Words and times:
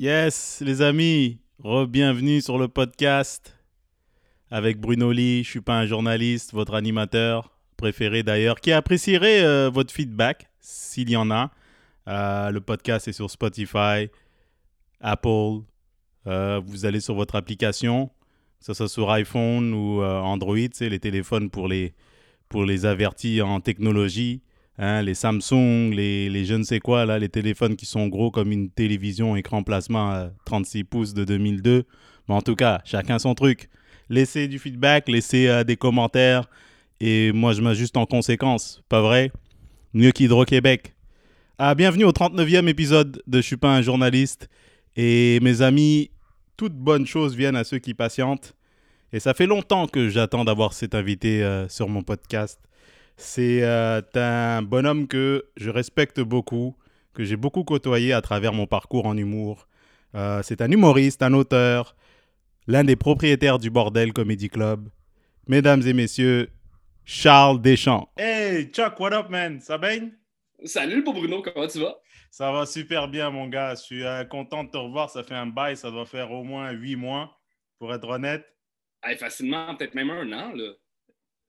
Yes, 0.00 0.62
les 0.64 0.80
amis, 0.80 1.40
re-bienvenue 1.58 2.40
sur 2.40 2.56
le 2.56 2.68
podcast 2.68 3.52
avec 4.48 4.78
Bruno 4.78 5.10
Lee. 5.10 5.42
Je 5.42 5.50
suis 5.50 5.60
pas 5.60 5.76
un 5.76 5.86
journaliste, 5.86 6.52
votre 6.52 6.74
animateur 6.74 7.50
préféré 7.76 8.22
d'ailleurs, 8.22 8.60
qui 8.60 8.70
apprécierait 8.70 9.42
euh, 9.42 9.70
votre 9.70 9.92
feedback 9.92 10.50
s'il 10.60 11.10
y 11.10 11.16
en 11.16 11.32
a. 11.32 11.50
Euh, 12.06 12.52
le 12.52 12.60
podcast 12.60 13.08
est 13.08 13.12
sur 13.12 13.28
Spotify, 13.28 14.08
Apple. 15.00 15.62
Euh, 16.28 16.60
vous 16.64 16.86
allez 16.86 17.00
sur 17.00 17.16
votre 17.16 17.34
application, 17.34 18.08
ce 18.60 18.74
soit 18.74 18.88
sur 18.88 19.10
iPhone 19.10 19.74
ou 19.74 20.00
Android, 20.04 20.58
c'est 20.74 20.90
les 20.90 21.00
téléphones 21.00 21.50
pour 21.50 21.66
les, 21.66 21.92
pour 22.48 22.64
les 22.64 22.86
avertis 22.86 23.42
en 23.42 23.60
technologie. 23.60 24.42
Hein, 24.80 25.02
les 25.02 25.14
Samsung, 25.14 25.90
les, 25.92 26.30
les, 26.30 26.44
je 26.44 26.54
ne 26.54 26.62
sais 26.62 26.78
quoi, 26.78 27.04
là, 27.04 27.18
les 27.18 27.28
téléphones 27.28 27.74
qui 27.74 27.84
sont 27.84 28.06
gros 28.06 28.30
comme 28.30 28.52
une 28.52 28.70
télévision 28.70 29.34
écran 29.34 29.64
plasma 29.64 30.14
à 30.14 30.30
36 30.44 30.84
pouces 30.84 31.14
de 31.14 31.24
2002. 31.24 31.84
Mais 32.28 32.34
en 32.34 32.42
tout 32.42 32.54
cas, 32.54 32.80
chacun 32.84 33.18
son 33.18 33.34
truc. 33.34 33.68
Laissez 34.08 34.46
du 34.46 34.60
feedback, 34.60 35.08
laissez 35.08 35.48
euh, 35.48 35.64
des 35.64 35.76
commentaires 35.76 36.48
et 37.00 37.32
moi 37.32 37.52
je 37.52 37.60
m'ajuste 37.60 37.96
en 37.96 38.06
conséquence, 38.06 38.82
pas 38.88 39.02
vrai? 39.02 39.32
Mieux 39.94 40.12
qu'Hydro-Québec. 40.12 40.94
Ah, 41.58 41.74
bienvenue 41.74 42.04
au 42.04 42.12
39e 42.12 42.68
épisode 42.68 43.20
de 43.26 43.38
Je 43.38 43.46
suis 43.46 43.56
pas 43.56 43.74
un 43.74 43.82
journaliste. 43.82 44.48
Et 44.94 45.40
mes 45.40 45.60
amis, 45.60 46.10
toutes 46.56 46.74
bonnes 46.74 47.06
choses 47.06 47.34
viennent 47.34 47.56
à 47.56 47.64
ceux 47.64 47.78
qui 47.78 47.94
patientent. 47.94 48.54
Et 49.12 49.18
ça 49.18 49.34
fait 49.34 49.46
longtemps 49.46 49.88
que 49.88 50.08
j'attends 50.08 50.44
d'avoir 50.44 50.72
cet 50.72 50.94
invité 50.94 51.42
euh, 51.42 51.68
sur 51.68 51.88
mon 51.88 52.02
podcast. 52.02 52.60
C'est 53.20 53.64
euh, 53.64 54.00
un 54.14 54.62
bonhomme 54.62 55.08
que 55.08 55.44
je 55.56 55.70
respecte 55.70 56.20
beaucoup, 56.20 56.76
que 57.14 57.24
j'ai 57.24 57.36
beaucoup 57.36 57.64
côtoyé 57.64 58.12
à 58.12 58.22
travers 58.22 58.52
mon 58.52 58.68
parcours 58.68 59.06
en 59.06 59.16
humour. 59.16 59.66
Euh, 60.14 60.40
c'est 60.44 60.60
un 60.62 60.70
humoriste, 60.70 61.20
un 61.24 61.32
auteur, 61.32 61.96
l'un 62.68 62.84
des 62.84 62.94
propriétaires 62.94 63.58
du 63.58 63.70
Bordel 63.70 64.12
Comedy 64.12 64.48
Club. 64.48 64.88
Mesdames 65.48 65.82
et 65.84 65.94
messieurs, 65.94 66.48
Charles 67.04 67.60
Deschamps. 67.60 68.08
Hey, 68.16 68.70
Chuck, 68.70 69.00
what 69.00 69.12
up, 69.12 69.28
man? 69.30 69.58
Ça 69.60 69.78
va 69.78 69.88
bien? 69.88 70.10
Salut, 70.64 71.02
beau 71.02 71.12
Bruno, 71.12 71.42
comment 71.42 71.66
tu 71.66 71.80
vas? 71.80 71.96
Ça 72.30 72.52
va 72.52 72.66
super 72.66 73.08
bien, 73.08 73.30
mon 73.30 73.48
gars. 73.48 73.74
Je 73.74 73.82
suis 73.82 74.04
euh, 74.04 74.24
content 74.26 74.62
de 74.62 74.70
te 74.70 74.76
revoir. 74.76 75.10
Ça 75.10 75.24
fait 75.24 75.34
un 75.34 75.46
bail, 75.46 75.76
ça 75.76 75.90
doit 75.90 76.06
faire 76.06 76.30
au 76.30 76.44
moins 76.44 76.70
huit 76.70 76.94
mois, 76.94 77.36
pour 77.80 77.92
être 77.92 78.08
honnête. 78.08 78.46
facilement, 79.18 79.74
peut-être 79.74 79.94
même 79.96 80.10
un 80.10 80.32
an, 80.32 80.52
là. 80.54 80.72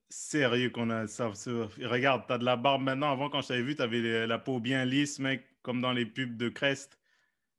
Sérieux 0.09 0.71
qu'on 0.71 0.89
a 0.89 1.07
ça. 1.07 1.31
Regarde, 1.81 2.23
t'as 2.27 2.39
de 2.39 2.45
la 2.45 2.55
barbe 2.55 2.81
maintenant. 2.81 3.11
Avant, 3.11 3.29
quand 3.29 3.41
je 3.41 3.49
t'avais 3.49 3.61
vu, 3.61 3.75
t'avais 3.75 4.25
la 4.25 4.39
peau 4.39 4.59
bien 4.59 4.83
lisse, 4.83 5.19
mec, 5.19 5.43
comme 5.61 5.81
dans 5.81 5.93
les 5.93 6.05
pubs 6.05 6.35
de 6.35 6.49
Crest. 6.49 6.97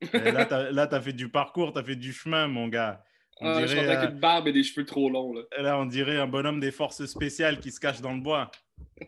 là, 0.12 0.46
t'as 0.46 0.96
as 0.96 1.00
fait 1.00 1.12
du 1.12 1.28
parcours, 1.28 1.72
t'as 1.72 1.84
fait 1.84 1.96
du 1.96 2.12
chemin, 2.12 2.48
mon 2.48 2.68
gars. 2.68 3.04
On 3.40 3.46
ah, 3.48 3.64
dirait, 3.64 3.84
je 3.84 4.10
une 4.10 4.18
barbe 4.18 4.48
et 4.48 4.52
des 4.52 4.64
cheveux 4.64 4.84
trop 4.84 5.08
longs. 5.08 5.32
Là. 5.32 5.42
là, 5.58 5.78
on 5.78 5.86
dirait 5.86 6.18
un 6.18 6.26
bonhomme 6.26 6.60
des 6.60 6.70
forces 6.70 7.06
spéciales 7.06 7.60
qui 7.60 7.70
se 7.70 7.80
cache 7.80 8.00
dans 8.00 8.12
le 8.12 8.20
bois. 8.20 8.50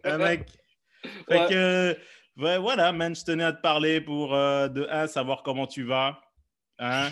Un 0.04 0.18
mec? 0.18 0.48
Fait 1.28 1.48
que, 1.48 1.96
voilà, 2.36 2.92
man, 2.92 3.14
je 3.14 3.24
tenais 3.24 3.44
à 3.44 3.52
te 3.52 3.60
parler 3.60 4.00
pour, 4.00 4.34
euh, 4.34 4.68
de 4.68 4.86
un, 4.88 5.06
savoir 5.06 5.42
comment 5.42 5.66
tu 5.66 5.82
vas. 5.82 6.20
Hein? 6.78 7.10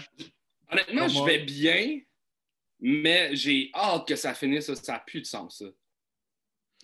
Honnêtement, 0.70 1.08
je 1.08 1.22
vais 1.24 1.40
bien, 1.40 2.00
mais 2.78 3.34
j'ai 3.34 3.70
hâte 3.74 4.06
que 4.08 4.16
ça 4.16 4.32
finisse. 4.32 4.72
Ça 4.72 4.92
n'a 4.92 4.98
plus 5.00 5.20
de 5.20 5.26
sens, 5.26 5.58
ça. 5.58 5.66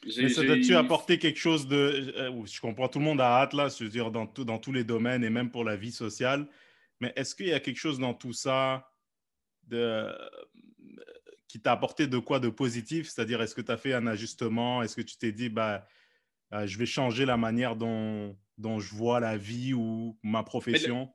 Mais 0.04 0.28
ça 0.28 0.42
doit-tu 0.42 0.74
apporter 0.74 1.18
quelque 1.18 1.38
chose 1.38 1.66
de. 1.66 2.12
Euh, 2.16 2.46
je 2.46 2.60
comprends, 2.60 2.88
tout 2.88 2.98
le 2.98 3.04
monde 3.04 3.20
a 3.20 3.40
hâte, 3.40 3.54
là, 3.54 3.68
je 3.68 3.84
veux 3.84 3.90
dire, 3.90 4.10
dans, 4.10 4.24
dans 4.24 4.58
tous 4.58 4.72
les 4.72 4.84
domaines 4.84 5.24
et 5.24 5.30
même 5.30 5.50
pour 5.50 5.64
la 5.64 5.76
vie 5.76 5.92
sociale. 5.92 6.46
Mais 7.00 7.12
est-ce 7.16 7.34
qu'il 7.34 7.48
y 7.48 7.52
a 7.52 7.60
quelque 7.60 7.78
chose 7.78 7.98
dans 7.98 8.14
tout 8.14 8.32
ça 8.32 8.90
de, 9.64 10.08
qui 11.48 11.60
t'a 11.60 11.72
apporté 11.72 12.06
de 12.06 12.18
quoi 12.18 12.38
de 12.40 12.48
positif? 12.48 13.08
C'est-à-dire, 13.08 13.42
est-ce 13.42 13.54
que 13.54 13.60
tu 13.60 13.72
as 13.72 13.76
fait 13.76 13.94
un 13.94 14.06
ajustement? 14.06 14.82
Est-ce 14.82 14.96
que 14.96 15.02
tu 15.02 15.16
t'es 15.16 15.32
dit, 15.32 15.48
bah, 15.48 15.86
euh, 16.52 16.66
je 16.66 16.78
vais 16.78 16.86
changer 16.86 17.26
la 17.26 17.36
manière 17.36 17.76
dont, 17.76 18.36
dont 18.58 18.78
je 18.78 18.94
vois 18.94 19.20
la 19.20 19.36
vie 19.36 19.74
ou 19.74 20.18
ma 20.22 20.42
profession? 20.42 21.10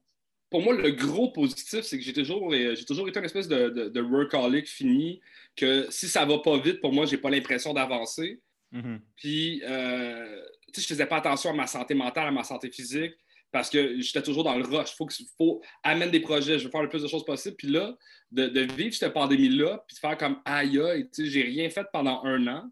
pour 0.52 0.62
moi, 0.62 0.76
le 0.76 0.92
gros 0.92 1.32
positif, 1.32 1.82
c'est 1.84 1.98
que 1.98 2.04
j'ai 2.04 2.12
toujours, 2.12 2.52
euh, 2.54 2.76
j'ai 2.76 2.84
toujours 2.84 3.08
été 3.08 3.18
une 3.18 3.26
espèce 3.26 3.48
de, 3.48 3.70
de, 3.70 3.88
de, 3.88 4.02
workaholic 4.02 4.68
fini, 4.68 5.22
que 5.56 5.88
si 5.90 6.10
ça 6.10 6.26
va 6.26 6.40
pas 6.40 6.60
vite, 6.60 6.82
pour 6.82 6.92
moi, 6.92 7.06
j'ai 7.06 7.18
pas 7.18 7.30
l'impression 7.30 7.74
d'avancer. 7.74 8.42
Mm-hmm. 8.74 9.00
Puis, 9.18 9.62
euh, 9.64 10.42
je 10.76 10.82
faisais 10.82 11.06
pas 11.06 11.18
attention 11.18 11.52
à 11.52 11.54
ma 11.54 11.68
santé 11.68 11.94
mentale, 11.94 12.28
à 12.28 12.32
ma 12.32 12.44
santé 12.44 12.72
physique, 12.72 13.14
parce 13.52 13.70
que 13.70 14.00
j'étais 14.00 14.22
toujours 14.22 14.44
dans 14.44 14.56
le 14.56 14.64
rush. 14.64 14.92
Il 14.92 14.96
faut, 14.96 15.08
faut 15.38 15.62
amener 15.84 16.10
des 16.10 16.22
projets, 16.22 16.58
je 16.58 16.66
veux 16.66 16.72
faire 16.72 16.84
le 16.84 16.90
plus 16.90 17.04
de 17.04 17.08
choses 17.08 17.26
possible. 17.26 17.56
Puis 17.58 17.68
là, 17.68 17.96
de, 18.32 18.62
vivre 18.74 18.96
cette 18.96 19.14
pandémie-là, 19.14 19.84
puis 19.88 19.96
de 19.96 20.00
faire 20.00 20.18
comme 20.18 20.42
aïe, 20.46 20.80
aïe, 20.80 21.10
tu 21.14 21.26
sais, 21.26 21.30
j'ai 21.30 21.44
rien 21.44 21.70
fait 21.70 21.86
pendant 21.92 22.24
un 22.24 22.48
an. 22.48 22.72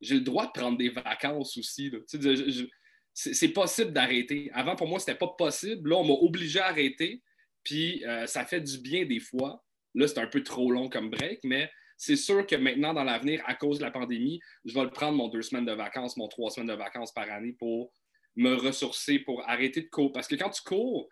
J'ai 0.00 0.16
le 0.16 0.20
droit 0.20 0.46
de 0.46 0.52
prendre 0.52 0.76
des 0.76 0.90
vacances 0.90 1.56
aussi. 1.56 1.90
c'est 3.14 3.48
possible 3.48 3.92
d'arrêter. 3.92 4.50
Avant, 4.52 4.76
pour 4.76 4.86
moi, 4.86 4.98
c'était 4.98 5.14
pas 5.14 5.28
possible. 5.28 5.88
Là, 5.88 5.96
on 5.96 6.04
m'a 6.04 6.14
obligé 6.14 6.60
à 6.60 6.66
arrêter. 6.66 7.22
Puis 7.62 8.04
euh, 8.04 8.26
ça 8.26 8.44
fait 8.44 8.60
du 8.60 8.78
bien 8.78 9.06
des 9.06 9.20
fois. 9.20 9.64
Là, 9.94 10.06
c'est 10.06 10.18
un 10.18 10.26
peu 10.26 10.42
trop 10.42 10.70
long 10.70 10.90
comme 10.90 11.08
break, 11.08 11.40
mais 11.44 11.70
c'est 11.96 12.16
sûr 12.16 12.46
que 12.46 12.56
maintenant, 12.56 12.92
dans 12.92 13.04
l'avenir, 13.04 13.42
à 13.46 13.54
cause 13.54 13.78
de 13.78 13.84
la 13.84 13.90
pandémie, 13.90 14.40
je 14.64 14.74
vais 14.74 14.82
le 14.82 14.90
prendre 14.90 15.16
mon 15.16 15.28
deux 15.28 15.42
semaines 15.42 15.64
de 15.64 15.72
vacances, 15.72 16.16
mon 16.16 16.28
trois 16.28 16.50
semaines 16.50 16.68
de 16.68 16.74
vacances 16.74 17.12
par 17.12 17.30
année 17.30 17.52
pour 17.52 17.92
me 18.36 18.54
ressourcer, 18.54 19.20
pour 19.20 19.48
arrêter 19.48 19.82
de 19.82 19.88
courir. 19.88 20.12
Parce 20.12 20.26
que 20.26 20.34
quand 20.34 20.50
tu 20.50 20.62
cours, 20.62 21.08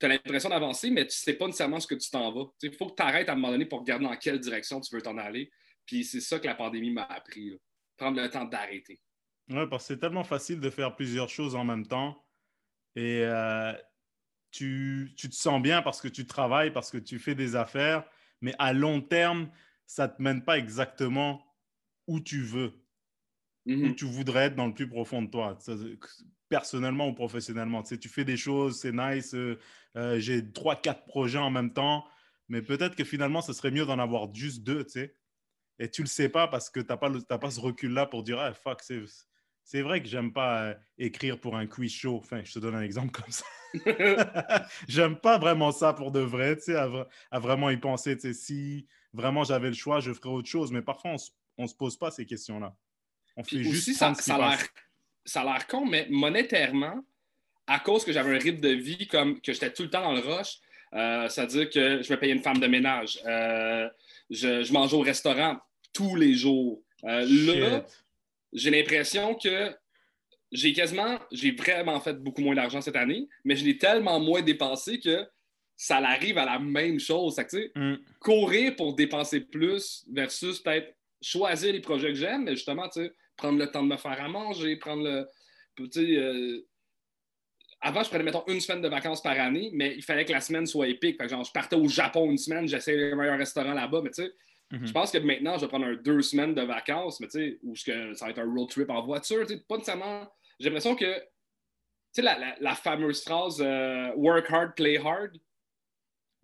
tu 0.00 0.06
as 0.06 0.08
l'impression 0.08 0.48
d'avancer, 0.48 0.90
mais 0.90 1.02
tu 1.02 1.08
ne 1.08 1.10
sais 1.10 1.34
pas 1.34 1.46
nécessairement 1.46 1.80
ce 1.80 1.86
que 1.86 1.94
tu 1.94 2.10
t'en 2.10 2.32
vas. 2.32 2.46
Il 2.62 2.74
faut 2.74 2.86
que 2.88 2.96
tu 2.96 3.02
arrêtes 3.02 3.28
à 3.28 3.32
un 3.32 3.36
moment 3.36 3.52
donné 3.52 3.66
pour 3.66 3.80
regarder 3.80 4.04
dans 4.04 4.16
quelle 4.16 4.40
direction 4.40 4.80
tu 4.80 4.94
veux 4.94 5.02
t'en 5.02 5.16
aller. 5.18 5.50
Puis 5.86 6.04
c'est 6.04 6.20
ça 6.20 6.38
que 6.38 6.46
la 6.46 6.54
pandémie 6.54 6.90
m'a 6.90 7.04
appris. 7.04 7.58
Prendre 7.96 8.20
le 8.20 8.28
temps 8.28 8.44
d'arrêter. 8.44 9.00
Oui, 9.50 9.66
parce 9.70 9.84
que 9.84 9.94
c'est 9.94 10.00
tellement 10.00 10.24
facile 10.24 10.58
de 10.58 10.70
faire 10.70 10.96
plusieurs 10.96 11.28
choses 11.28 11.54
en 11.54 11.64
même 11.64 11.86
temps. 11.86 12.24
Et 12.96 13.22
euh, 13.22 13.72
tu, 14.50 15.12
tu, 15.16 15.28
te 15.28 15.34
sens 15.34 15.60
bien 15.60 15.82
parce 15.82 16.00
que 16.00 16.08
tu 16.08 16.26
travailles, 16.26 16.72
parce 16.72 16.90
que 16.90 16.98
tu 16.98 17.18
fais 17.18 17.34
des 17.34 17.54
affaires. 17.54 18.04
Mais 18.40 18.54
à 18.58 18.72
long 18.72 19.00
terme, 19.00 19.50
ça 19.86 20.06
ne 20.06 20.12
te 20.12 20.22
mène 20.22 20.44
pas 20.44 20.58
exactement 20.58 21.44
où 22.06 22.20
tu 22.20 22.42
veux, 22.42 22.72
où 23.66 23.70
mm-hmm. 23.70 23.94
tu 23.94 24.04
voudrais 24.04 24.46
être 24.46 24.56
dans 24.56 24.66
le 24.66 24.74
plus 24.74 24.88
profond 24.88 25.22
de 25.22 25.30
toi, 25.30 25.58
personnellement 26.48 27.08
ou 27.08 27.14
professionnellement. 27.14 27.82
Tu, 27.82 27.90
sais, 27.90 27.98
tu 27.98 28.08
fais 28.08 28.24
des 28.24 28.36
choses, 28.36 28.80
c'est 28.80 28.92
nice, 28.92 29.34
euh, 29.34 29.58
euh, 29.96 30.18
j'ai 30.18 30.52
trois, 30.52 30.76
quatre 30.76 31.04
projets 31.04 31.38
en 31.38 31.50
même 31.50 31.72
temps, 31.72 32.04
mais 32.48 32.62
peut-être 32.62 32.94
que 32.96 33.04
finalement, 33.04 33.40
ce 33.40 33.52
serait 33.52 33.70
mieux 33.70 33.86
d'en 33.86 33.98
avoir 33.98 34.32
juste 34.34 34.62
deux, 34.62 34.84
tu 34.84 34.92
sais. 34.92 35.16
Et 35.78 35.90
tu 35.90 36.02
le 36.02 36.08
sais 36.08 36.28
pas 36.28 36.46
parce 36.46 36.70
que 36.70 36.78
tu 36.78 36.86
n'as 36.88 36.96
pas, 36.96 37.10
pas 37.38 37.50
ce 37.50 37.60
recul-là 37.60 38.06
pour 38.06 38.22
dire, 38.22 38.38
ah, 38.38 38.52
fuck, 38.54 38.82
c'est 38.82 39.02
c'est 39.64 39.80
vrai 39.80 40.02
que 40.02 40.08
j'aime 40.08 40.32
pas 40.32 40.62
euh, 40.62 40.74
écrire 40.98 41.40
pour 41.40 41.56
un 41.56 41.66
quiz 41.66 41.90
show. 41.90 42.18
Enfin, 42.18 42.42
je 42.44 42.52
te 42.52 42.58
donne 42.58 42.74
un 42.74 42.82
exemple 42.82 43.12
comme 43.12 43.30
ça. 43.30 43.46
j'aime 44.88 45.16
pas 45.16 45.38
vraiment 45.38 45.72
ça 45.72 45.94
pour 45.94 46.12
de 46.12 46.20
vrai, 46.20 46.56
tu 46.56 46.64
sais, 46.64 46.76
à, 46.76 47.38
vraiment 47.38 47.70
y 47.70 47.76
penser. 47.78 48.14
Tu 48.16 48.28
sais, 48.28 48.34
si 48.34 48.86
vraiment 49.14 49.44
j'avais 49.44 49.68
le 49.68 49.74
choix, 49.74 50.00
je 50.00 50.12
ferais 50.12 50.28
autre 50.28 50.48
chose. 50.48 50.70
Mais 50.72 50.82
parfois, 50.82 51.14
on 51.56 51.62
ne 51.62 51.68
se 51.68 51.74
pose 51.74 51.96
pas 51.96 52.10
ces 52.10 52.26
questions-là. 52.26 52.74
On 53.36 53.44
fait 53.44 53.62
juste 53.62 53.94
ça, 53.94 54.12
ça, 54.14 54.36
a 54.36 55.44
l'air 55.44 55.66
con, 55.66 55.86
mais 55.86 56.06
monétairement, 56.10 57.02
à 57.66 57.80
cause 57.80 58.04
que 58.04 58.12
j'avais 58.12 58.34
un 58.36 58.38
rythme 58.38 58.60
de 58.60 58.68
vie 58.68 59.06
comme 59.06 59.40
que 59.40 59.52
j'étais 59.52 59.72
tout 59.72 59.84
le 59.84 59.90
temps 59.90 60.02
dans 60.02 60.12
le 60.12 60.20
rush, 60.20 60.58
euh, 60.92 61.28
c'est-à-dire 61.28 61.70
que 61.70 62.02
je 62.02 62.08
vais 62.08 62.16
payer 62.18 62.34
une 62.34 62.42
femme 62.42 62.58
de 62.58 62.66
ménage. 62.66 63.18
Euh, 63.26 63.88
je, 64.30 64.62
je, 64.62 64.72
mange 64.72 64.92
au 64.92 65.00
restaurant 65.00 65.58
tous 65.92 66.14
les 66.14 66.34
jours. 66.34 66.82
là, 67.02 67.84
j'ai 68.52 68.70
l'impression 68.70 69.34
que 69.34 69.74
j'ai 70.52 70.72
quasiment, 70.72 71.18
j'ai 71.32 71.50
vraiment 71.50 71.98
fait 72.00 72.14
beaucoup 72.14 72.42
moins 72.42 72.54
d'argent 72.54 72.80
cette 72.80 72.96
année, 72.96 73.28
mais 73.44 73.56
je 73.56 73.64
l'ai 73.64 73.76
tellement 73.76 74.20
moins 74.20 74.42
dépensé 74.42 75.00
que 75.00 75.26
ça 75.76 75.98
arrive 75.98 76.38
à 76.38 76.44
la 76.44 76.58
même 76.58 76.98
chose. 76.98 77.36
Mm. 77.74 77.94
Courir 78.20 78.76
pour 78.76 78.94
dépenser 78.94 79.40
plus 79.40 80.04
versus 80.12 80.60
peut-être 80.60 80.94
choisir 81.20 81.72
les 81.72 81.80
projets 81.80 82.08
que 82.08 82.18
j'aime, 82.18 82.44
mais 82.44 82.54
justement, 82.54 82.88
prendre 83.36 83.58
le 83.58 83.70
temps 83.70 83.82
de 83.82 83.88
me 83.88 83.96
faire 83.96 84.20
à 84.20 84.28
manger, 84.28 84.76
prendre 84.76 85.02
le. 85.02 85.28
Euh, 85.96 86.60
avant, 87.80 88.02
je 88.02 88.08
prenais, 88.08 88.24
mettons, 88.24 88.44
une 88.46 88.60
semaine 88.60 88.80
de 88.80 88.88
vacances 88.88 89.20
par 89.20 89.38
année, 89.38 89.70
mais 89.74 89.94
il 89.96 90.02
fallait 90.02 90.24
que 90.24 90.32
la 90.32 90.40
semaine 90.40 90.66
soit 90.66 90.88
épique. 90.88 91.20
genre, 91.28 91.44
je 91.44 91.52
partais 91.52 91.76
au 91.76 91.88
Japon 91.88 92.30
une 92.30 92.38
semaine, 92.38 92.68
j'essayais 92.68 93.10
le 93.10 93.16
meilleur 93.16 93.36
restaurant 93.36 93.74
là-bas, 93.74 94.00
mais 94.02 94.10
tu 94.10 94.22
sais, 94.22 94.32
Mhm. 94.74 94.86
Je 94.86 94.92
pense 94.92 95.10
que 95.10 95.18
maintenant, 95.18 95.56
je 95.56 95.62
vais 95.62 95.68
prendre 95.68 95.86
un 95.86 95.94
deux 95.94 96.22
semaines 96.22 96.54
de 96.54 96.62
vacances, 96.62 97.20
mais 97.20 97.28
tu 97.28 97.38
sais, 97.38 97.58
ou 97.62 97.74
que 97.74 98.14
ça 98.14 98.26
va 98.26 98.30
être 98.30 98.38
un 98.38 98.52
road 98.52 98.68
trip 98.68 98.90
en 98.90 99.04
voiture, 99.04 99.46
tu 99.46 99.54
sais, 99.54 99.64
pas 99.68 99.76
nécessairement. 99.76 100.28
J'ai 100.58 100.66
l'impression 100.66 100.96
que, 100.96 101.14
tu 101.14 101.20
sais, 102.12 102.22
la, 102.22 102.56
la, 102.60 102.74
fameuse 102.74 103.22
phrase 103.22 103.60
euh, 103.60 104.12
work 104.16 104.50
hard, 104.50 104.74
play 104.74 104.98
hard. 104.98 105.36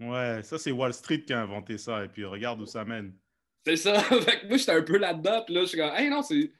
Ouais, 0.01 0.43
ça, 0.43 0.59
c'est 0.59 0.73
Wall 0.73 0.95
Street 0.95 1.23
qui 1.23 1.33
a 1.33 1.43
inventé 1.43 1.77
ça, 1.77 2.05
et 2.05 2.09
puis 2.09 2.25
regarde 2.25 2.61
où 2.61 2.67
ça 2.67 2.85
mène. 2.85 3.13
C'est 3.67 3.77
ça. 3.77 4.01
fait 4.03 4.41
que 4.41 4.47
moi, 4.49 4.57
j'étais 4.57 4.73
un 4.73 4.83
peu 4.83 4.97
là-dedans, 4.97 5.43
puis 5.45 5.55
là, 5.55 5.61
je 5.63 5.67
suis 5.67 5.79
comme, 5.79 5.95
hey, 5.95 6.09
non, 6.09 6.23
c'est. 6.23 6.51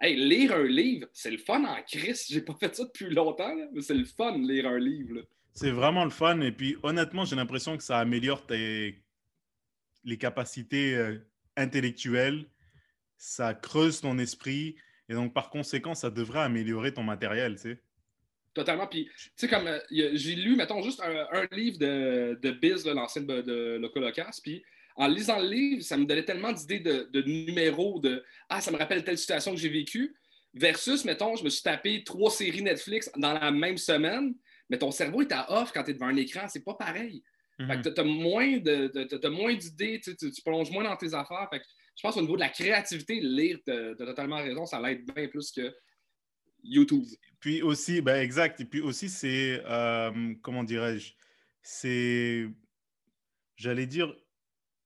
Hey, 0.00 0.14
lire 0.14 0.52
un 0.52 0.64
livre, 0.64 1.08
c'est 1.12 1.30
le 1.30 1.38
fun 1.38 1.64
en 1.64 1.82
crise. 1.82 2.26
J'ai 2.28 2.42
pas 2.42 2.54
fait 2.54 2.74
ça 2.76 2.84
depuis 2.84 3.08
longtemps, 3.08 3.54
mais 3.72 3.80
c'est 3.80 3.94
le 3.94 4.04
fun, 4.04 4.36
lire 4.36 4.66
un 4.66 4.78
livre. 4.78 5.22
C'est 5.54 5.70
vraiment 5.70 6.04
le 6.04 6.10
fun. 6.10 6.38
Et 6.42 6.52
puis, 6.52 6.76
honnêtement, 6.82 7.24
j'ai 7.24 7.34
l'impression 7.34 7.78
que 7.78 7.82
ça 7.82 7.98
améliore 7.98 8.46
tes... 8.46 9.02
les 10.04 10.18
capacités 10.18 10.94
euh, 10.94 11.18
intellectuelles. 11.56 12.44
Ça 13.16 13.54
creuse 13.54 14.02
ton 14.02 14.18
esprit. 14.18 14.76
Et 15.08 15.14
donc, 15.14 15.32
par 15.32 15.48
conséquent, 15.48 15.94
ça 15.94 16.10
devrait 16.10 16.40
améliorer 16.40 16.92
ton 16.92 17.02
matériel, 17.02 17.54
tu 17.54 17.62
sais. 17.62 17.82
Totalement. 18.56 18.86
Puis, 18.86 19.04
tu 19.04 19.30
sais, 19.36 19.48
comme 19.48 19.66
euh, 19.66 19.78
j'ai 19.90 20.34
lu, 20.34 20.56
mettons, 20.56 20.80
juste 20.80 21.02
un, 21.02 21.46
livre 21.52 21.76
de, 21.78 22.38
de 22.40 22.50
Biz, 22.52 22.86
l'ancien 22.86 23.20
de, 23.20 23.42
de 23.42 23.76
Locolocas, 23.78 24.40
puis 24.42 24.64
en 24.96 25.08
lisant 25.08 25.38
le 25.38 25.46
livre, 25.46 25.82
ça 25.82 25.98
me 25.98 26.06
donnait 26.06 26.24
tellement 26.24 26.52
d'idées 26.52 26.80
de, 26.80 27.06
de, 27.12 27.20
numéros, 27.20 28.00
de 28.00 28.24
Ah, 28.48 28.62
ça 28.62 28.70
me 28.70 28.78
rappelle 28.78 29.04
telle 29.04 29.18
situation 29.18 29.52
que 29.52 29.60
j'ai 29.60 29.68
vécue, 29.68 30.16
versus, 30.54 31.04
mettons, 31.04 31.36
je 31.36 31.44
me 31.44 31.50
suis 31.50 31.62
tapé 31.62 32.02
trois 32.02 32.30
séries 32.30 32.62
Netflix 32.62 33.10
dans 33.14 33.34
la 33.34 33.50
même 33.50 33.76
semaine, 33.76 34.34
mais 34.70 34.78
ton 34.78 34.90
cerveau 34.90 35.20
est 35.20 35.32
à 35.32 35.52
off 35.52 35.70
quand 35.74 35.82
tu 35.82 35.90
es 35.90 35.94
devant 35.94 36.06
un 36.06 36.16
écran, 36.16 36.48
c'est 36.48 36.64
pas 36.64 36.74
pareil. 36.74 37.22
Fait 37.58 37.82
que 37.82 37.88
mhm. 37.88 37.94
tu 37.94 38.00
as, 38.00 38.04
moins 38.04 38.56
de, 38.56 39.28
moins 39.28 39.54
d'idées, 39.54 40.00
tu, 40.02 40.16
tu, 40.16 40.42
plonges 40.42 40.70
moins 40.70 40.84
dans 40.84 40.96
tes 40.96 41.12
affaires. 41.12 41.46
Fait 41.50 41.58
que 41.58 41.64
je 41.94 42.02
pense 42.02 42.16
au 42.16 42.22
niveau 42.22 42.36
de 42.36 42.40
la 42.40 42.48
créativité, 42.48 43.20
lire, 43.20 43.58
tu 43.66 43.70
as, 43.70 43.94
totalement 43.96 44.36
raison, 44.36 44.64
ça 44.64 44.80
l'aide 44.80 45.04
bien 45.14 45.28
plus 45.28 45.52
que 45.52 45.74
YouTube. 46.68 47.04
Puis 47.40 47.62
aussi, 47.62 48.00
ben 48.00 48.20
exact. 48.20 48.60
Et 48.60 48.64
puis 48.64 48.80
aussi, 48.80 49.08
c'est, 49.08 49.62
euh, 49.66 50.34
comment 50.42 50.64
dirais-je, 50.64 51.12
c'est, 51.62 52.48
j'allais 53.56 53.86
dire 53.86 54.14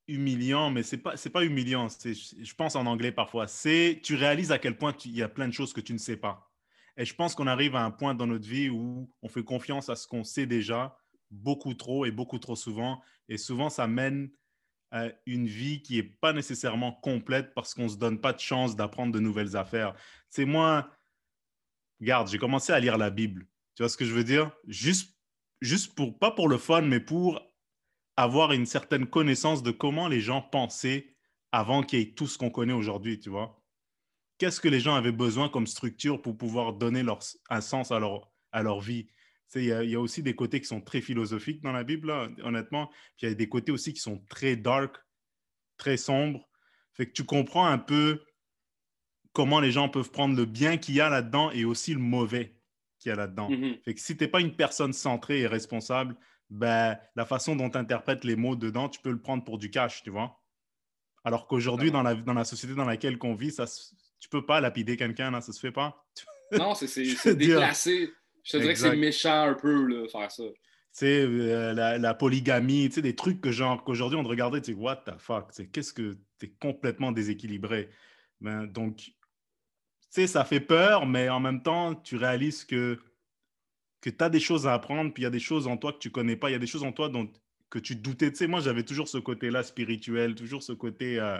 humiliant, 0.08 0.70
mais 0.70 0.82
c'est 0.82 0.98
pas, 0.98 1.16
c'est 1.16 1.30
pas 1.30 1.44
humiliant. 1.44 1.88
Je 1.88 2.54
pense 2.54 2.76
en 2.76 2.86
anglais 2.86 3.12
parfois. 3.12 3.46
C'est, 3.46 4.00
tu 4.02 4.14
réalises 4.16 4.52
à 4.52 4.58
quel 4.58 4.76
point 4.76 4.94
il 5.04 5.16
y 5.16 5.22
a 5.22 5.28
plein 5.28 5.46
de 5.48 5.52
choses 5.52 5.72
que 5.72 5.80
tu 5.80 5.92
ne 5.92 5.98
sais 5.98 6.16
pas. 6.16 6.50
Et 6.96 7.04
je 7.04 7.14
pense 7.14 7.34
qu'on 7.34 7.46
arrive 7.46 7.76
à 7.76 7.84
un 7.84 7.90
point 7.90 8.14
dans 8.14 8.26
notre 8.26 8.46
vie 8.46 8.68
où 8.68 9.10
on 9.22 9.28
fait 9.28 9.44
confiance 9.44 9.88
à 9.88 9.96
ce 9.96 10.06
qu'on 10.06 10.24
sait 10.24 10.46
déjà 10.46 10.96
beaucoup 11.30 11.74
trop 11.74 12.04
et 12.04 12.10
beaucoup 12.10 12.38
trop 12.38 12.56
souvent. 12.56 13.00
Et 13.28 13.38
souvent, 13.38 13.70
ça 13.70 13.86
mène 13.86 14.30
à 14.90 15.06
une 15.24 15.46
vie 15.46 15.82
qui 15.82 15.96
n'est 15.96 16.02
pas 16.02 16.32
nécessairement 16.32 16.92
complète 16.92 17.54
parce 17.54 17.74
qu'on 17.74 17.84
ne 17.84 17.88
se 17.88 17.96
donne 17.96 18.20
pas 18.20 18.32
de 18.32 18.40
chance 18.40 18.74
d'apprendre 18.74 19.12
de 19.12 19.20
nouvelles 19.20 19.56
affaires. 19.56 19.94
C'est 20.28 20.44
moi, 20.44 20.90
regarde, 22.00 22.28
j'ai 22.28 22.38
commencé 22.38 22.72
à 22.72 22.80
lire 22.80 22.98
la 22.98 23.10
Bible. 23.10 23.46
Tu 23.74 23.82
vois 23.82 23.88
ce 23.88 23.96
que 23.96 24.04
je 24.04 24.14
veux 24.14 24.24
dire? 24.24 24.50
Juste, 24.66 25.16
juste 25.60 25.94
pour, 25.94 26.18
pas 26.18 26.30
pour 26.30 26.48
le 26.48 26.58
fun, 26.58 26.82
mais 26.82 27.00
pour 27.00 27.40
avoir 28.16 28.52
une 28.52 28.66
certaine 28.66 29.06
connaissance 29.06 29.62
de 29.62 29.70
comment 29.70 30.08
les 30.08 30.20
gens 30.20 30.42
pensaient 30.42 31.14
avant 31.52 31.82
qu'il 31.82 31.98
y 31.98 32.02
ait 32.02 32.12
tout 32.12 32.26
ce 32.26 32.38
qu'on 32.38 32.50
connaît 32.50 32.72
aujourd'hui, 32.72 33.18
tu 33.18 33.30
vois 33.30 33.60
qu'est-ce 34.40 34.60
que 34.60 34.68
les 34.68 34.80
gens 34.80 34.94
avaient 34.94 35.12
besoin 35.12 35.50
comme 35.50 35.66
structure 35.66 36.20
pour 36.20 36.36
pouvoir 36.36 36.72
donner 36.72 37.02
leur, 37.02 37.20
un 37.50 37.60
sens 37.60 37.92
à 37.92 38.00
leur, 38.00 38.32
à 38.52 38.62
leur 38.62 38.80
vie? 38.80 39.06
Il 39.54 39.64
y, 39.64 39.94
a 39.94 40.00
aussi 40.00 40.22
des 40.22 40.34
côtés 40.34 40.60
qui 40.60 40.66
sont 40.66 40.80
très 40.80 41.00
philosophiques 41.00 41.60
dans 41.60 41.72
la 41.72 41.84
Bible, 41.84 42.10
honnêtement. 42.42 42.88
Puis 43.16 43.26
il 43.26 43.28
y 43.28 43.32
a 43.32 43.34
des 43.34 43.48
côtés 43.48 43.72
aussi 43.72 43.92
qui 43.92 44.00
sont 44.00 44.24
très 44.28 44.56
dark, 44.56 44.96
très 45.76 45.96
sombres. 45.96 46.48
Fait 46.94 47.06
que 47.06 47.12
tu 47.12 47.24
comprends 47.24 47.66
un 47.66 47.78
peu 47.78 48.22
comment 49.32 49.60
les 49.60 49.70
gens 49.70 49.88
peuvent 49.88 50.10
prendre 50.10 50.36
le 50.36 50.44
bien 50.44 50.76
qu'il 50.76 50.94
y 50.94 51.00
a 51.00 51.08
là-dedans 51.08 51.50
et 51.52 51.64
aussi 51.64 51.94
le 51.94 52.00
mauvais 52.00 52.56
qu'il 52.98 53.10
y 53.10 53.12
a 53.12 53.16
là-dedans. 53.16 53.50
Mm-hmm. 53.50 53.82
Fait 53.82 53.94
que 53.94 54.00
si 54.00 54.16
tu 54.16 54.24
n'es 54.24 54.28
pas 54.28 54.40
une 54.40 54.54
personne 54.54 54.92
centrée 54.92 55.40
et 55.40 55.46
responsable, 55.46 56.16
ben, 56.50 56.98
la 57.16 57.24
façon 57.24 57.56
dont 57.56 57.70
tu 57.70 57.78
interprètes 57.78 58.24
les 58.24 58.36
mots 58.36 58.56
dedans, 58.56 58.88
tu 58.88 59.00
peux 59.00 59.10
le 59.10 59.20
prendre 59.20 59.44
pour 59.44 59.58
du 59.58 59.70
cash, 59.70 60.02
tu 60.02 60.10
vois. 60.10 60.40
Alors 61.24 61.46
qu'aujourd'hui, 61.46 61.90
dans 61.90 62.02
la, 62.02 62.14
dans 62.14 62.34
la 62.34 62.44
société 62.44 62.74
dans 62.74 62.84
laquelle 62.84 63.18
on 63.22 63.34
vit, 63.34 63.52
ça, 63.52 63.66
tu 64.18 64.28
peux 64.28 64.44
pas 64.44 64.60
lapider 64.60 64.96
quelqu'un, 64.96 65.30
non, 65.30 65.40
ça 65.40 65.52
se 65.52 65.60
fait 65.60 65.72
pas. 65.72 66.04
non, 66.52 66.74
c'est 66.74 66.86
déclassé. 67.34 68.12
Je 68.42 68.52
te 68.52 68.56
dirais 68.56 68.72
que 68.72 68.80
c'est 68.80 68.96
méchant 68.96 69.48
un 69.48 69.54
peu, 69.54 69.86
là, 69.86 70.08
faire 70.08 70.30
ça. 70.30 70.44
C'est 70.92 71.22
euh, 71.22 71.72
la, 71.72 71.98
la, 71.98 72.14
polygamie, 72.14 72.88
tu 72.88 72.96
sais, 72.96 73.02
des 73.02 73.14
trucs 73.14 73.40
que 73.40 73.52
genre 73.52 73.84
qu'aujourd'hui 73.84 74.18
on 74.18 74.24
te 74.24 74.28
regardait, 74.28 74.60
tu 74.60 74.72
sais, 74.72 74.78
what 74.78 74.96
the 75.06 75.16
fuck, 75.18 75.52
qu'est-ce 75.70 75.92
que 75.92 76.18
tu 76.40 76.46
es 76.46 76.48
complètement 76.60 77.12
déséquilibré. 77.12 77.90
Ben, 78.40 78.66
donc, 78.66 78.96
tu 78.96 79.12
sais, 80.10 80.26
ça 80.26 80.44
fait 80.44 80.60
peur, 80.60 81.06
mais 81.06 81.28
en 81.28 81.40
même 81.40 81.62
temps, 81.62 81.94
tu 81.94 82.16
réalises 82.16 82.64
que, 82.64 82.98
que 84.00 84.10
tu 84.10 84.24
as 84.24 84.30
des 84.30 84.40
choses 84.40 84.66
à 84.66 84.74
apprendre, 84.74 85.12
puis 85.12 85.22
il 85.22 85.24
y 85.24 85.26
a 85.26 85.30
des 85.30 85.40
choses 85.40 85.66
en 85.66 85.76
toi 85.76 85.92
que 85.92 85.98
tu 85.98 86.10
connais 86.10 86.36
pas, 86.36 86.50
il 86.50 86.52
y 86.52 86.56
a 86.56 86.60
des 86.60 86.66
choses 86.66 86.84
en 86.84 86.92
toi 86.92 87.08
dont, 87.08 87.30
que 87.70 87.78
tu 87.78 87.96
doutais. 87.96 88.30
Tu 88.30 88.36
sais, 88.36 88.46
moi, 88.46 88.60
j'avais 88.60 88.82
toujours 88.82 89.08
ce 89.08 89.18
côté-là 89.18 89.62
spirituel, 89.62 90.34
toujours 90.34 90.62
ce 90.62 90.72
côté. 90.72 91.20
Euh, 91.20 91.38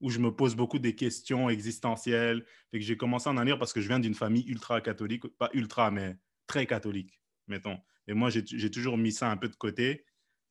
où 0.00 0.10
je 0.10 0.18
me 0.18 0.30
pose 0.30 0.54
beaucoup 0.54 0.78
des 0.78 0.94
questions 0.94 1.48
existentielles. 1.48 2.44
Fait 2.70 2.78
que 2.78 2.84
j'ai 2.84 2.96
commencé 2.96 3.28
à 3.28 3.32
en 3.32 3.42
lire 3.42 3.58
parce 3.58 3.72
que 3.72 3.80
je 3.80 3.88
viens 3.88 3.98
d'une 3.98 4.14
famille 4.14 4.44
ultra 4.46 4.80
catholique, 4.80 5.26
pas 5.38 5.50
ultra, 5.54 5.90
mais 5.90 6.16
très 6.46 6.66
catholique, 6.66 7.20
mettons. 7.46 7.78
Et 8.06 8.14
moi, 8.14 8.30
j'ai 8.30 8.70
toujours 8.70 8.96
mis 8.96 9.12
ça 9.12 9.30
un 9.30 9.36
peu 9.36 9.48
de 9.48 9.56
côté 9.56 10.04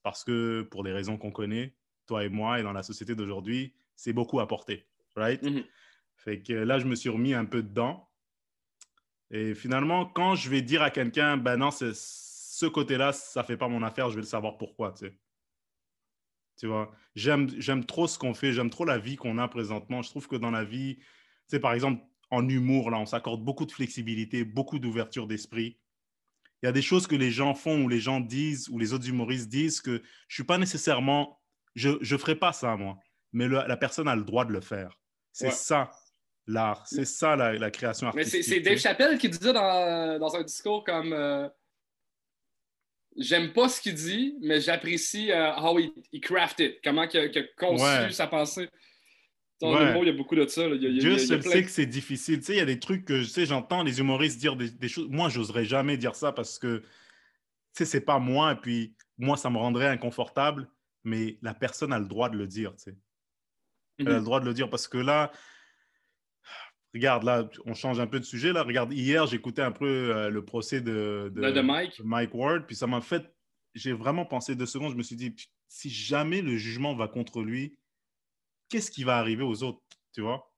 parce 0.04 0.24
que 0.24 0.64
pour 0.64 0.84
les 0.84 0.92
raisons 0.92 1.18
qu'on 1.18 1.32
connaît, 1.32 1.76
toi 2.06 2.24
et 2.24 2.30
moi, 2.30 2.60
et 2.60 2.64
dans 2.64 2.74
la 2.74 2.84
société 2.84 3.16
d'aujourd'hui, 3.16 3.74
c'est 3.96 4.14
beaucoup 4.14 4.40
apporté, 4.40 4.88
right? 5.16 5.42
Mm-hmm. 5.42 5.66
Fait 6.18 6.42
que 6.42 6.54
là, 6.54 6.80
je 6.80 6.86
me 6.86 6.96
suis 6.96 7.10
remis 7.10 7.34
un 7.34 7.46
peu 7.46 7.62
dedans. 7.62 8.10
Et 9.32 9.54
finalement, 9.54 10.06
quand 10.06 10.36
je 10.36 10.50
vais 10.50 10.62
dire 10.62 10.82
à 10.82 10.92
quelqu'un, 10.92 11.38
ben 11.38 11.58
non, 11.58 11.70
ce 11.72 12.66
côté-là, 12.66 13.12
ça 13.12 13.44
fait 13.44 13.58
pas 13.58 13.68
mon 13.68 13.84
affaire, 13.84 14.10
je 14.10 14.16
vais 14.16 14.22
le 14.22 14.28
savoir 14.28 14.58
pourquoi, 14.58 14.92
tu 14.94 15.08
sais. 15.08 15.20
Tu 16.58 16.68
vois, 16.68 16.96
j'aime 17.16 17.86
trop 17.86 18.08
ce 18.08 18.18
qu'on 18.18 18.34
fait, 18.34 18.54
j'aime 18.54 18.70
trop 18.70 18.86
la 18.86 18.98
vie 18.98 19.18
qu'on 19.18 19.38
a 19.40 19.48
présentement. 19.48 20.02
Je 20.02 20.10
trouve 20.10 20.28
que 20.28 20.38
dans 20.38 20.52
la 20.52 20.64
vie, 20.64 21.00
tu 21.50 21.60
par 21.60 21.74
exemple, 21.74 22.02
en 22.32 22.48
humour, 22.48 22.92
là, 22.92 22.98
on 22.98 23.06
s'accorde 23.06 23.44
beaucoup 23.44 23.66
de 23.66 23.72
flexibilité, 23.72 24.46
beaucoup 24.46 24.80
d'ouverture 24.80 25.28
d'esprit. 25.28 25.78
Il 26.64 26.66
y 26.66 26.70
a 26.70 26.72
des 26.72 26.82
choses 26.82 27.08
que 27.08 27.16
les 27.16 27.30
gens 27.30 27.54
font 27.54 27.84
ou 27.84 27.90
les 27.90 28.00
gens 28.00 28.22
disent 28.22 28.70
ou 28.70 28.80
les 28.80 28.94
autres 28.94 29.10
humoristes 29.10 29.50
disent 29.50 29.82
que 29.82 30.02
je 30.28 30.34
suis 30.34 30.46
pas 30.46 30.58
nécessairement, 30.58 31.42
je 31.76 31.90
ne 31.90 32.18
ferai 32.18 32.36
pas 32.36 32.54
ça, 32.54 32.76
moi. 32.78 32.98
Mais 33.34 33.50
la 33.50 33.78
personne 33.78 34.08
a 34.08 34.16
le 34.16 34.24
droit 34.24 34.46
de 34.46 34.54
le 34.54 34.62
faire. 34.62 34.98
C'est 35.34 35.52
ça, 35.52 35.92
l'art. 36.48 36.86
C'est 36.88 37.06
ça, 37.06 37.36
la, 37.36 37.72
création 37.72 38.08
artistique. 38.08 38.40
Mais 38.40 38.44
c'est 38.44 38.60
Dave 38.60 38.78
Chappelle 38.78 39.18
qui 39.18 39.30
disait 39.30 39.54
dans, 39.54 40.20
dans 40.20 40.36
un 40.36 40.44
discours 40.44 40.84
comme... 40.84 41.14
Euh, 41.14 41.48
j'aime 43.18 43.54
pas 43.54 43.70
ce 43.70 43.82
qu'il 43.82 43.96
dit, 43.96 44.38
mais 44.42 44.62
j'apprécie 44.62 45.32
euh, 45.32 45.56
how 45.56 45.80
he, 45.80 45.92
he 46.12 46.20
crafted, 46.20 46.80
comment 46.84 47.04
il 47.04 47.20
a, 47.20 47.44
conçu 47.58 48.12
sa 48.12 48.28
pensée. 48.28 48.70
Dans 49.62 49.80
le 49.80 49.98
il 50.02 50.08
y 50.08 50.10
a 50.10 50.14
beaucoup 50.14 50.36
de 50.36 50.46
ça. 50.48 50.68
Dieu 50.70 51.18
seul 51.18 51.42
sait 51.42 51.64
que 51.64 51.70
c'est 51.70 51.86
difficile. 51.86 52.40
Tu 52.40 52.46
sais, 52.46 52.54
il 52.54 52.58
y 52.58 52.62
a 52.62 52.66
des 52.66 52.80
trucs 52.80 53.06
que 53.06 53.24
sais, 53.24 53.46
j'entends 53.46 53.84
les 53.84 54.00
humoristes 54.00 54.38
dire 54.38 54.58
des, 54.58 54.88
choses. 54.90 55.08
Moi, 55.10 55.30
j'oserais 55.30 55.64
jamais 55.64 55.96
dire 55.96 56.16
ça 56.16 56.34
parce 56.34 56.60
que 56.60 56.80
tu 56.80 56.86
sais, 57.74 57.86
c'est 57.86 58.02
pas 58.02 58.20
moi. 58.20 58.52
Et 58.52 58.56
puis, 58.56 58.96
moi, 59.18 59.38
ça 59.38 59.50
me 59.50 59.58
rendrait 59.58 59.88
inconfortable. 59.88 60.68
Mais 61.06 61.38
la 61.42 61.54
personne 61.54 61.94
a 61.94 62.00
le 62.00 62.06
droit 62.06 62.30
de 62.30 62.38
le 62.38 62.48
dire. 62.48 62.76
Tu 62.76 62.84
sais. 62.84 62.98
Elle 64.00 64.08
a 64.08 64.12
le 64.12 64.18
mhm. 64.20 64.26
droit 64.26 64.40
de 64.42 64.46
le 64.46 64.54
dire 64.54 64.70
parce 64.70 64.90
que 64.90 64.98
là, 64.98 65.32
regarde, 66.96 67.24
là, 67.24 67.50
on 67.66 67.74
change 67.74 68.00
un 68.00 68.08
peu 68.08 68.20
de 68.20 68.26
sujet. 68.26 68.54
Là. 68.54 68.64
Regarde, 68.64 68.94
hier, 68.94 69.26
j'écoutais 69.28 69.62
un 69.62 69.72
peu 69.72 69.86
euh, 70.16 70.30
le 70.30 70.46
procès 70.46 70.82
de, 70.82 71.32
de, 71.34 71.62
Mike. 71.62 72.02
Mike 72.04 72.34
Ward, 72.34 72.66
puis 72.66 72.76
ça 72.76 72.88
m'a 72.88 73.02
fait. 73.02 73.24
J'ai 73.74 73.92
vraiment 73.92 74.26
pensé 74.26 74.56
deux 74.56 74.66
secondes. 74.66 74.92
Je 74.92 74.98
me 74.98 75.04
suis 75.04 75.18
dit, 75.18 75.36
si 75.68 75.90
jamais 75.90 76.42
le 76.42 76.56
jugement 76.56 76.96
va 76.96 77.08
contre 77.08 77.42
lui, 77.42 77.78
qu'est-ce 78.70 78.90
qui 78.90 79.04
va 79.04 79.18
arriver 79.18 79.44
aux 79.44 79.64
autres 79.64 79.82
Tu 80.14 80.22
vois? 80.22 80.52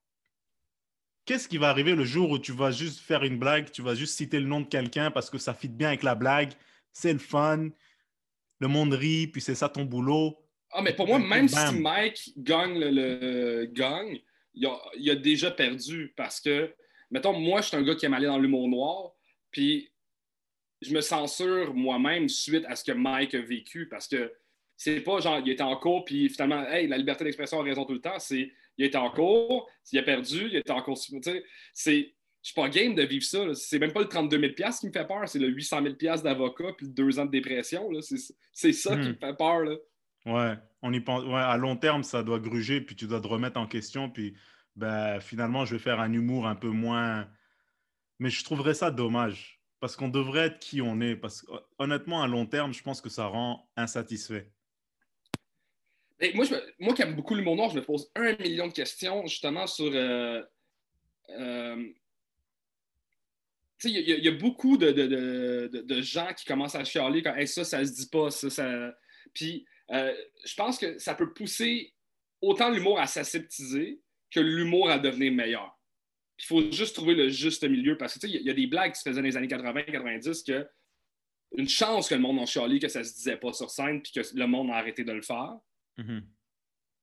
Qu'est-ce 1.24 1.48
qui 1.48 1.58
va 1.58 1.68
arriver 1.68 1.94
le 1.94 2.04
jour 2.04 2.30
où 2.30 2.38
tu 2.38 2.52
vas 2.52 2.70
juste 2.70 3.00
faire 3.00 3.22
une 3.24 3.38
blague, 3.38 3.70
tu 3.70 3.82
vas 3.82 3.94
juste 3.94 4.16
citer 4.16 4.40
le 4.40 4.46
nom 4.46 4.60
de 4.60 4.66
quelqu'un 4.66 5.10
parce 5.10 5.28
que 5.28 5.36
ça 5.36 5.52
fit 5.52 5.68
bien 5.68 5.88
avec 5.88 6.02
la 6.02 6.14
blague, 6.14 6.52
c'est 6.92 7.12
le 7.12 7.18
fun, 7.18 7.68
le 8.60 8.68
monde 8.68 8.94
rit, 8.94 9.26
puis 9.26 9.42
c'est 9.42 9.54
ça 9.54 9.68
ton 9.68 9.84
boulot? 9.84 10.38
Ah, 10.70 10.80
mais 10.80 10.94
pour 10.94 11.06
moi, 11.06 11.18
même 11.18 11.48
si 11.48 11.80
Mike 11.80 12.32
gagne 12.38 12.78
le, 12.78 12.90
le 12.90 13.66
gagne, 13.66 14.20
il 14.58 15.10
a, 15.10 15.14
déjà 15.14 15.50
perdu 15.50 16.12
parce 16.16 16.40
que, 16.40 16.74
mettons, 17.10 17.38
moi, 17.38 17.60
je 17.60 17.68
suis 17.68 17.76
un 17.76 17.82
gars 17.82 17.94
qui 17.94 18.06
aime 18.06 18.14
aller 18.14 18.26
dans 18.26 18.38
l'humour 18.38 18.68
noir, 18.68 19.12
puis 19.50 19.90
je 20.82 20.94
me 20.94 21.00
censure 21.00 21.74
moi-même 21.74 22.28
suite 22.28 22.64
à 22.66 22.76
ce 22.76 22.84
que 22.84 22.92
Mike 22.92 23.34
a 23.34 23.40
vécu 23.40 23.88
parce 23.88 24.06
que 24.06 24.32
c'est 24.76 25.00
pas 25.00 25.18
genre, 25.20 25.40
il 25.44 25.50
était 25.50 25.62
en 25.62 25.76
cours, 25.76 26.04
puis 26.04 26.28
finalement, 26.28 26.64
hey, 26.68 26.86
la 26.86 26.96
liberté 26.96 27.24
d'expression 27.24 27.60
a 27.60 27.64
raison 27.64 27.84
tout 27.84 27.94
le 27.94 28.00
temps. 28.00 28.18
C'est, 28.18 28.52
il 28.76 28.84
était 28.84 28.96
en 28.96 29.10
cours, 29.10 29.68
il 29.90 29.98
a 29.98 30.02
perdu, 30.02 30.46
il 30.46 30.56
était 30.56 30.70
en 30.70 30.82
cours. 30.82 30.98
Tu 31.00 31.20
sais, 31.20 31.44
c'est, 31.74 32.14
je 32.42 32.52
suis 32.52 32.54
pas 32.54 32.68
game 32.68 32.94
de 32.94 33.02
vivre 33.02 33.24
ça. 33.24 33.52
C'est 33.54 33.80
même 33.80 33.92
pas 33.92 34.00
le 34.00 34.08
32 34.08 34.38
000 34.38 34.52
qui 34.80 34.86
me 34.86 34.92
fait 34.92 35.06
peur, 35.06 35.28
c'est 35.28 35.40
le 35.40 35.48
800 35.48 35.82
000 36.00 36.16
d'avocat, 36.22 36.72
puis 36.76 36.88
deux 36.88 37.18
ans 37.18 37.24
de 37.24 37.30
dépression. 37.32 37.90
C'est, 38.52 38.72
ça 38.72 38.96
qui 38.96 39.08
hmm. 39.08 39.08
me 39.08 39.14
fait 39.14 39.36
peur. 39.36 39.64
Là. 39.64 39.76
Ouais, 40.26 40.54
on 40.82 40.92
y 40.92 41.00
pense. 41.00 41.24
À 41.34 41.56
long 41.56 41.76
terme, 41.76 42.02
ça 42.02 42.22
doit 42.22 42.38
gruger, 42.38 42.80
puis 42.80 42.96
tu 42.96 43.06
dois 43.06 43.20
te 43.20 43.26
remettre 43.26 43.58
en 43.58 43.66
question. 43.66 44.10
Puis 44.10 44.34
ben, 44.76 45.20
finalement, 45.20 45.64
je 45.64 45.74
vais 45.74 45.82
faire 45.82 46.00
un 46.00 46.12
humour 46.12 46.46
un 46.46 46.54
peu 46.54 46.68
moins. 46.68 47.28
Mais 48.18 48.30
je 48.30 48.44
trouverais 48.44 48.74
ça 48.74 48.90
dommage. 48.90 49.60
Parce 49.80 49.94
qu'on 49.94 50.08
devrait 50.08 50.46
être 50.46 50.58
qui 50.58 50.82
on 50.82 51.00
est. 51.00 51.16
Parce 51.16 51.46
honnêtement, 51.78 52.22
à 52.22 52.26
long 52.26 52.46
terme, 52.46 52.72
je 52.72 52.82
pense 52.82 53.00
que 53.00 53.08
ça 53.08 53.26
rend 53.26 53.68
insatisfait. 53.76 54.50
moi, 56.34 56.44
moi 56.78 56.94
qui 56.94 57.02
aime 57.02 57.14
beaucoup 57.14 57.34
l'humour 57.34 57.56
noir, 57.56 57.70
je 57.70 57.76
me 57.76 57.84
pose 57.84 58.10
un 58.14 58.36
million 58.36 58.66
de 58.66 58.72
questions 58.72 59.26
justement 59.26 59.66
sur. 59.66 59.90
Euh, 59.92 60.42
euh, 61.30 61.92
il 63.84 64.24
y, 64.24 64.28
a 64.28 64.32
beaucoup 64.32 64.76
de, 64.76 66.00
gens 66.00 66.34
qui 66.34 66.44
commencent 66.44 66.74
à 66.74 66.82
chialer 66.82 67.22
quand 67.22 67.34
ça, 67.46 67.62
ça 67.62 67.84
se 67.84 67.92
dit 67.92 68.08
pas, 68.08 68.28
ça, 68.28 68.50
ça... 68.50 68.92
Puis 69.32 69.64
euh, 69.92 70.14
je 70.44 70.54
pense 70.54 70.78
que 70.78 70.98
ça 70.98 71.14
peut 71.14 71.32
pousser 71.32 71.94
autant 72.40 72.70
l'humour 72.70 73.00
à 73.00 73.06
s'aseptiser 73.06 74.00
que 74.30 74.40
l'humour 74.40 74.90
à 74.90 74.98
devenir 74.98 75.32
meilleur. 75.32 75.78
Il 76.38 76.44
faut 76.44 76.70
juste 76.70 76.94
trouver 76.94 77.14
le 77.14 77.28
juste 77.30 77.64
milieu 77.64 77.96
parce 77.96 78.18
que 78.18 78.26
il 78.26 78.42
y, 78.42 78.50
a 78.50 78.54
des 78.54 78.66
blagues 78.66 78.92
qui 78.92 79.00
se 79.00 79.08
faisaient 79.08 79.20
dans 79.20 79.26
les 79.26 79.36
années 79.36 79.48
80-90 79.48 80.46
que 80.46 80.68
une 81.56 81.68
chance 81.68 82.08
que 82.08 82.14
le 82.14 82.20
monde 82.20 82.38
en 82.38 82.46
chialé, 82.46 82.78
que 82.78 82.88
ça 82.88 83.02
se 83.02 83.14
disait 83.14 83.38
pas 83.38 83.52
sur 83.52 83.70
scène 83.70 84.02
puis 84.02 84.12
que 84.12 84.20
le 84.34 84.46
monde 84.46 84.70
a 84.70 84.74
arrêté 84.74 85.02
de 85.02 85.12
le 85.12 85.22
faire. 85.22 85.58
Mm-hmm. 85.96 86.22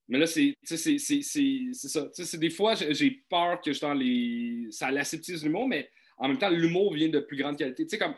Mais 0.08 0.20
là, 0.20 0.28
c'est 0.28 0.56
ça. 0.64 2.10
C'est 2.14 2.40
des 2.40 2.52
fois, 2.52 2.76
j'ai 2.76 3.12
peur 3.28 3.60
que 3.60 3.74
je 3.74 3.94
les... 3.94 4.72
ça 4.72 4.92
l'aseptise 4.92 5.44
l'humour, 5.44 5.68
mais 5.68 5.90
en 6.18 6.28
même 6.28 6.38
temps, 6.38 6.50
l'humour 6.50 6.94
vient 6.94 7.10
de 7.10 7.20
plus 7.20 7.38
grande 7.38 7.58
qualité. 7.58 7.86
Tu 7.86 7.90
sais, 7.90 7.98
comme 7.98 8.16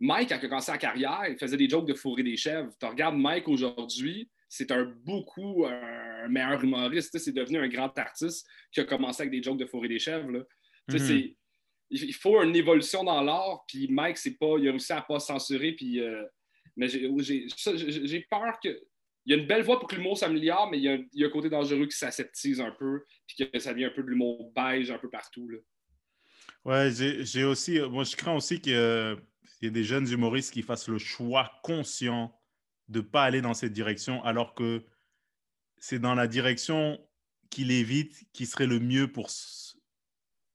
Mike, 0.00 0.30
quand 0.30 0.38
il 0.40 0.46
a 0.46 0.48
commencé 0.48 0.72
sa 0.72 0.78
carrière, 0.78 1.26
il 1.28 1.36
faisait 1.36 1.58
des 1.58 1.68
jokes 1.68 1.86
de 1.86 1.94
fourrer 1.94 2.22
des 2.22 2.36
chèvres. 2.36 2.70
Tu 2.80 2.86
regardes 2.86 3.16
Mike 3.16 3.48
aujourd'hui, 3.48 4.30
c'est 4.48 4.70
un 4.72 4.84
beaucoup 4.84 5.66
un 5.66 6.28
meilleur 6.28 6.62
humoriste. 6.62 7.16
C'est 7.18 7.32
devenu 7.32 7.58
un 7.58 7.68
grand 7.68 7.96
artiste 7.98 8.46
qui 8.72 8.80
a 8.80 8.84
commencé 8.84 9.22
avec 9.22 9.30
des 9.30 9.42
jokes 9.42 9.58
de 9.58 9.66
fourrer 9.66 9.88
des 9.88 9.98
chèvres. 9.98 10.30
Là. 10.30 10.40
Mm-hmm. 10.88 11.36
Il 11.90 12.14
faut 12.14 12.40
une 12.42 12.54
évolution 12.56 13.04
dans 13.04 13.20
l'art, 13.20 13.64
puis 13.66 13.88
Mike, 13.88 14.16
c'est 14.16 14.38
pas, 14.38 14.56
il 14.58 14.68
a 14.68 14.70
réussi 14.70 14.92
à 14.92 15.02
pas 15.02 15.18
censurer, 15.18 15.72
puis, 15.72 16.00
euh, 16.00 16.24
mais 16.76 16.88
j'ai 16.88 18.26
peur 18.30 18.58
que. 18.62 18.80
Il 19.26 19.32
y 19.32 19.38
a 19.38 19.42
une 19.42 19.46
belle 19.46 19.62
voie 19.62 19.78
pour 19.78 19.86
que 19.86 19.96
l'humour 19.96 20.16
s'améliore, 20.16 20.70
mais 20.70 20.78
il 20.78 20.84
y, 20.84 20.88
a, 20.88 20.94
il 20.94 21.20
y, 21.20 21.24
a, 21.24 21.26
un 21.26 21.30
côté 21.30 21.50
dangereux 21.50 21.86
qui 21.86 21.96
s'aseptise 21.96 22.58
un 22.60 22.70
peu, 22.70 23.04
puis 23.26 23.46
que 23.46 23.58
ça 23.58 23.72
devient 23.72 23.84
un 23.84 23.90
peu 23.90 24.02
de 24.02 24.08
l'humour 24.08 24.50
beige 24.54 24.90
un 24.90 24.98
peu 24.98 25.10
partout. 25.10 25.46
Là. 25.48 25.58
Ouais, 26.64 26.90
j'ai 26.90 27.44
aussi. 27.44 27.78
Moi, 27.80 28.04
je 28.04 28.16
crains 28.16 28.34
aussi 28.34 28.60
qu'il 29.60 29.66
y 29.66 29.68
ait 29.68 29.72
des 29.72 29.84
jeunes 29.84 30.10
humoristes 30.10 30.52
qui 30.52 30.62
fassent 30.62 30.88
le 30.88 30.98
choix 30.98 31.52
conscient 31.62 32.34
de 32.88 33.00
ne 33.00 33.04
pas 33.04 33.24
aller 33.24 33.42
dans 33.42 33.54
cette 33.54 33.74
direction, 33.74 34.24
alors 34.24 34.54
que 34.54 34.84
c'est 35.76 35.98
dans 35.98 36.14
la 36.14 36.26
direction 36.26 36.98
qu'il 37.50 37.70
évite 37.70 38.24
qui 38.32 38.46
serait 38.46 38.66
le 38.66 38.80
mieux 38.80 39.12
pour, 39.12 39.30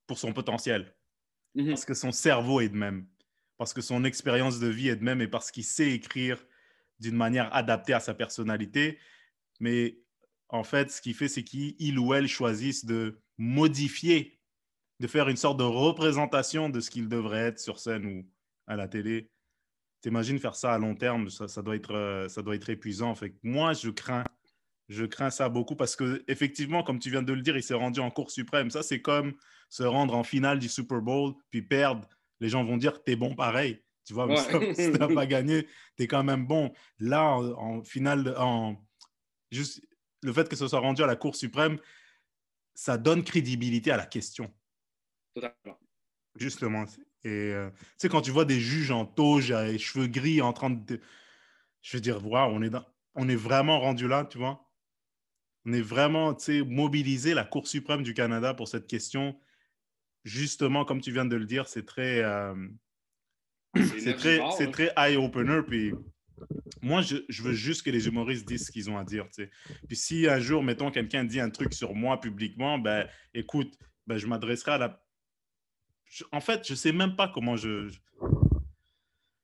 pour 0.07 0.17
son 0.17 0.33
potentiel. 0.33 0.95
Mm-hmm. 1.55 1.69
Parce 1.69 1.85
que 1.85 1.93
son 1.93 2.11
cerveau 2.11 2.61
est 2.61 2.69
de 2.69 2.75
même, 2.75 3.07
parce 3.57 3.73
que 3.73 3.81
son 3.81 4.03
expérience 4.03 4.59
de 4.59 4.67
vie 4.67 4.89
est 4.89 4.95
de 4.95 5.03
même 5.03 5.21
et 5.21 5.27
parce 5.27 5.51
qu'il 5.51 5.63
sait 5.63 5.91
écrire 5.91 6.43
d'une 6.99 7.15
manière 7.15 7.53
adaptée 7.53 7.93
à 7.93 7.99
sa 7.99 8.15
personnalité. 8.15 8.97
Mais 9.59 9.99
en 10.49 10.63
fait, 10.63 10.91
ce 10.91 10.99
qu'il 10.99 11.13
fait, 11.13 11.27
c'est 11.27 11.43
qu'il 11.43 11.99
ou 11.99 12.13
elle 12.13 12.27
choisissent 12.27 12.85
de 12.85 13.21
modifier 13.37 14.39
de 14.99 15.07
faire 15.07 15.27
une 15.29 15.37
sorte 15.37 15.59
de 15.59 15.63
représentation 15.63 16.69
de 16.69 16.79
ce 16.79 16.89
qu'il 16.89 17.09
devrait 17.09 17.47
être 17.47 17.59
sur 17.59 17.79
scène 17.79 18.05
ou 18.05 18.25
à 18.67 18.75
la 18.75 18.87
télé. 18.87 19.29
T'imagines 20.01 20.39
faire 20.39 20.55
ça 20.55 20.73
à 20.73 20.77
long 20.77 20.95
terme, 20.95 21.29
ça, 21.29 21.61
doit, 21.61 21.75
être, 21.75 21.95
euh, 21.95 22.29
ça 22.29 22.41
doit 22.41 22.55
être 22.55 22.69
épuisant. 22.69 23.15
Fait 23.15 23.35
moi, 23.41 23.73
je 23.73 23.89
crains, 23.89 24.23
je 24.87 25.05
crains 25.05 25.31
ça 25.31 25.49
beaucoup 25.49 25.75
parce 25.75 25.95
que 25.95 26.23
effectivement, 26.27 26.83
comme 26.83 26.99
tu 26.99 27.09
viens 27.09 27.23
de 27.23 27.33
le 27.33 27.41
dire, 27.41 27.57
il 27.57 27.63
s'est 27.63 27.73
rendu 27.73 27.99
en 27.99 28.11
Cour 28.11 28.29
suprême. 28.29 28.69
Ça, 28.69 28.83
c'est 28.83 29.01
comme 29.01 29.33
se 29.69 29.83
rendre 29.83 30.15
en 30.15 30.23
finale 30.23 30.59
du 30.59 30.69
Super 30.69 31.01
Bowl 31.01 31.33
puis 31.49 31.61
perdre. 31.61 32.07
Les 32.39 32.49
gens 32.49 32.63
vont 32.63 32.77
dire, 32.77 33.03
t'es 33.03 33.15
bon 33.15 33.35
pareil. 33.35 33.83
Tu 34.05 34.13
vois, 34.13 34.27
si 34.37 34.91
tu 34.91 34.99
n'as 34.99 35.07
pas 35.07 35.25
gagné, 35.25 35.67
tu 35.97 36.03
es 36.03 36.07
quand 36.07 36.23
même 36.23 36.45
bon. 36.45 36.71
Là, 36.99 37.35
en, 37.35 37.83
finale, 37.83 38.35
en, 38.37 38.75
juste 39.51 39.81
le 40.21 40.31
fait 40.31 40.47
que 40.47 40.55
ce 40.55 40.67
soit 40.67 40.79
rendu 40.79 41.01
à 41.01 41.07
la 41.07 41.15
Cour 41.15 41.35
suprême, 41.35 41.79
ça 42.75 42.97
donne 42.97 43.23
crédibilité 43.23 43.91
à 43.91 43.97
la 43.97 44.05
question. 44.05 44.53
Totalement. 45.33 45.79
Justement. 46.35 46.85
Et 47.25 47.53
euh, 47.53 47.69
tu 47.71 47.85
sais, 47.97 48.09
quand 48.09 48.21
tu 48.21 48.29
vois 48.29 48.45
des 48.45 48.59
juges 48.59 48.91
en 48.91 49.05
toge, 49.05 49.51
les 49.51 49.79
cheveux 49.79 50.07
gris, 50.07 50.41
en 50.41 50.53
train 50.53 50.69
de. 50.69 50.99
Je 51.81 51.97
veux 51.97 52.01
dire, 52.01 52.25
waouh, 52.25 52.51
on, 52.53 52.61
est 52.61 52.71
on 53.15 53.27
est 53.27 53.35
vraiment 53.35 53.79
rendu 53.79 54.07
là, 54.07 54.25
tu 54.25 54.37
vois. 54.37 54.63
On 55.65 55.73
est 55.73 55.81
vraiment, 55.81 56.35
tu 56.35 56.43
sais, 56.43 56.61
mobilisé 56.61 57.33
la 57.33 57.43
Cour 57.43 57.67
suprême 57.67 58.03
du 58.03 58.13
Canada 58.13 58.53
pour 58.53 58.67
cette 58.67 58.85
question. 58.85 59.39
Justement, 60.23 60.85
comme 60.85 61.01
tu 61.01 61.11
viens 61.11 61.25
de 61.25 61.35
le 61.35 61.45
dire, 61.45 61.67
c'est 61.67 61.85
très. 61.85 62.23
Euh, 62.23 62.55
c'est 63.75 64.15
très, 64.15 64.39
c'est 64.55 64.71
très 64.71 64.93
eye-opener. 64.95 65.61
Puis 65.67 65.93
moi, 66.83 67.01
je, 67.01 67.17
je, 67.27 67.41
veux 67.41 67.53
juste 67.53 67.81
que 67.81 67.89
les 67.89 68.07
humoristes 68.07 68.47
disent 68.47 68.67
ce 68.67 68.71
qu'ils 68.71 68.91
ont 68.91 68.99
à 68.99 69.03
dire. 69.03 69.25
Tu 69.33 69.45
sais. 69.45 69.51
Puis 69.87 69.97
si 69.97 70.27
un 70.27 70.39
jour, 70.39 70.61
mettons, 70.61 70.91
quelqu'un 70.91 71.23
dit 71.23 71.39
un 71.39 71.49
truc 71.49 71.73
sur 71.73 71.95
moi 71.95 72.19
publiquement, 72.19 72.77
ben 72.77 73.07
écoute, 73.33 73.75
ben, 74.05 74.17
je 74.17 74.27
m'adresserai 74.27 74.73
à 74.73 74.77
la 74.77 75.04
en 76.31 76.41
fait, 76.41 76.67
je 76.67 76.75
sais 76.75 76.91
même 76.91 77.15
pas 77.15 77.27
comment 77.27 77.55
je. 77.55 77.89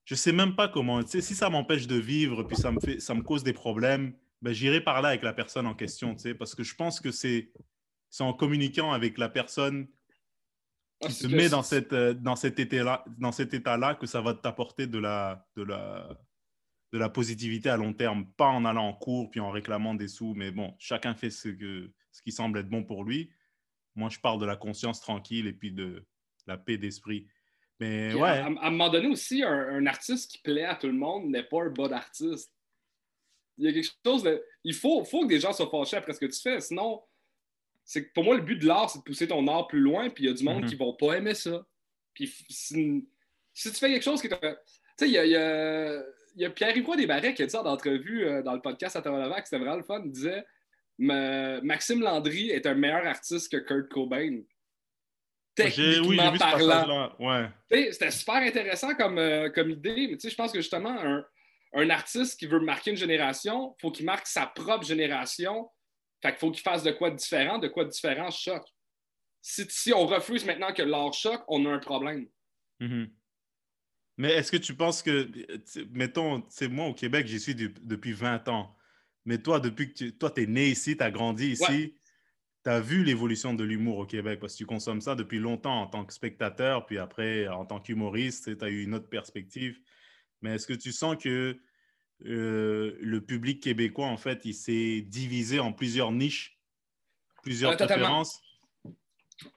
Je 0.05 0.15
sais 0.15 0.31
même 0.31 0.55
pas 0.55 0.67
comment. 0.67 1.05
Si 1.05 1.21
ça 1.21 1.49
m'empêche 1.49 1.87
de 1.87 1.95
vivre, 1.95 2.43
puis 2.43 2.57
ça 2.57 2.71
me, 2.71 2.79
fait, 2.79 2.99
ça 2.99 3.13
me 3.13 3.21
cause 3.21 3.43
des 3.43 3.53
problèmes, 3.53 4.13
ben, 4.41 4.51
j'irai 4.51 4.81
parler 4.81 5.07
avec 5.07 5.23
la 5.23 5.33
personne 5.33 5.67
en 5.67 5.75
question, 5.75 6.15
tu 6.15 6.21
sais, 6.21 6.33
parce 6.33 6.55
que 6.55 6.63
je 6.63 6.75
pense 6.75 6.99
que 6.99 7.11
c'est 7.11 7.51
en 8.19 8.33
communiquant 8.33 8.91
avec 8.91 9.17
la 9.17 9.29
personne 9.29 9.87
qui 10.99 11.07
ah, 11.07 11.09
se 11.09 11.27
met 11.27 11.49
dans, 11.49 11.63
cette, 11.63 11.93
euh, 11.93 12.13
dans 12.13 12.35
cet 12.35 12.59
état-là 12.59 13.05
dans 13.17 13.31
cet 13.31 13.53
état-là 13.53 13.95
que 13.95 14.05
ça 14.05 14.21
va 14.21 14.33
t'apporter 14.33 14.85
de 14.85 14.99
la, 14.99 15.47
de, 15.55 15.63
la, 15.63 16.19
de 16.91 16.97
la 16.97 17.09
positivité 17.09 17.69
à 17.69 17.77
long 17.77 17.93
terme, 17.93 18.25
pas 18.33 18.47
en 18.47 18.65
allant 18.65 18.87
en 18.87 18.93
cours 18.93 19.29
puis 19.31 19.39
en 19.39 19.49
réclamant 19.49 19.95
des 19.95 20.07
sous, 20.07 20.33
mais 20.35 20.51
bon, 20.51 20.75
chacun 20.77 21.15
fait 21.15 21.29
ce, 21.29 21.49
que, 21.49 21.91
ce 22.11 22.21
qui 22.21 22.31
semble 22.31 22.59
être 22.59 22.69
bon 22.69 22.83
pour 22.83 23.03
lui. 23.03 23.31
Moi, 23.95 24.09
je 24.09 24.19
parle 24.19 24.39
de 24.39 24.45
la 24.45 24.55
conscience 24.55 25.01
tranquille 25.01 25.47
et 25.47 25.53
puis 25.53 25.71
de, 25.71 26.05
la 26.47 26.57
paix 26.57 26.77
d'esprit. 26.77 27.27
Mais 27.79 28.13
ouais. 28.13 28.29
À, 28.29 28.45
un 28.45 28.69
moment 28.69 28.89
donné 28.89 29.07
aussi, 29.07 29.43
un, 29.43 29.85
artiste 29.85 30.31
qui 30.31 30.37
plaît 30.39 30.65
à 30.65 30.75
tout 30.75 30.87
le 30.87 30.93
monde 30.93 31.29
n'est 31.29 31.43
pas 31.43 31.63
un 31.63 31.69
bon 31.69 31.91
artiste. 31.91 32.53
Il 33.57 33.65
y 33.65 33.67
a 33.67 33.73
quelque 33.73 33.91
chose 34.05 34.23
de. 34.23 34.43
Il 34.63 34.75
faut, 34.75 35.03
faut 35.03 35.23
que 35.23 35.29
des 35.29 35.39
gens 35.39 35.51
soient 35.51 35.69
fâchés 35.69 35.97
après 35.97 36.13
ce 36.13 36.19
que 36.19 36.27
tu 36.27 36.39
fais. 36.39 36.59
Sinon, 36.61 37.01
c'est 37.83 38.13
pour 38.13 38.23
moi, 38.23 38.35
le 38.35 38.41
but 38.41 38.57
de 38.57 38.67
l'art, 38.67 38.89
c'est 38.89 38.99
de 38.99 39.03
pousser 39.03 39.27
ton 39.27 39.47
art 39.47 39.67
plus 39.67 39.79
loin, 39.79 40.09
puis 40.09 40.25
il 40.25 40.27
y 40.27 40.29
a 40.29 40.33
du 40.33 40.43
monde 40.43 40.63
mm-hmm. 40.63 40.69
qui 40.69 40.77
ne 40.77 40.85
va 40.85 40.93
pas 40.97 41.17
aimer 41.17 41.33
ça. 41.33 41.65
Puis 42.13 42.27
si, 42.49 43.07
tu 43.53 43.69
fais 43.71 43.91
quelque 43.91 44.03
chose 44.03 44.21
qui 44.21 44.29
Tu 44.29 44.35
sais, 44.35 45.07
il 45.07 45.13
y 45.13 45.17
a, 45.17 45.25
y 45.25 46.45
a, 46.45 46.49
Pierre-Yves 46.51 46.95
Desbarrais 46.95 47.33
qui 47.33 47.43
a 47.43 47.45
dit 47.45 47.51
ça 47.51 47.63
d'entrevue 47.63 48.25
euh, 48.25 48.43
dans 48.43 48.53
le 48.53 48.61
podcast 48.61 48.95
à 48.95 49.01
Tavalavac, 49.01 49.45
c'était 49.45 49.57
vraiment 49.57 49.77
le 49.77 49.83
fun. 49.83 50.01
Il 50.05 50.11
disait 50.11 50.45
Maxime 50.97 52.01
Landry 52.01 52.51
est 52.51 52.65
un 52.67 52.75
meilleur 52.75 53.05
artiste 53.07 53.51
que 53.51 53.57
Kurt 53.57 53.89
Cobain 53.89 54.41
techniquement 55.55 56.37
parlant. 56.37 57.11
C'était 57.69 58.11
super 58.11 58.35
intéressant 58.35 58.95
comme, 58.95 59.17
euh, 59.17 59.49
comme 59.49 59.69
idée, 59.69 60.07
mais 60.09 60.17
je 60.29 60.35
pense 60.35 60.51
que 60.51 60.59
justement, 60.59 60.97
un, 60.99 61.25
un, 61.73 61.89
artiste 61.89 62.39
qui 62.39 62.47
veut 62.47 62.59
marquer 62.59 62.91
une 62.91 62.97
génération, 62.97 63.75
il 63.77 63.81
faut 63.81 63.91
qu'il 63.91 64.05
marque 64.05 64.27
sa 64.27 64.45
propre 64.45 64.85
génération. 64.85 65.69
Fait 66.21 66.29
qu'il 66.31 66.39
faut 66.39 66.51
qu'il 66.51 66.61
fasse 66.61 66.83
de 66.83 66.91
quoi 66.91 67.09
de 67.09 67.15
différent, 67.15 67.57
de 67.57 67.67
quoi 67.67 67.83
de 67.85 67.89
différent 67.89 68.29
choque. 68.29 68.67
Si, 69.41 69.65
si 69.69 69.91
on 69.91 70.05
refuse 70.05 70.45
maintenant 70.45 70.71
que 70.71 70.83
l'art 70.83 71.13
choque, 71.13 71.43
on 71.47 71.65
a 71.65 71.69
un 71.69 71.79
problème. 71.79 72.27
Mm-hmm. 72.79 73.09
Mais 74.17 74.33
est-ce 74.33 74.51
que 74.51 74.57
tu 74.57 74.75
penses 74.75 75.01
que, 75.01 75.27
mettons, 75.91 76.43
c'est 76.49 76.67
moi 76.67 76.85
au 76.85 76.93
Québec, 76.93 77.25
j'y 77.25 77.39
suis 77.39 77.55
depuis 77.55 78.13
20 78.13 78.47
ans. 78.49 78.75
Mais 79.25 79.39
toi, 79.39 79.59
depuis 79.59 79.91
que 79.91 79.97
tu 79.97 80.17
toi, 80.17 80.31
es 80.35 80.45
né 80.45 80.67
ici, 80.67 80.95
tu 80.95 81.03
as 81.03 81.09
grandi 81.09 81.53
ici, 81.53 81.95
tu 82.63 82.69
as 82.69 82.79
vu 82.79 83.03
l'évolution 83.03 83.53
de 83.53 83.63
l'humour 83.63 83.97
au 83.97 84.05
Québec? 84.05 84.39
Parce 84.39 84.53
que 84.53 84.59
tu 84.59 84.65
consommes 84.65 85.01
ça 85.01 85.15
depuis 85.15 85.39
longtemps 85.39 85.81
en 85.81 85.87
tant 85.87 86.05
que 86.05 86.13
spectateur, 86.13 86.85
puis 86.85 86.97
après 86.97 87.47
en 87.47 87.65
tant 87.65 87.79
qu'humoriste, 87.79 88.57
tu 88.57 88.65
as 88.65 88.69
eu 88.69 88.83
une 88.83 88.93
autre 88.93 89.09
perspective. 89.09 89.79
Mais 90.41 90.55
est-ce 90.55 90.67
que 90.67 90.73
tu 90.73 90.91
sens 90.91 91.17
que 91.21 91.59
euh, 92.25 92.97
le 92.99 93.21
public 93.21 93.61
québécois, 93.61 94.07
en 94.07 94.17
fait, 94.17 94.45
il 94.45 94.53
s'est 94.53 95.01
divisé 95.01 95.59
en 95.59 95.73
plusieurs 95.73 96.11
niches, 96.11 96.59
plusieurs 97.43 97.75
préférences? 97.75 98.41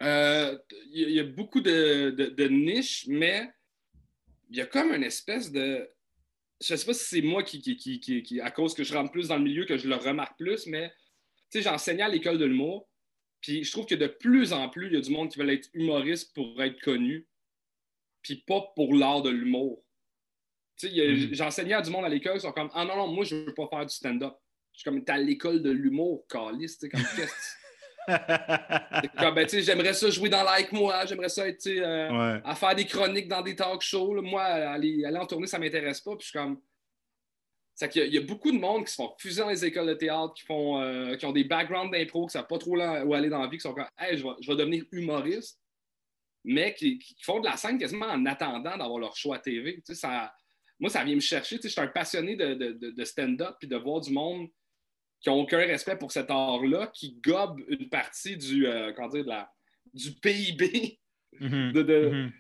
Euh, 0.03 0.59
il 0.91 1.11
y, 1.11 1.21
a 1.21 1.25
beaucoup 1.25 1.61
de, 1.61 2.49
niches, 2.49 3.05
mais 3.07 3.51
il 4.49 4.57
y 4.57 4.61
a 4.63 4.67
comme 4.67 4.93
une 4.93 5.03
espèce 5.03 5.53
de. 5.53 5.89
Je 6.63 6.73
ne 6.73 6.79
sais 6.79 6.87
pas 6.87 6.95
si 6.95 7.05
c'est 7.05 7.23
moi 7.23 7.43
qui, 7.43 7.61
qui, 7.61 8.01
qui, 8.01 8.41
à 8.41 8.51
cause 8.51 8.73
que 8.75 8.85
je 8.85 8.95
rentre 8.95 9.11
plus 9.11 9.29
dans 9.29 9.37
le 9.37 9.43
milieu, 9.43 9.67
que 9.67 9.77
je 9.77 9.89
le 9.89 9.97
remarque 9.97 10.39
plus, 10.39 10.67
mais 10.67 10.89
tu 11.51 11.59
sais, 11.59 11.63
j'enseignais 11.63 12.03
à 12.03 12.09
l'école 12.09 12.39
de 12.39 12.47
l'humour. 12.47 12.89
Puis 13.45 13.63
je 13.63 13.71
trouve 13.71 13.85
que 13.85 13.95
de 13.95 14.07
plus 14.07 14.55
en 14.55 14.71
plus, 14.71 14.87
il 14.87 14.95
y 14.95 14.97
a 14.97 15.03
du 15.03 15.11
monde 15.11 15.29
qui 15.29 15.39
veut 15.39 15.53
être 15.53 15.69
humoriste 15.75 16.35
pour 16.35 16.63
être 16.63 16.81
connu, 16.81 17.29
puis 18.23 18.37
pas 18.37 18.73
pour 18.75 18.95
l'art 18.95 19.21
de 19.21 19.29
l'humour. 19.29 19.85
Tu 20.79 20.89
sais, 20.89 21.13
mm. 21.13 21.35
j'enseignais 21.35 21.75
à 21.75 21.83
du 21.83 21.91
monde 21.91 22.07
à 22.07 22.09
l'école, 22.09 22.37
ils 22.37 22.41
sont 22.41 22.53
comme 22.53 22.71
Ah 22.73 22.87
non, 22.87 22.97
non, 22.97 23.09
moi, 23.09 23.23
je 23.25 23.37
veux 23.37 23.53
pas 23.53 23.69
faire 23.69 23.85
du 23.85 23.95
stand-up. 23.95 24.33
Je 24.73 24.79
suis 24.79 24.85
comme, 24.85 25.05
t'es 25.05 25.13
à 25.13 25.19
l'école 25.19 25.61
de 25.61 25.71
l'humour, 25.71 26.27
Carlis, 26.27 26.69
tu 26.81 26.89
sais, 26.89 26.89
comme 26.89 27.03
qu'est-ce 27.17 27.55
comme, 29.19 29.35
ben, 29.35 29.47
j'aimerais 29.47 29.93
ça 29.93 30.09
jouer 30.09 30.31
dans 30.31 30.43
Like 30.43 30.73
Moi, 30.73 31.05
j'aimerais 31.05 31.29
ça 31.29 31.47
être 31.47 31.67
euh, 31.67 32.41
à 32.43 32.55
faire 32.55 32.75
des 32.75 32.87
chroniques 32.87 33.29
dans 33.29 33.43
des 33.43 33.57
talk 33.57 33.83
shows. 33.83 34.23
Moi, 34.23 34.43
aller, 34.43 35.05
aller 35.05 35.19
en 35.19 35.27
tournée, 35.27 35.47
ça 35.47 35.59
m'intéresse 35.59 36.01
pas. 36.01 36.17
Puis 36.17 36.25
je 36.25 36.31
suis 36.31 36.39
comme, 36.39 36.61
c'est 37.75 37.89
qu'il 37.89 38.15
y, 38.15 38.19
a 38.19 38.21
beaucoup 38.21 38.53
de 38.53 38.59
monde 38.59 38.85
qui 38.85 38.93
se 38.93 38.97
font 38.97 39.13
fuser 39.19 39.43
dans 39.43 39.51
les 39.51 39.65
écoles 39.65 39.89
de 39.89 39.95
théâtre, 39.95 40.33
qui, 40.35 40.45
font, 40.45 40.81
euh, 40.81 41.17
qui 41.17 41.27
ont 41.27 41.33
des 41.33 41.43
backgrounds 41.43 41.91
d'impro, 41.91 42.21
qui 42.21 42.37
ne 42.37 42.41
savent 42.41 42.47
pas 42.47 42.59
trop 42.59 42.77
où 42.77 43.15
aller 43.15 43.29
dans 43.29 43.41
la 43.41 43.49
vie, 43.49 43.57
qui 43.57 43.63
sont 43.63 43.75
comme 43.75 43.87
Hey, 43.99 44.17
je 44.17 44.25
vais, 44.25 44.57
devenir 44.57 44.85
humoriste. 44.93 45.61
mais 46.45 46.73
qui, 46.75 47.01
font 47.23 47.41
de 47.41 47.47
la 47.47 47.57
scène 47.57 47.79
quasiment 47.79 48.07
en 48.07 48.25
attendant 48.27 48.77
d'avoir 48.77 48.99
leur 48.99 49.17
choix 49.17 49.37
à 49.37 49.39
TV. 49.41 49.83
ça, 49.91 50.33
moi, 50.79 50.89
ça 50.89 51.03
vient 51.03 51.17
me 51.17 51.21
chercher. 51.21 51.59
Je 51.61 51.67
suis 51.67 51.81
un 51.81 51.89
passionné 51.89 52.37
de, 52.37 53.05
stand-up 53.05 53.57
puis 53.59 53.69
de 53.69 53.77
voir 53.77 54.01
du 54.01 54.13
monde 54.13 54.49
qui 55.21 55.29
n'ont 55.29 55.41
aucun 55.41 55.59
respect 55.59 55.97
pour 55.97 56.13
cet 56.13 56.31
art-là, 56.31 56.89
qui 56.89 57.19
gobe 57.25 57.61
une 57.69 57.89
partie 57.89 58.37
du, 58.37 58.67
euh, 58.67 58.93
dire, 59.11 59.49
du 59.93 60.13
PIB 60.13 61.01
mm-hmm. 61.41 62.33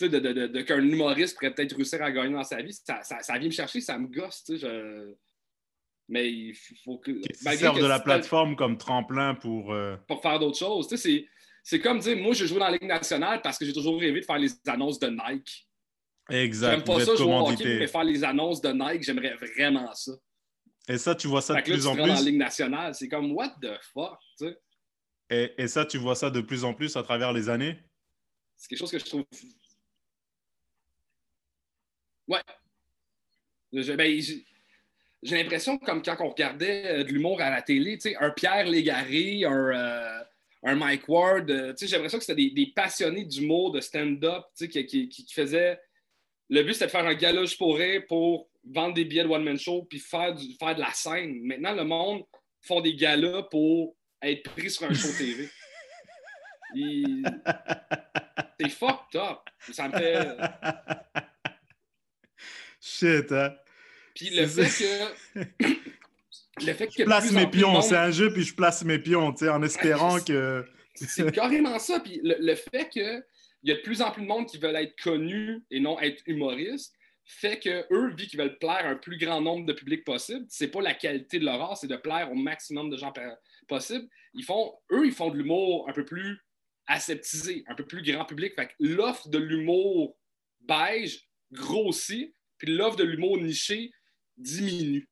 De, 0.00 0.62
qu'un 0.62 0.82
humoriste 0.82 1.36
pourrait 1.36 1.54
peut-être 1.54 1.74
réussir 1.76 2.02
à 2.02 2.10
gagner 2.10 2.32
dans 2.32 2.44
sa 2.44 2.62
vie. 2.62 2.72
Ça, 2.72 3.38
vient 3.38 3.48
me 3.48 3.50
chercher, 3.50 3.80
ça 3.80 3.98
me 3.98 4.08
gosse. 4.08 4.44
Je... 4.48 5.14
Mais 6.08 6.30
il 6.30 6.54
faut 6.84 6.98
que. 6.98 7.12
Qui 7.12 7.56
servent 7.56 7.80
de 7.80 7.86
la 7.86 8.00
plateforme 8.00 8.56
comme 8.56 8.76
tremplin 8.76 9.34
pour. 9.34 9.72
Euh, 9.72 9.96
pour 10.08 10.20
faire 10.20 10.38
d'autres 10.38 10.58
choses. 10.58 10.88
C'est 10.96 11.26
c'est 11.62 11.80
comme 11.80 11.98
dire, 11.98 12.16
moi, 12.16 12.32
je 12.32 12.46
joue 12.46 12.58
dans 12.58 12.66
la 12.66 12.72
Ligue 12.72 12.84
nationale 12.84 13.42
parce 13.42 13.58
que 13.58 13.64
j'ai 13.64 13.72
toujours 13.72 14.00
rêvé 14.00 14.20
de 14.20 14.24
faire 14.24 14.38
les 14.38 14.50
annonces 14.66 14.98
de 14.98 15.08
Nike. 15.08 15.68
Exact. 16.30 16.70
J'aime 16.70 16.84
pas 16.84 17.04
ça 17.04 17.14
jouer 17.16 17.32
au 17.32 17.48
hockey, 17.48 17.78
mais 17.78 17.86
faire 17.86 18.04
les 18.04 18.24
annonces 18.24 18.60
de 18.60 18.70
Nike, 18.70 19.02
j'aimerais 19.02 19.34
vraiment 19.34 19.92
ça. 19.94 20.12
Et 20.88 20.98
ça, 20.98 21.14
tu 21.14 21.28
vois 21.28 21.42
ça 21.42 21.54
de 21.54 21.62
plus 21.62 21.86
en 21.86 21.94
plus. 21.94 22.00
dans 22.00 22.06
la 22.06 22.20
Ligue 22.22 22.38
nationale, 22.38 22.94
c'est 22.94 23.08
comme, 23.08 23.32
what 23.32 23.56
the 23.62 23.70
fuck, 23.92 24.18
tu 24.38 24.46
sais. 24.46 24.58
Et, 25.32 25.52
et, 25.58 25.68
ça, 25.68 25.84
tu 25.84 25.98
vois 25.98 26.16
ça 26.16 26.28
de 26.28 26.40
plus 26.40 26.64
en 26.64 26.74
plus 26.74 26.96
à 26.96 27.04
travers 27.04 27.32
les 27.32 27.48
années? 27.48 27.78
C'est 28.56 28.68
quelque 28.68 28.80
chose 28.80 28.90
que 28.90 28.98
je 28.98 29.04
trouve. 29.04 29.24
Ouais. 32.30 32.40
Ben, 33.72 34.20
j'ai 35.22 35.36
l'impression, 35.36 35.78
comme 35.78 36.02
quand 36.02 36.16
on 36.20 36.30
regardait 36.30 36.86
euh, 36.86 37.04
de 37.04 37.12
l'humour 37.12 37.40
à 37.42 37.50
la 37.50 37.60
télé, 37.60 37.98
tu 37.98 38.10
sais, 38.10 38.16
un 38.16 38.30
Pierre 38.30 38.66
Légaré, 38.66 39.44
un. 39.44 39.52
Euh, 39.52 40.24
un 40.62 40.74
Mike 40.74 41.08
Ward. 41.08 41.50
Euh, 41.50 41.74
j'ai 41.80 41.88
l'impression 41.88 42.18
que 42.18 42.24
c'était 42.24 42.50
des, 42.50 42.72
passionnés 42.74 43.24
d'humour, 43.24 43.72
de 43.72 43.80
stand-up, 43.80 44.44
qui, 44.56 44.68
qui, 44.68 45.08
qui, 45.08 45.32
faisaient. 45.32 45.80
Le 46.48 46.62
but, 46.62 46.74
c'était 46.74 46.86
de 46.86 46.90
faire 46.90 47.06
un 47.06 47.14
galoche 47.14 47.56
pour 47.56 47.76
rire 47.78 48.02
pour 48.08 48.50
vendre 48.64 48.94
des 48.94 49.04
billets 49.04 49.24
de 49.24 49.28
one-man 49.28 49.58
show 49.58 49.84
puis 49.84 49.98
faire, 49.98 50.34
du, 50.34 50.54
faire 50.58 50.74
de 50.74 50.80
la 50.80 50.92
scène. 50.92 51.40
Maintenant, 51.42 51.72
le 51.72 51.84
monde 51.84 52.24
font 52.60 52.80
des 52.80 52.94
galas 52.94 53.44
pour 53.44 53.96
être 54.22 54.50
pris 54.50 54.70
sur 54.70 54.84
un 54.84 54.94
show 54.94 55.08
TV. 55.16 55.48
C'est 58.60 58.68
fucked 58.68 59.16
up. 59.18 59.38
Ça 59.72 59.88
me 59.88 59.96
fait. 59.96 60.36
Shit, 62.80 63.32
hein? 63.32 63.54
Puis 64.14 64.30
le 64.30 64.46
fait 64.46 64.64
que. 65.34 65.44
je 66.60 67.04
place 67.04 67.32
mes 67.32 67.46
pions, 67.46 67.80
c'est 67.82 67.96
un 67.96 68.10
jeu, 68.10 68.32
puis 68.32 68.42
je 68.42 68.54
place 68.54 68.84
mes 68.84 68.98
pions, 68.98 69.32
tu 69.32 69.44
sais, 69.44 69.50
en 69.50 69.62
espérant 69.62 70.20
que. 70.26 70.64
c'est 70.94 71.32
carrément 71.32 71.78
ça. 71.78 72.00
Puis 72.00 72.20
le, 72.22 72.54
fait 72.54 72.88
qu'il 72.88 73.22
y 73.64 73.70
a 73.70 73.74
de 73.74 73.80
plus 73.80 74.02
en 74.02 74.10
plus 74.10 74.22
de 74.22 74.28
monde 74.28 74.46
qui 74.46 74.58
veulent 74.58 74.76
être 74.76 75.00
connus 75.02 75.62
et 75.70 75.80
non 75.80 76.00
être 76.00 76.22
humoristes 76.26 76.94
fait 77.30 77.60
que 77.60 77.86
eux, 77.92 78.12
vu 78.16 78.26
qu'ils 78.26 78.38
veulent 78.38 78.58
plaire 78.58 78.84
à 78.84 78.88
un 78.88 78.96
plus 78.96 79.16
grand 79.16 79.40
nombre 79.40 79.64
de 79.64 79.72
publics 79.72 80.04
possible, 80.04 80.46
c'est 80.48 80.68
pas 80.68 80.82
la 80.82 80.94
qualité 80.94 81.38
de 81.38 81.44
leur 81.44 81.60
art, 81.60 81.76
c'est 81.76 81.86
de 81.86 81.96
plaire 81.96 82.30
au 82.32 82.34
maximum 82.34 82.90
de 82.90 82.96
gens 82.96 83.12
possible. 83.68 84.08
Ils 84.34 84.44
font, 84.44 84.74
eux, 84.90 85.06
ils 85.06 85.12
font 85.12 85.30
de 85.30 85.36
l'humour 85.36 85.88
un 85.88 85.92
peu 85.92 86.04
plus 86.04 86.40
aseptisé, 86.86 87.64
un 87.68 87.76
peu 87.76 87.86
plus 87.86 88.02
grand 88.02 88.24
public. 88.24 88.54
Fait 88.56 88.66
que 88.66 88.72
l'offre 88.80 89.28
de 89.28 89.38
l'humour 89.38 90.16
beige 90.62 91.28
grossit, 91.52 92.34
puis 92.60 92.76
l'offre 92.76 92.96
de 92.96 93.04
l'humour 93.04 93.38
niché 93.38 93.90
diminue. 94.36 95.08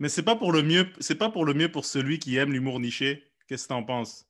Mais 0.00 0.08
c'est 0.08 0.22
pas 0.22 0.36
pour 0.36 0.52
le 0.52 0.62
mieux, 0.62 0.88
c'est 0.98 1.14
pas 1.14 1.30
pour 1.30 1.44
le 1.44 1.54
mieux 1.54 1.70
pour 1.70 1.84
celui 1.84 2.18
qui 2.18 2.36
aime 2.36 2.52
l'humour 2.52 2.80
niché. 2.80 3.32
Qu'est-ce 3.46 3.64
que 3.64 3.68
tu 3.68 3.74
en 3.74 3.84
penses? 3.84 4.26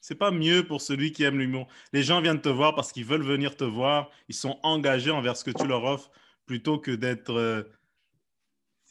C'est 0.00 0.14
pas 0.14 0.30
mieux 0.30 0.66
pour 0.66 0.80
celui 0.80 1.12
qui 1.12 1.24
aime 1.24 1.38
l'humour. 1.38 1.66
Les 1.92 2.02
gens 2.02 2.20
viennent 2.20 2.40
te 2.40 2.48
voir 2.48 2.74
parce 2.74 2.92
qu'ils 2.92 3.06
veulent 3.06 3.24
venir 3.24 3.56
te 3.56 3.64
voir. 3.64 4.10
Ils 4.28 4.34
sont 4.34 4.60
engagés 4.62 5.10
envers 5.10 5.36
ce 5.36 5.44
que 5.44 5.50
tu 5.50 5.66
leur 5.66 5.84
offres 5.84 6.10
plutôt 6.46 6.78
que 6.78 6.90
d'être, 6.90 7.32
euh, 7.32 7.62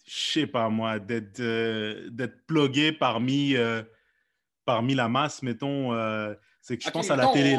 je 0.05 0.31
sais 0.31 0.47
pas 0.47 0.69
moi, 0.69 0.99
d'être 0.99 1.39
euh, 1.39 2.09
d'être 2.09 2.45
plugué 2.47 2.91
parmi 2.91 3.55
euh, 3.55 3.83
parmi 4.65 4.95
la 4.95 5.07
masse, 5.07 5.41
mettons. 5.43 5.91
c'est 6.61 6.77
que 6.77 6.83
je 6.83 6.89
pense 6.89 7.11
à 7.11 7.15
la 7.15 7.27
télé. 7.27 7.57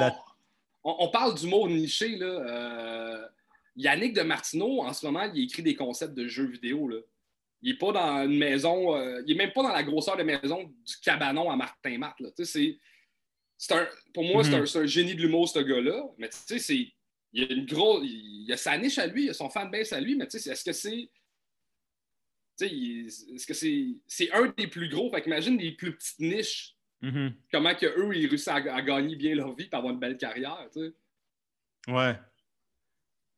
On, 0.82 0.96
on, 0.98 1.08
parle 1.08 1.34
d'humour 1.34 1.68
niché 1.68 2.16
là. 2.16 3.30
Yannick 3.76 4.12
de 4.12 4.22
Martineau, 4.22 4.82
en 4.82 4.92
ce 4.92 5.04
moment, 5.06 5.30
il 5.34 5.44
écrit 5.44 5.62
des 5.62 5.74
concepts 5.74 6.14
de 6.14 6.26
jeux 6.26 6.46
vidéo 6.46 6.88
là. 6.88 6.98
Il 7.62 7.72
n'est 7.72 7.78
pas 7.78 7.92
dans 7.92 8.24
une 8.24 8.36
maison, 8.36 8.94
euh, 8.94 9.22
il 9.26 9.34
n'est 9.34 9.44
même 9.44 9.52
pas 9.52 9.62
dans 9.62 9.72
la 9.72 9.82
grosseur 9.82 10.18
de 10.18 10.22
maison 10.22 10.64
du 10.64 10.96
cabanon 11.02 11.50
à 11.50 11.56
Martin 11.56 11.96
Matt. 11.96 12.14
C'est, 12.44 12.78
pour 14.12 14.24
moi, 14.24 14.44
c'est, 14.44 14.54
un, 14.54 14.80
mhm. 14.80 14.86
génie 14.86 15.14
de 15.14 15.22
l'humour, 15.22 15.48
ce 15.48 15.60
gars-là. 15.60 16.04
Mais 16.18 16.28
tu 16.28 16.58
sais, 16.58 16.92
il 17.32 17.44
a 17.44 17.52
une 17.52 17.64
grosse. 17.64 18.02
Il 18.04 18.52
a 18.52 18.58
sa 18.58 18.76
niche 18.76 18.98
à 18.98 19.06
lui, 19.06 19.24
il 19.24 19.30
a 19.30 19.32
son 19.32 19.48
fanbase 19.48 19.94
à 19.94 20.00
lui, 20.00 20.14
mais 20.14 20.28
tu 20.28 20.38
sais, 20.38 20.50
est-ce 20.50 20.62
que 20.62 20.72
c'est. 20.72 21.08
Est-ce 22.60 23.46
que 23.46 23.54
c'est, 23.54 23.86
c'est 24.06 24.30
un 24.32 24.52
des 24.56 24.66
plus 24.66 24.90
gros? 24.90 25.10
Fait 25.10 25.22
qu'imagine 25.22 25.56
les 25.56 25.72
plus 25.72 25.96
petites 25.96 26.20
niches. 26.20 26.76
Mhm. 27.00 27.34
Comment 27.50 27.74
que 27.74 27.86
eux 27.86 28.14
ils 28.14 28.26
réussissent 28.26 28.48
à, 28.48 28.60
gagner 28.60 29.16
bien 29.16 29.34
leur 29.34 29.54
vie 29.56 29.68
et 29.72 29.74
avoir 29.74 29.94
une 29.94 29.98
belle 29.98 30.18
carrière. 30.18 30.68
sais. 30.70 30.92
Ouais. 31.88 32.14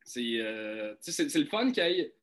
C'est, 0.07 0.39
euh, 0.39 0.95
c'est, 1.01 1.35
le 1.35 1.45
fun 1.45 1.69
qu'il 1.69 1.83
y 1.83 1.99
ait 1.99 2.13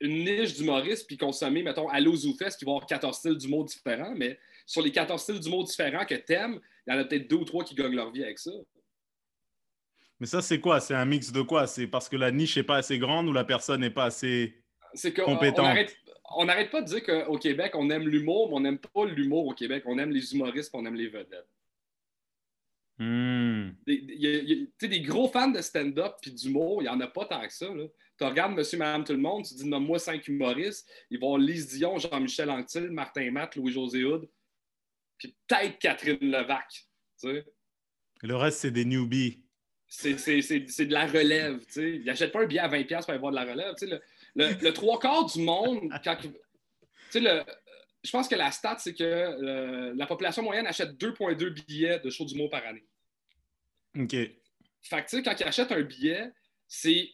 une 0.00 0.24
niche 0.24 0.54
d'humoriste 0.54 1.06
puis 1.06 1.16
consommer, 1.16 1.62
mettons, 1.62 1.88
aller 1.88 2.08
aux 2.08 2.16
Zoufest 2.16 2.58
qui 2.58 2.64
vont 2.64 2.72
avoir 2.72 2.86
14 2.86 3.16
styles 3.16 3.36
d'humour 3.36 3.64
différents, 3.64 4.12
mais 4.16 4.40
sur 4.66 4.82
les 4.82 4.90
14 4.90 5.22
styles 5.22 5.38
d'humour 5.38 5.62
différents 5.62 6.04
que 6.04 6.16
t'aimes, 6.16 6.60
il 6.84 6.92
y 6.92 6.96
en 6.96 6.98
a 6.98 7.04
peut-être 7.04 7.30
deux 7.30 7.36
ou 7.36 7.44
trois 7.44 7.62
qui 7.62 7.76
gagnent 7.76 7.94
leur 7.94 8.10
vie 8.10 8.24
avec 8.24 8.40
ça. 8.40 8.50
Mais 10.18 10.26
ça, 10.26 10.42
c'est 10.42 10.58
quoi? 10.58 10.80
C'est 10.80 10.94
un 10.94 11.04
mix 11.04 11.30
de 11.30 11.42
quoi? 11.42 11.68
C'est 11.68 11.86
parce 11.86 12.08
que 12.08 12.16
la 12.16 12.32
niche 12.32 12.56
n'est 12.56 12.64
pas 12.64 12.78
assez 12.78 12.98
grande 12.98 13.28
ou 13.28 13.32
la 13.32 13.44
personne 13.44 13.82
n'est 13.82 13.90
pas 13.90 14.06
assez 14.06 14.60
compétente? 15.14 15.76
On 16.34 16.46
n'arrête 16.46 16.72
pas 16.72 16.82
de 16.82 16.86
dire 16.86 17.04
qu'au 17.04 17.38
Québec, 17.38 17.72
on 17.74 17.88
aime 17.90 18.08
l'humour, 18.08 18.48
mais 18.48 18.56
on 18.56 18.60
n'aime 18.60 18.78
pas 18.78 19.04
l'humour 19.04 19.46
au 19.46 19.54
Québec. 19.54 19.84
On 19.86 19.96
aime 19.98 20.10
les 20.10 20.34
humoristes, 20.34 20.70
on 20.74 20.84
aime 20.84 20.96
les 20.96 21.06
vedettes. 21.06 21.46
Hmm. 22.98 23.72
Des, 23.86 24.68
des 24.80 25.00
gros 25.02 25.28
fans 25.28 25.50
de 25.50 25.60
stand-up 25.60 26.14
puis 26.22 26.32
d'humour, 26.32 26.80
il 26.80 26.84
n'y 26.84 26.88
en 26.88 27.00
a 27.00 27.06
pas 27.06 27.26
tant 27.26 27.46
que 27.46 27.52
ça. 27.52 27.66
Tu 28.18 28.24
regardes 28.24 28.54
Monsieur, 28.54 28.78
Madame, 28.78 29.04
tout 29.04 29.12
le 29.12 29.18
monde, 29.18 29.44
tu 29.44 29.54
dis 29.54 29.68
nomme-moi 29.68 29.98
cinq 29.98 30.26
humoristes. 30.28 30.88
Ils 31.10 31.20
vont 31.20 31.36
Lise 31.36 31.68
Dion, 31.68 31.98
Jean-Michel 31.98 32.50
Anctil, 32.50 32.90
Martin 32.90 33.30
Matt, 33.30 33.56
Louis-José 33.56 34.02
Houd, 34.04 34.26
puis 35.18 35.36
peut-être 35.46 35.78
Catherine 35.78 36.18
Levac. 36.20 36.68
Tu 36.70 37.28
sais. 37.28 37.44
Le 38.22 38.36
reste, 38.36 38.60
c'est 38.60 38.70
des 38.70 38.86
newbies. 38.86 39.42
C'est 39.88 40.14
de 40.14 40.92
la 40.92 41.06
relève. 41.06 41.58
Tu 41.66 41.72
sais. 41.72 41.90
Ils 41.96 42.04
n'achètent 42.04 42.32
pas 42.32 42.42
un 42.42 42.46
billet 42.46 42.60
à 42.60 42.68
20$ 42.68 42.86
pour 42.86 43.10
aller 43.10 43.18
voir 43.18 43.32
de 43.32 43.36
la 43.36 43.44
relève. 43.44 43.74
Tu 43.78 43.86
sais, 43.86 44.00
le, 44.34 44.52
le, 44.62 44.72
trois 44.72 44.98
quarts 44.98 45.26
du 45.26 45.42
monde, 45.42 45.90
quand, 46.02 46.16
tu 46.16 46.28
sais, 47.10 47.20
le, 47.20 47.42
je 48.04 48.10
pense 48.10 48.28
que 48.28 48.34
la 48.34 48.50
stat, 48.50 48.76
c'est 48.78 48.94
que 48.94 49.94
la 49.94 50.06
population 50.06 50.42
moyenne 50.42 50.66
achète 50.66 50.92
2,2 50.92 51.66
billets 51.66 52.00
de 52.00 52.10
show 52.10 52.24
du 52.24 52.36
mot 52.36 52.48
par 52.48 52.64
année. 52.64 52.86
OK. 53.98 54.16
Fait 54.82 55.04
que, 55.04 55.24
quand 55.24 55.34
ils 55.40 55.44
achètent 55.44 55.72
un 55.72 55.82
billet, 55.82 56.30
c'est 56.68 57.10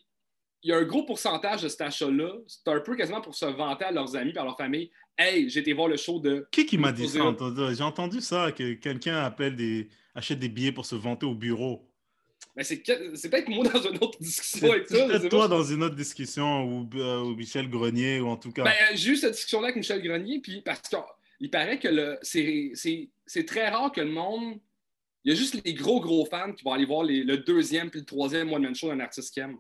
il 0.65 0.71
y 0.71 0.73
a 0.73 0.77
un 0.77 0.85
gros 0.85 1.05
pourcentage 1.05 1.63
de 1.63 1.69
cet 1.69 1.81
achat-là. 1.81 2.35
C'est 2.47 2.69
un 2.69 2.81
peu 2.81 2.95
quasiment 2.95 3.21
pour 3.21 3.35
se 3.35 3.47
vanter 3.47 3.85
à 3.85 3.91
leurs 3.91 4.15
amis 4.15 4.33
et 4.35 4.39
à 4.39 4.45
leur 4.45 4.57
famille. 4.57 4.91
Hey, 5.19 5.49
j'ai 5.49 5.61
été 5.61 5.73
voir 5.73 5.89
le 5.89 5.97
show 5.97 6.21
de. 6.21 6.47
Qui 6.53 6.67
qui 6.67 6.79
m'a 6.79 6.93
dit 6.93 7.09
ça? 7.09 7.19
J'ai 7.73 7.83
entendu 7.83 8.21
ça, 8.21 8.53
que 8.53 8.75
quelqu'un 8.75 9.17
appelle 9.17 9.57
des... 9.57 9.89
achète 10.15 10.39
des 10.39 10.49
billets 10.49 10.73
pour 10.73 10.87
se 10.87 10.95
vanter 10.95 11.27
au 11.27 11.35
bureau. 11.35 11.92
Mais 12.55 12.65
c'est 12.65 12.83
peut-être 12.83 13.49
moi 13.49 13.67
dans 13.67 13.81
une 13.81 13.97
autre 13.97 14.19
discussion 14.21 14.71
avec 14.71 14.89
ça. 14.89 15.07
Peut-être 15.07 15.29
toi 15.29 15.49
dans 15.49 15.63
une 15.63 15.83
autre 15.83 15.95
discussion 15.95 16.65
ou, 16.65 16.89
euh, 16.97 17.35
Michel 17.35 17.69
Grenier 17.71 18.21
ou 18.21 18.29
en 18.29 18.37
tout 18.37 18.53
cas. 18.53 18.65
Ben, 18.65 18.75
j'ai 18.95 19.13
eu 19.13 19.17
cette 19.17 19.33
discussion-là 19.33 19.69
avec 19.69 19.77
Michel 19.77 20.03
Grenier, 20.03 20.41
puis 20.41 20.61
parce 20.61 20.83
qu'il 20.89 21.51
paraît 21.51 21.79
que 21.79 22.19
c'est 22.23 23.45
très 23.47 23.69
rare 23.69 23.93
que 23.93 24.01
le 24.01 24.11
monde. 24.11 24.61
Il 25.25 25.33
y 25.33 25.35
a 25.35 25.39
juste 25.39 25.63
les 25.65 25.73
gros, 25.75 26.01
gros 26.01 26.27
fans 26.27 26.53
qui 26.53 26.65
vont 26.65 26.73
aller 26.73 26.85
voir 26.85 27.05
le 27.05 27.37
deuxième 27.37 27.91
puis 27.91 28.01
le 28.01 28.07
troisième 28.07 28.53
one-man 28.53 28.75
show 28.75 28.89
d'un 28.89 28.99
artiste 29.01 29.33
qui 29.33 29.41
aime. 29.41 29.57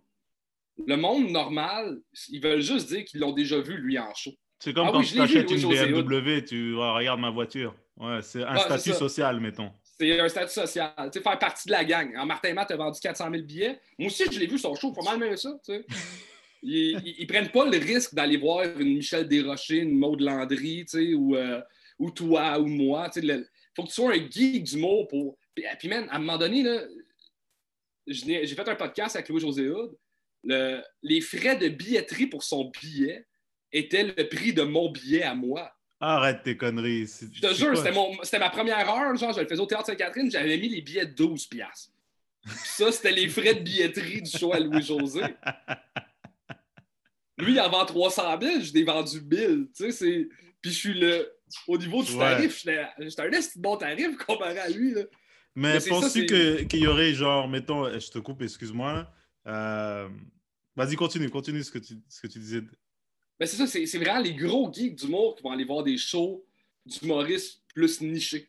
Le 0.86 0.96
monde 0.96 1.30
normal, 1.30 2.00
ils 2.28 2.42
veulent 2.42 2.62
juste 2.62 2.88
dire 2.88 3.04
qu'ils 3.04 3.20
l'ont 3.20 3.32
déjà 3.32 3.60
vu, 3.60 3.76
lui, 3.76 3.98
en 3.98 4.12
show. 4.14 4.32
C'est 4.58 4.72
comme 4.72 4.88
ah 4.88 4.92
quand 4.92 5.02
tu 5.02 5.20
achètes 5.20 5.50
une 5.50 5.68
BMW, 5.68 6.44
tu 6.44 6.74
regardes 6.76 7.20
ma 7.20 7.30
voiture. 7.30 7.74
Ouais, 7.96 8.22
c'est 8.22 8.42
un 8.42 8.56
statut 8.58 8.92
social, 8.92 9.38
mettons. 9.40 9.70
C'est 10.10 10.20
un 10.20 10.28
statut 10.28 10.52
social. 10.52 10.92
Tu 10.96 11.18
sais, 11.18 11.20
faire 11.20 11.38
partie 11.38 11.68
de 11.68 11.72
la 11.72 11.84
gang. 11.84 12.16
En 12.16 12.26
Martin 12.26 12.54
Matt 12.54 12.70
a 12.70 12.76
vendu 12.76 12.98
400 13.00 13.30
000 13.30 13.44
billets. 13.44 13.80
Moi 13.98 14.08
aussi, 14.08 14.24
je 14.30 14.38
l'ai 14.38 14.46
vu 14.46 14.58
son 14.58 14.74
show. 14.74 14.92
Faut 14.92 15.02
mal 15.02 15.18
même 15.18 15.36
ça. 15.36 15.58
Tu 15.64 15.74
sais. 15.74 15.84
ils, 16.62 17.14
ils, 17.18 17.26
prennent 17.26 17.50
pas 17.50 17.64
le 17.64 17.78
risque 17.78 18.14
d'aller 18.14 18.36
voir 18.36 18.64
une 18.78 18.96
Michel 18.96 19.28
Desrochers, 19.28 19.78
une 19.78 19.98
Maud 19.98 20.20
Landry, 20.20 20.84
tu 20.84 20.98
sais, 20.98 21.14
ou, 21.14 21.36
euh, 21.36 21.60
ou 21.98 22.10
toi 22.10 22.58
ou 22.58 22.66
moi. 22.66 23.10
Tu 23.10 23.20
sais, 23.20 23.44
faut 23.76 23.82
que 23.84 23.88
tu 23.88 23.94
sois 23.94 24.12
un 24.12 24.30
geek 24.30 24.64
du 24.64 24.76
mot 24.78 25.06
pour. 25.06 25.38
Puis, 25.54 25.64
puis 25.78 25.88
man, 25.88 26.06
à 26.10 26.16
un 26.16 26.18
moment 26.18 26.38
donné, 26.38 26.64
j'ai 28.06 28.46
fait 28.46 28.68
un 28.68 28.74
podcast 28.74 29.16
avec 29.16 29.28
Louis-José 29.28 29.68
Houd 29.68 29.96
les 30.44 31.20
frais 31.20 31.56
de 31.56 31.68
billetterie 31.68 32.26
pour 32.26 32.42
son 32.42 32.70
billet 32.70 33.26
étaient 33.72 34.04
le 34.04 34.28
prix 34.28 34.52
de 34.52 34.62
mon 34.62 34.90
billet 34.90 35.22
à 35.22 35.34
moi. 35.34 35.72
Arrête 36.04 36.42
tes 36.42 36.56
conneries. 36.56 37.06
Je 37.32 37.40
te 37.40 37.54
jure, 37.54 37.76
c'était 37.76 38.38
ma 38.40 38.50
première 38.50 38.90
heure. 38.90 39.16
Genre, 39.16 39.32
je 39.32 39.40
le 39.40 39.46
faisais 39.46 39.60
au 39.60 39.66
Théâtre 39.66 39.86
Sainte-Catherine, 39.86 40.28
j'avais 40.28 40.58
mis 40.58 40.68
les 40.68 40.82
billets 40.82 41.06
de 41.06 41.14
12 41.14 41.46
piastres. 41.46 41.92
Ça, 42.64 42.90
c'était 42.90 43.12
les 43.12 43.28
frais 43.28 43.54
de 43.54 43.60
billetterie 43.60 44.20
du 44.20 44.28
show 44.28 44.52
à 44.52 44.58
Louis-José. 44.58 45.22
Lui, 47.38 47.52
il 47.52 47.60
en 47.60 47.70
vend 47.70 47.86
300 47.86 48.40
000, 48.40 48.60
je 48.62 48.72
l'ai 48.72 48.82
vendu 48.82 49.20
1000. 49.20 49.68
Tu 49.76 49.92
sais, 49.92 50.28
Puis 50.60 50.72
je 50.72 50.76
suis 50.76 50.94
le. 50.94 51.30
Au 51.68 51.78
niveau 51.78 52.02
du 52.02 52.18
tarif, 52.18 52.64
j'étais 52.98 53.22
un 53.22 53.30
bon 53.56 53.76
tarif 53.76 54.16
comparé 54.16 54.58
à 54.58 54.68
lui. 54.70 54.94
Là. 54.94 55.02
Mais, 55.54 55.78
penses-tu 55.88 56.26
qu'il 56.66 56.80
y 56.80 56.86
aurait, 56.88 57.14
genre, 57.14 57.46
mettons, 57.48 57.96
je 57.96 58.10
te 58.10 58.18
coupe, 58.18 58.42
excuse-moi. 58.42 59.08
Euh... 59.46 60.08
Vas-y, 60.74 60.96
continue, 60.96 61.28
continue 61.30 61.62
ce 61.62 61.70
que 61.70 61.78
tu, 61.78 61.94
ce 62.08 62.20
que 62.20 62.26
tu 62.26 62.38
disais. 62.40 62.62
Ben 63.42 63.48
c'est 63.48 63.66
ça, 63.66 63.66
c'est 63.66 63.98
vraiment 63.98 64.20
les 64.20 64.34
gros 64.34 64.72
geeks 64.72 64.94
d'humour 64.94 65.34
qui 65.34 65.42
vont 65.42 65.50
aller 65.50 65.64
voir 65.64 65.82
des 65.82 65.98
shows 65.98 66.46
d'humoristes 66.86 67.60
plus 67.74 68.00
nichés. 68.00 68.48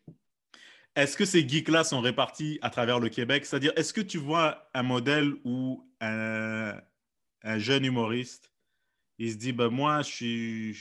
Est-ce 0.95 1.17
que 1.17 1.25
ces 1.25 1.49
geeks-là 1.49 1.83
sont 1.83 1.99
répartis 1.99 2.59
à 2.61 2.69
travers 2.69 2.99
le 2.99 3.09
Québec? 3.09 3.43
C'est-à-dire, 3.43 3.73
est-ce 3.75 3.91
que 3.91 4.01
tu 4.01 4.19
vois 4.19 4.69
un 4.75 4.83
modèle 4.83 5.33
où 5.45 5.83
un, 5.99 6.79
un 7.41 7.57
jeune 7.57 7.85
humoriste, 7.85 8.51
il 9.17 9.31
se 9.31 9.37
dit, 9.37 9.51
ben 9.51 9.69
moi, 9.69 10.03
je 10.03 10.67
ne 10.67 10.73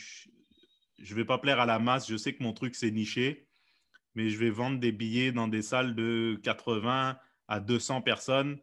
je 1.03 1.15
vais 1.15 1.25
pas 1.25 1.39
plaire 1.39 1.59
à 1.59 1.65
la 1.65 1.79
masse, 1.79 2.07
je 2.07 2.19
sais 2.19 2.35
que 2.35 2.43
mon 2.43 2.53
truc, 2.53 2.75
c'est 2.75 2.91
niché, 2.91 3.49
mais 4.15 4.29
je 4.29 4.37
vais 4.37 4.51
vendre 4.51 4.79
des 4.79 4.93
billets 4.93 5.33
dans 5.33 5.49
des 5.49 5.63
salles 5.63 5.95
de 5.95 6.39
80 6.43 7.19
à 7.49 7.61
200 7.61 8.03
personnes 8.03 8.59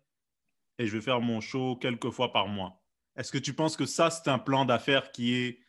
et 0.78 0.86
je 0.86 0.96
vais 0.96 1.02
faire 1.02 1.22
mon 1.22 1.42
show 1.42 1.76
quelques 1.76 2.12
fois 2.12 2.32
par 2.32 2.48
mois. 2.48 2.80
Est-ce 3.20 3.34
que 3.34 3.38
tu 3.38 3.54
penses 3.54 3.76
que 3.76 3.86
ça, 3.86 4.10
c'est 4.10 4.30
un 4.30 4.40
plan 4.40 4.64
d'affaires 4.64 5.12
qui 5.12 5.36
est 5.36 5.60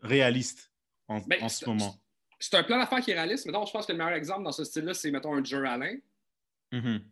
réaliste 0.00 0.72
en, 1.06 1.20
ben, 1.20 1.46
ce 1.46 1.66
moment? 1.66 1.94
C'est 2.40 2.56
un 2.56 2.62
plan 2.62 2.78
d'affaires 2.78 3.02
qui 3.02 3.10
est 3.10 3.14
réaliste. 3.14 3.44
Mettons, 3.44 3.66
je 3.66 3.72
pense 3.72 3.84
que 3.84 3.92
le 3.92 3.98
meilleur 3.98 4.14
exemple 4.14 4.42
dans 4.44 4.52
ce 4.52 4.64
style-là, 4.64 4.94
c'est, 4.94 5.10
mettons, 5.10 5.34
un 5.34 5.44
Joe 5.44 5.68
Allen. 5.68 6.00
Mm-hmm. 6.72 7.02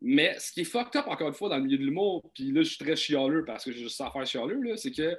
Mais 0.00 0.38
ce 0.38 0.50
qui 0.50 0.62
est 0.62 0.64
fucked 0.64 0.96
up, 0.96 1.08
encore 1.08 1.28
une 1.28 1.34
fois, 1.34 1.50
dans 1.50 1.58
le 1.58 1.64
milieu 1.64 1.76
de 1.76 1.84
l'humour, 1.84 2.30
puis 2.32 2.52
là, 2.52 2.62
je 2.62 2.68
suis 2.68 2.78
très 2.82 2.96
chialeux 2.96 3.44
parce 3.44 3.64
que 3.64 3.72
j'ai 3.72 3.80
juste 3.80 4.00
à 4.00 4.10
faire 4.10 4.26
chialeux, 4.26 4.76
c'est 4.78 4.92
que 4.92 5.18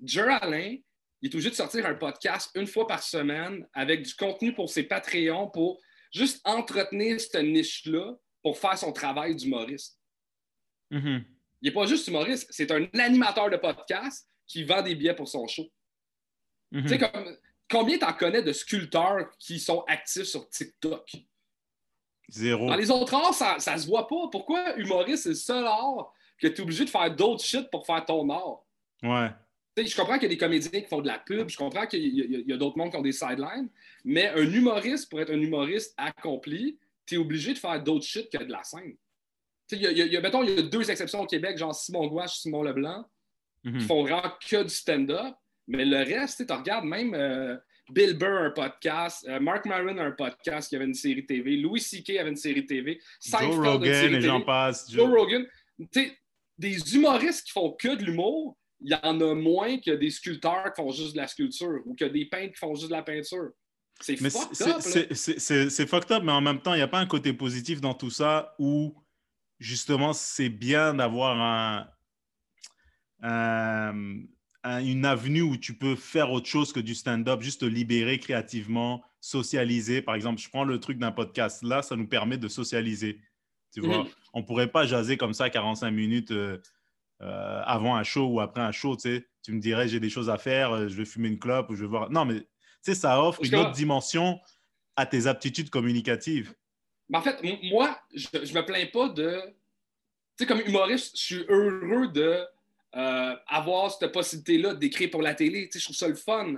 Joe 0.00 0.28
Allen, 0.40 0.80
il 1.20 1.28
est 1.28 1.34
obligé 1.34 1.50
de 1.50 1.56
sortir 1.56 1.84
un 1.84 1.94
podcast 1.94 2.52
une 2.54 2.68
fois 2.68 2.86
par 2.86 3.02
semaine 3.02 3.66
avec 3.72 4.02
du 4.02 4.14
contenu 4.14 4.54
pour 4.54 4.70
ses 4.70 4.84
Patreons 4.84 5.50
pour 5.50 5.80
juste 6.12 6.40
entretenir 6.44 7.20
cette 7.20 7.42
niche-là 7.42 8.14
pour 8.40 8.56
faire 8.56 8.78
son 8.78 8.92
travail 8.92 9.34
d'humoriste. 9.34 9.98
Mm-hmm. 10.92 11.24
Il 11.60 11.68
n'est 11.68 11.74
pas 11.74 11.86
juste 11.86 12.06
humoriste, 12.08 12.46
c'est 12.50 12.70
un 12.70 12.86
animateur 12.94 13.50
de 13.50 13.56
podcast 13.56 14.28
qui 14.46 14.64
vend 14.64 14.82
des 14.82 14.94
billets 14.94 15.14
pour 15.14 15.28
son 15.28 15.46
show. 15.46 15.70
Mm-hmm. 16.72 16.82
Tu 16.82 16.88
sais, 16.88 16.98
comme, 16.98 17.36
combien 17.68 17.98
t'en 17.98 18.12
connais 18.12 18.42
de 18.42 18.52
sculpteurs 18.52 19.30
qui 19.38 19.58
sont 19.58 19.84
actifs 19.88 20.24
sur 20.24 20.48
TikTok? 20.48 21.10
Zéro. 22.28 22.68
Dans 22.68 22.76
les 22.76 22.90
autres 22.90 23.14
arts, 23.14 23.34
ça, 23.34 23.74
ne 23.74 23.80
se 23.80 23.86
voit 23.86 24.06
pas. 24.06 24.28
Pourquoi 24.30 24.76
humoriste, 24.76 25.24
c'est 25.24 25.28
le 25.30 25.34
seul 25.34 25.66
art 25.66 26.12
que 26.38 26.46
tu 26.46 26.56
es 26.56 26.60
obligé 26.60 26.84
de 26.84 26.90
faire 26.90 27.14
d'autres 27.14 27.44
shit 27.44 27.70
pour 27.70 27.86
faire 27.86 28.04
ton 28.04 28.28
art? 28.30 28.64
Ouais 29.02 29.30
je 29.86 29.96
comprends 29.96 30.14
qu'il 30.14 30.24
y 30.24 30.26
a 30.26 30.28
des 30.30 30.38
comédiens 30.38 30.80
qui 30.80 30.88
font 30.88 31.00
de 31.00 31.06
la 31.06 31.18
pub, 31.18 31.48
je 31.48 31.56
comprends 31.56 31.86
qu'il 31.86 32.46
y 32.46 32.52
a, 32.52 32.56
d'autres 32.56 32.78
mondes 32.78 32.90
qui 32.90 32.96
ont 32.96 33.02
des 33.02 33.12
sidelines, 33.12 33.68
mais 34.04 34.28
un 34.28 34.52
humoriste, 34.52 35.08
pour 35.08 35.20
être 35.20 35.30
un 35.30 35.40
humoriste 35.40 35.94
accompli, 35.96 36.78
tu 37.06 37.14
es 37.14 37.18
obligé 37.18 37.52
de 37.54 37.58
faire 37.58 37.82
d'autres 37.82 38.04
shit 38.04 38.30
que 38.30 38.42
de 38.42 38.50
la 38.50 38.62
scène. 38.62 38.96
Il 39.72 39.80
y, 39.80 40.16
a, 40.16 40.20
mettons, 40.20 40.42
il 40.42 40.50
y 40.50 40.58
a 40.58 40.62
deux 40.62 40.90
exceptions 40.90 41.20
au 41.20 41.26
Québec, 41.26 41.58
genre 41.58 41.74
Simon 41.74 42.06
Gouache, 42.06 42.38
Simon 42.38 42.62
Leblanc, 42.62 43.04
qui 43.62 43.70
mhm. 43.70 43.80
font 43.80 44.02
vraiment 44.02 44.32
que 44.48 44.62
du 44.62 44.70
stand-up, 44.70 45.34
mais 45.66 45.84
le 45.84 45.98
reste, 45.98 46.46
tu 46.46 46.52
regardes 46.52 46.86
même 46.86 47.14
euh, 47.14 47.56
Bill 47.90 48.16
Burr, 48.16 48.44
un 48.44 48.50
podcast, 48.50 49.26
euh, 49.28 49.40
Mark 49.40 49.66
Maron, 49.66 49.98
un 49.98 50.12
podcast 50.12 50.68
qui 50.68 50.76
avait 50.76 50.84
une 50.84 50.94
série 50.94 51.26
TV, 51.26 51.56
Louis 51.56 51.80
C.K. 51.80 52.10
avait 52.18 52.30
une 52.30 52.36
série 52.36 52.64
TV, 52.66 53.00
Joe 53.20 53.56
Rogan, 53.56 54.14
et 54.14 54.20
j'en 54.20 54.40
passe. 54.40 54.90
Joe, 54.90 55.06
Joe 55.06 55.18
Rogan. 55.18 55.46
Des 56.58 56.94
humoristes 56.94 57.46
qui 57.46 57.52
font 57.52 57.72
que 57.72 57.94
de 57.94 58.04
l'humour, 58.04 58.56
il 58.80 58.90
y 58.90 58.94
en 58.94 59.20
a 59.20 59.34
moins 59.34 59.78
que 59.78 59.92
des 59.92 60.10
sculpteurs 60.10 60.72
qui 60.74 60.82
font 60.82 60.90
juste 60.90 61.12
de 61.12 61.18
la 61.18 61.26
sculpture 61.26 61.80
ou 61.84 61.94
que 61.94 62.04
des 62.04 62.26
peintres 62.26 62.52
qui 62.52 62.58
font 62.58 62.74
juste 62.74 62.88
de 62.88 62.94
la 62.94 63.02
peinture. 63.02 63.50
C'est 64.00 64.16
fucked 64.16 64.68
up. 64.68 64.80
C'est 65.12 65.86
fucked 65.86 66.12
up, 66.12 66.22
mais 66.24 66.32
en 66.32 66.40
même 66.40 66.60
temps, 66.60 66.74
il 66.74 66.78
n'y 66.78 66.82
a 66.82 66.88
pas 66.88 67.00
un 67.00 67.06
côté 67.06 67.32
positif 67.32 67.80
dans 67.80 67.94
tout 67.94 68.10
ça 68.10 68.54
où 68.58 68.94
justement 69.58 70.12
c'est 70.12 70.48
bien 70.48 70.94
d'avoir 70.94 71.88
un, 73.22 73.96
une 74.64 75.04
avenue 75.04 75.42
où 75.42 75.56
tu 75.56 75.74
peux 75.74 75.96
faire 75.96 76.30
autre 76.32 76.46
chose 76.46 76.72
que 76.72 76.80
du 76.80 76.94
stand-up, 76.94 77.40
juste 77.42 77.60
te 77.60 77.66
libérer 77.66 78.18
créativement, 78.18 79.02
socialiser. 79.20 80.02
Par 80.02 80.14
exemple, 80.14 80.40
je 80.40 80.48
prends 80.48 80.64
le 80.64 80.78
truc 80.78 80.98
d'un 80.98 81.12
podcast 81.12 81.62
là, 81.62 81.82
ça 81.82 81.96
nous 81.96 82.06
permet 82.06 82.38
de 82.38 82.48
socialiser. 82.48 83.20
Tu 83.72 83.80
vois, 83.80 84.04
mm-hmm. 84.04 84.14
on 84.34 84.42
pourrait 84.44 84.70
pas 84.70 84.86
jaser 84.86 85.16
comme 85.16 85.34
ça 85.34 85.50
45 85.50 85.90
minutes. 85.90 86.30
Euh, 86.30 86.58
euh, 87.20 87.62
avant 87.64 87.96
un 87.96 88.04
show 88.04 88.26
ou 88.28 88.40
après 88.40 88.60
un 88.60 88.70
show, 88.70 88.94
tu 88.94 89.02
sais, 89.02 89.26
tu 89.42 89.52
me 89.52 89.60
dirais 89.60 89.88
j'ai 89.88 89.98
des 89.98 90.10
choses 90.10 90.30
à 90.30 90.38
faire, 90.38 90.72
euh, 90.72 90.88
je 90.88 90.94
vais 90.94 91.04
fumer 91.04 91.28
une 91.28 91.38
clope 91.38 91.68
ou 91.68 91.74
je 91.74 91.80
vais 91.80 91.88
voir. 91.88 92.10
Non, 92.10 92.24
mais 92.24 92.40
tu 92.40 92.46
sais, 92.82 92.94
ça 92.94 93.20
offre 93.20 93.44
une 93.44 93.56
autre 93.56 93.72
dimension 93.72 94.38
à 94.94 95.04
tes 95.04 95.26
aptitudes 95.26 95.68
communicatives. 95.68 96.54
Mais 97.08 97.18
en 97.18 97.22
fait, 97.22 97.42
moi, 97.64 97.98
je, 98.14 98.26
je 98.42 98.54
me 98.54 98.64
plains 98.64 98.86
pas 98.86 99.08
de. 99.08 99.40
Tu 100.36 100.44
sais, 100.44 100.46
comme 100.46 100.60
humoriste, 100.60 101.16
je 101.18 101.22
suis 101.22 101.44
heureux 101.48 102.08
de 102.08 102.44
euh, 102.96 103.36
avoir 103.46 103.90
cette 103.90 104.12
possibilité-là 104.12 104.74
d'écrire 104.74 105.10
pour 105.10 105.22
la 105.22 105.34
télé. 105.34 105.68
Tu 105.68 105.72
sais, 105.72 105.78
je 105.80 105.84
trouve 105.84 105.96
ça 105.96 106.08
le 106.08 106.14
fun, 106.14 106.54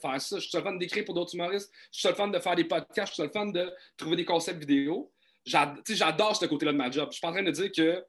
faire 0.00 0.20
ça. 0.20 0.38
Je 0.38 0.48
trouve 0.48 0.50
ça 0.50 0.58
le 0.58 0.64
fun 0.64 0.76
d'écrire 0.76 1.04
pour 1.04 1.14
d'autres 1.14 1.34
humoristes. 1.34 1.72
Je 1.92 2.00
trouve 2.00 2.02
ça 2.02 2.10
le 2.10 2.14
fun 2.14 2.28
de 2.28 2.38
faire 2.38 2.56
des 2.56 2.64
podcasts. 2.64 3.12
Je 3.12 3.22
trouve 3.22 3.32
ça 3.32 3.40
le 3.40 3.46
fun 3.46 3.52
de 3.52 3.72
trouver 3.96 4.16
des 4.16 4.24
concepts 4.24 4.60
vidéo. 4.60 5.10
J'adore 5.44 6.36
ce 6.36 6.46
côté-là 6.46 6.72
de 6.72 6.76
ma 6.76 6.90
job. 6.90 7.08
Je 7.10 7.14
suis 7.14 7.20
pas 7.20 7.28
en 7.28 7.32
train 7.32 7.42
de 7.42 7.50
dire 7.50 7.72
que 7.72 8.04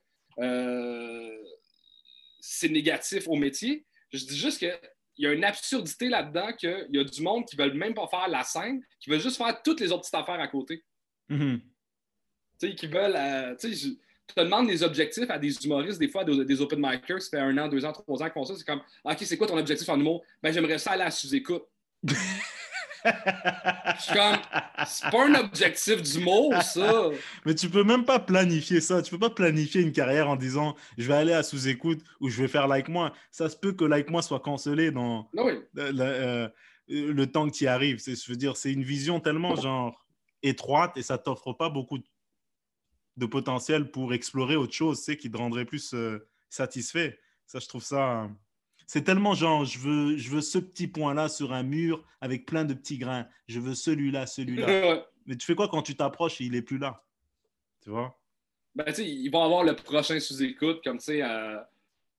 c'est 2.39 2.69
négatif 2.69 3.27
au 3.27 3.35
métier. 3.35 3.85
Je 4.11 4.25
dis 4.25 4.37
juste 4.37 4.59
qu'il 4.59 4.79
y 5.17 5.27
a 5.27 5.33
une 5.33 5.43
absurdité 5.43 6.09
là-dedans 6.09 6.53
qu'il 6.53 6.87
y 6.91 6.99
a 6.99 7.03
du 7.03 7.21
monde 7.21 7.45
qui 7.45 7.55
ne 7.57 7.63
veulent 7.63 7.77
même 7.77 7.93
pas 7.93 8.07
faire 8.07 8.27
la 8.27 8.43
scène, 8.43 8.83
qui 8.99 9.09
veulent 9.09 9.19
juste 9.19 9.37
faire 9.37 9.61
toutes 9.61 9.79
les 9.79 9.91
autres 9.91 10.01
petites 10.01 10.15
affaires 10.15 10.39
à 10.39 10.47
côté. 10.47 10.83
Tu 11.29 11.61
sais, 12.57 12.75
qui 12.75 12.87
veulent. 12.87 13.15
Euh, 13.15 13.55
tu 13.55 14.35
te 14.35 14.41
demandes 14.41 14.67
des 14.67 14.83
objectifs 14.83 15.29
à 15.29 15.39
des 15.39 15.55
humoristes, 15.65 15.99
des 15.99 16.07
fois, 16.07 16.23
des, 16.23 16.61
open 16.61 16.79
micers, 16.79 17.21
ça 17.21 17.29
fait 17.31 17.39
un 17.39 17.57
an, 17.57 17.67
deux 17.67 17.83
ans, 17.83 17.91
trois 17.91 18.21
ans 18.21 18.29
font 18.31 18.45
ça. 18.45 18.53
C'est 18.55 18.65
comme, 18.65 18.81
OK, 19.03 19.17
c'est 19.21 19.37
quoi 19.37 19.47
ton 19.47 19.57
objectif 19.57 19.89
en 19.89 19.99
humour? 19.99 20.23
Ben, 20.43 20.53
j'aimerais 20.53 20.77
ça 20.77 20.91
aller 20.91 21.03
à 21.03 21.11
sous-écoute. 21.11 21.63
Je 23.05 24.01
suis 24.01 24.13
comme, 24.13 24.37
c'est 24.85 25.09
pas 25.09 25.25
un 25.25 25.35
objectif 25.35 26.01
du 26.01 26.19
mot, 26.19 26.51
ça. 26.61 27.09
Mais 27.45 27.55
tu 27.55 27.69
peux 27.69 27.83
même 27.83 28.05
pas 28.05 28.19
planifier 28.19 28.81
ça. 28.81 29.01
Tu 29.01 29.11
peux 29.11 29.19
pas 29.19 29.29
planifier 29.29 29.81
une 29.81 29.91
carrière 29.91 30.29
en 30.29 30.35
disant 30.35 30.75
je 30.97 31.07
vais 31.07 31.13
aller 31.13 31.33
à 31.33 31.43
sous-écoute 31.43 32.01
ou 32.19 32.29
je 32.29 32.41
vais 32.41 32.47
faire 32.47 32.67
like 32.67 32.89
moi. 32.89 33.13
Ça 33.31 33.49
se 33.49 33.55
peut 33.55 33.71
que 33.71 33.85
like 33.85 34.09
moi 34.09 34.21
soit 34.21 34.41
cancellé 34.41 34.91
dans 34.91 35.29
ah 35.37 35.43
euh, 35.77 36.49
le, 36.89 37.25
temps 37.25 37.49
que 37.49 37.55
tu 37.55 37.63
y 37.65 37.67
arrives. 37.67 38.01
Je 38.05 38.29
veux 38.29 38.37
dire, 38.37 38.57
c'est 38.57 38.71
une 38.71 38.83
vision 38.83 39.19
tellement 39.19 39.55
genre 39.55 40.05
étroite 40.43 40.97
et 40.97 41.02
ça 41.02 41.17
t'offre 41.17 41.54
pas 41.54 41.69
beaucoup 41.69 41.99
de 43.17 43.25
potentiel 43.25 43.91
pour 43.91 44.13
explorer 44.13 44.56
autre 44.56 44.73
chose, 44.73 44.99
c'est 44.99 45.17
qui 45.17 45.30
te 45.30 45.38
rendrait 45.38 45.65
plus 45.65 45.93
euh, 45.93 46.28
satisfait. 46.49 47.19
Ça, 47.45 47.60
je 47.60 47.67
trouve 47.67 47.84
ça 47.84 48.30
c'est 48.89 49.04
tellement 49.04 49.36
genre, 49.36 49.65
je 49.65 49.78
veux, 49.78 50.17
je 50.17 50.32
veux 50.32 50.41
ce 50.41 50.58
petit 50.58 50.88
point-là 50.88 51.30
sur 51.30 51.54
un 51.54 51.62
mur 51.62 52.04
avec 52.21 52.47
plein 52.47 52.65
de 52.65 52.73
petits 52.73 52.97
grains. 52.97 53.28
Je 53.47 53.60
veux 53.60 53.75
celui-là, 53.75 54.25
celui-là. 54.25 55.06
Mais 55.28 55.36
tu 55.36 55.45
fais 55.45 55.54
quoi 55.54 55.67
quand 55.67 55.84
tu 55.84 55.95
t'approches 55.95 56.41
et 56.41 56.45
il 56.45 56.56
est 56.56 56.63
plus 56.63 56.80
là? 56.80 57.06
Tu 57.84 57.91
vois? 57.91 58.19
Ben, 58.73 58.86
tu 58.86 58.95
sais, 58.95 59.08
ils 59.08 59.30
vont 59.30 59.43
avoir 59.43 59.63
le 59.63 59.75
prochain 59.75 60.19
sous-écoute, 60.19 60.82
comme 60.84 60.97
tu 60.97 61.04
sais, 61.04 61.21
euh, 61.21 61.60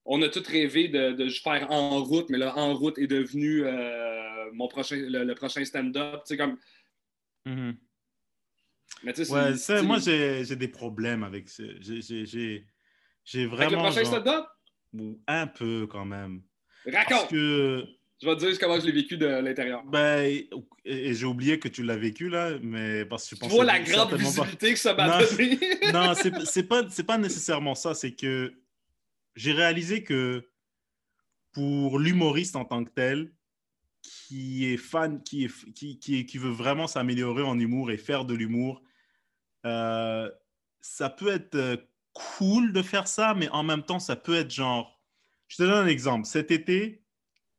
on 0.05 0.21
a 0.21 0.29
tous 0.29 0.47
rêvé 0.47 0.87
de, 0.87 1.11
de, 1.11 1.27
faire 1.27 1.69
en 1.71 2.01
route, 2.01 2.29
mais 2.29 2.37
là, 2.37 2.57
en 2.57 2.73
route 2.73 2.97
est 2.99 3.07
devenu 3.07 3.65
euh, 3.65 4.49
mon 4.53 4.69
prochain, 4.69 4.95
le, 4.95 5.33
prochain 5.33 5.65
stand-up. 5.65 6.21
Tu 6.25 6.35
sais, 6.35 6.37
comme. 6.37 6.57
Mm-hmm. 7.45 7.75
Mais 9.03 9.13
moi, 9.81 9.99
j'ai 9.99 10.55
des 10.55 10.67
problèmes 10.67 11.23
avec 11.23 11.49
ça. 11.49 11.63
J'ai 11.79 13.45
vraiment. 13.45 13.61
Avec 13.61 13.71
le 13.71 13.77
prochain 13.77 14.05
stand-up 14.05 14.45
Un 15.27 15.47
peu 15.47 15.87
quand 15.87 16.05
même. 16.05 16.41
Raconte! 16.85 17.29
Que... 17.29 17.85
Je 18.21 18.27
vais 18.27 18.35
te 18.35 18.45
dire 18.45 18.59
comment 18.59 18.79
je 18.79 18.85
l'ai 18.85 18.91
vécu 18.91 19.17
de 19.17 19.25
l'intérieur. 19.25 19.83
Ben, 19.85 20.43
et 20.85 21.13
j'ai 21.13 21.25
oublié 21.25 21.57
que 21.57 21.67
tu 21.67 21.81
l'as 21.81 21.97
vécu, 21.97 22.29
là, 22.29 22.51
mais 22.61 23.03
parce 23.05 23.27
que 23.27 23.35
je 23.35 23.39
pense 23.39 23.49
Tu 23.49 23.55
vois 23.55 23.65
la 23.65 23.79
grande 23.79 24.13
visibilité 24.13 24.73
que 24.73 24.79
ça 24.79 24.93
m'a 24.93 25.23
donné. 25.23 25.57
non, 25.93 26.13
c'est 26.45 26.63
pas, 26.67 26.83
pas 26.83 27.17
nécessairement 27.17 27.73
ça. 27.73 27.95
C'est 27.95 28.11
que 28.11 28.53
j'ai 29.35 29.53
réalisé 29.53 30.03
que 30.03 30.47
pour 31.51 31.97
l'humoriste 31.97 32.55
en 32.55 32.65
tant 32.65 32.83
que 32.83 32.91
tel, 32.91 33.31
qui 34.01 34.65
est 34.65 34.77
fan, 34.77 35.21
qui, 35.23 35.45
est, 35.45 35.73
qui, 35.73 35.99
qui, 35.99 36.25
qui 36.25 36.37
veut 36.37 36.51
vraiment 36.51 36.87
s'améliorer 36.87 37.43
en 37.43 37.59
humour 37.59 37.91
et 37.91 37.97
faire 37.97 38.25
de 38.25 38.33
l'humour, 38.33 38.81
euh, 39.65 40.29
ça 40.81 41.09
peut 41.09 41.29
être 41.29 41.55
euh, 41.55 41.77
cool 42.13 42.73
de 42.73 42.81
faire 42.81 43.07
ça, 43.07 43.33
mais 43.35 43.49
en 43.49 43.63
même 43.63 43.83
temps, 43.83 43.99
ça 43.99 44.15
peut 44.15 44.35
être 44.35 44.51
genre 44.51 44.99
je 45.47 45.57
te 45.57 45.63
donne 45.63 45.85
un 45.85 45.87
exemple. 45.87 46.25
Cet 46.25 46.49
été, 46.49 47.03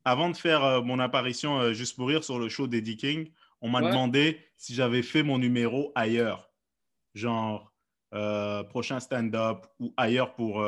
avant 0.04 0.30
de 0.30 0.36
faire 0.36 0.64
euh, 0.64 0.82
mon 0.82 0.98
apparition 0.98 1.60
euh, 1.60 1.72
juste 1.72 1.96
pour 1.96 2.08
rire 2.08 2.24
sur 2.24 2.38
le 2.38 2.48
show 2.48 2.66
d'Eddie 2.66 2.96
King, 2.96 3.30
on 3.60 3.68
m'a 3.68 3.80
demandé 3.80 4.40
si 4.56 4.74
j'avais 4.74 5.02
fait 5.02 5.22
mon 5.22 5.38
numéro 5.38 5.92
ailleurs, 5.94 6.50
genre 7.14 7.72
prochain 8.70 8.98
stand-up 8.98 9.66
ou 9.78 9.94
ailleurs 9.96 10.34
pour, 10.34 10.66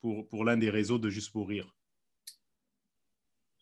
pour, 0.00 0.28
pour 0.28 0.44
l'un 0.44 0.56
des 0.56 0.68
réseaux 0.68 0.98
de 0.98 1.10
Juste 1.10 1.30
pour 1.30 1.48
rire. 1.48 1.72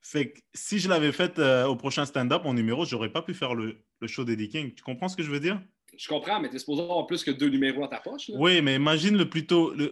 Fait 0.08 0.30
que 0.30 0.40
si 0.54 0.78
je 0.78 0.88
l'avais 0.88 1.10
fait 1.10 1.36
au 1.64 1.74
prochain 1.74 2.06
stand-up, 2.06 2.44
mon 2.44 2.54
numéro, 2.54 2.84
j'aurais 2.84 3.10
pas 3.10 3.22
pu 3.22 3.34
faire 3.34 3.56
le, 3.56 3.84
le 4.00 4.06
show 4.06 4.24
d'Eddie 4.24 4.48
King. 4.48 4.72
Tu 4.72 4.84
comprends 4.84 5.08
ce 5.08 5.16
que 5.16 5.24
je 5.24 5.30
veux 5.32 5.40
dire? 5.40 5.60
Je 5.98 6.06
comprends, 6.06 6.38
mais 6.38 6.48
tu 6.48 6.54
es 6.54 6.58
supposé 6.60 6.82
avoir 6.82 7.08
plus 7.08 7.24
que 7.24 7.32
deux 7.32 7.48
numéros 7.48 7.80
dans 7.80 7.88
ta 7.88 7.98
poche. 7.98 8.30
Oui, 8.34 8.62
mais 8.62 8.76
imagine 8.76 9.16
le 9.16 9.28
plutôt 9.28 9.74
le, 9.74 9.90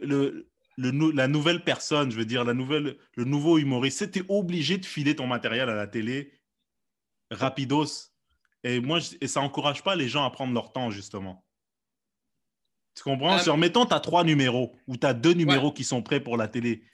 le, 0.77 1.11
la 1.11 1.27
nouvelle 1.27 1.65
personne, 1.65 2.13
je 2.13 2.17
veux 2.17 2.25
dire, 2.25 2.45
la 2.45 2.55
nouvelle, 2.55 2.97
le 3.17 3.25
nouveau 3.25 3.59
humoriste, 3.59 3.99
c'était 3.99 4.23
obligé 4.29 4.79
de 4.79 4.87
filer 4.87 5.17
ton 5.17 5.27
matériel 5.27 5.69
à 5.69 5.75
la 5.75 5.89
télé 5.89 6.33
rapidos. 7.33 8.13
Et 8.63 8.79
moi, 8.79 9.01
et 9.21 9.27
ça 9.27 9.41
n'encourage 9.41 9.83
pas 9.83 9.97
les 9.97 10.07
gens 10.07 10.25
à 10.25 10.31
prendre 10.31 10.55
leur 10.55 10.71
temps, 10.73 10.91
justement. 10.91 11.45
Tu 12.95 13.03
comprends? 13.03 13.37
Euh... 13.37 13.57
mettons, 13.57 13.85
tu 13.85 13.95
as 13.95 14.01
trois 14.01 14.23
numéros 14.23 14.77
ou 14.87 14.97
tu 14.97 15.07
as 15.09 15.13
deux 15.13 15.35
numéros 15.35 15.73
qui 15.73 15.83
sont 15.83 16.03
prêts 16.03 16.21
pour 16.21 16.37
la 16.37 16.47
télé. 16.47 16.85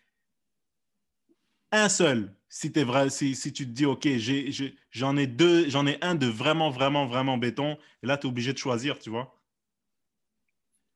Un 1.72 1.88
seul, 1.88 2.35
si, 2.48 2.72
es 2.74 2.85
vrai, 2.85 3.11
si, 3.11 3.35
si, 3.35 3.52
tu 3.52 3.64
te 3.64 3.70
dis, 3.70 3.87
OK, 3.87 4.06
j'en 4.90 5.16
ai, 5.16 5.22
ai, 5.22 5.26
deux, 5.26 5.68
j'en 5.70 5.87
ai 5.87 5.98
un 6.02 6.14
de 6.14 6.26
vraiment, 6.26 6.70
vraiment, 6.70 7.06
vraiment 7.06 7.38
béton, 7.38 7.78
et 8.02 8.06
là, 8.06 8.18
tu 8.18 8.26
es 8.26 8.30
obligé 8.30 8.52
de 8.52 8.59
choisir, 8.59 8.98
tu 8.98 9.11
vois. 9.11 9.37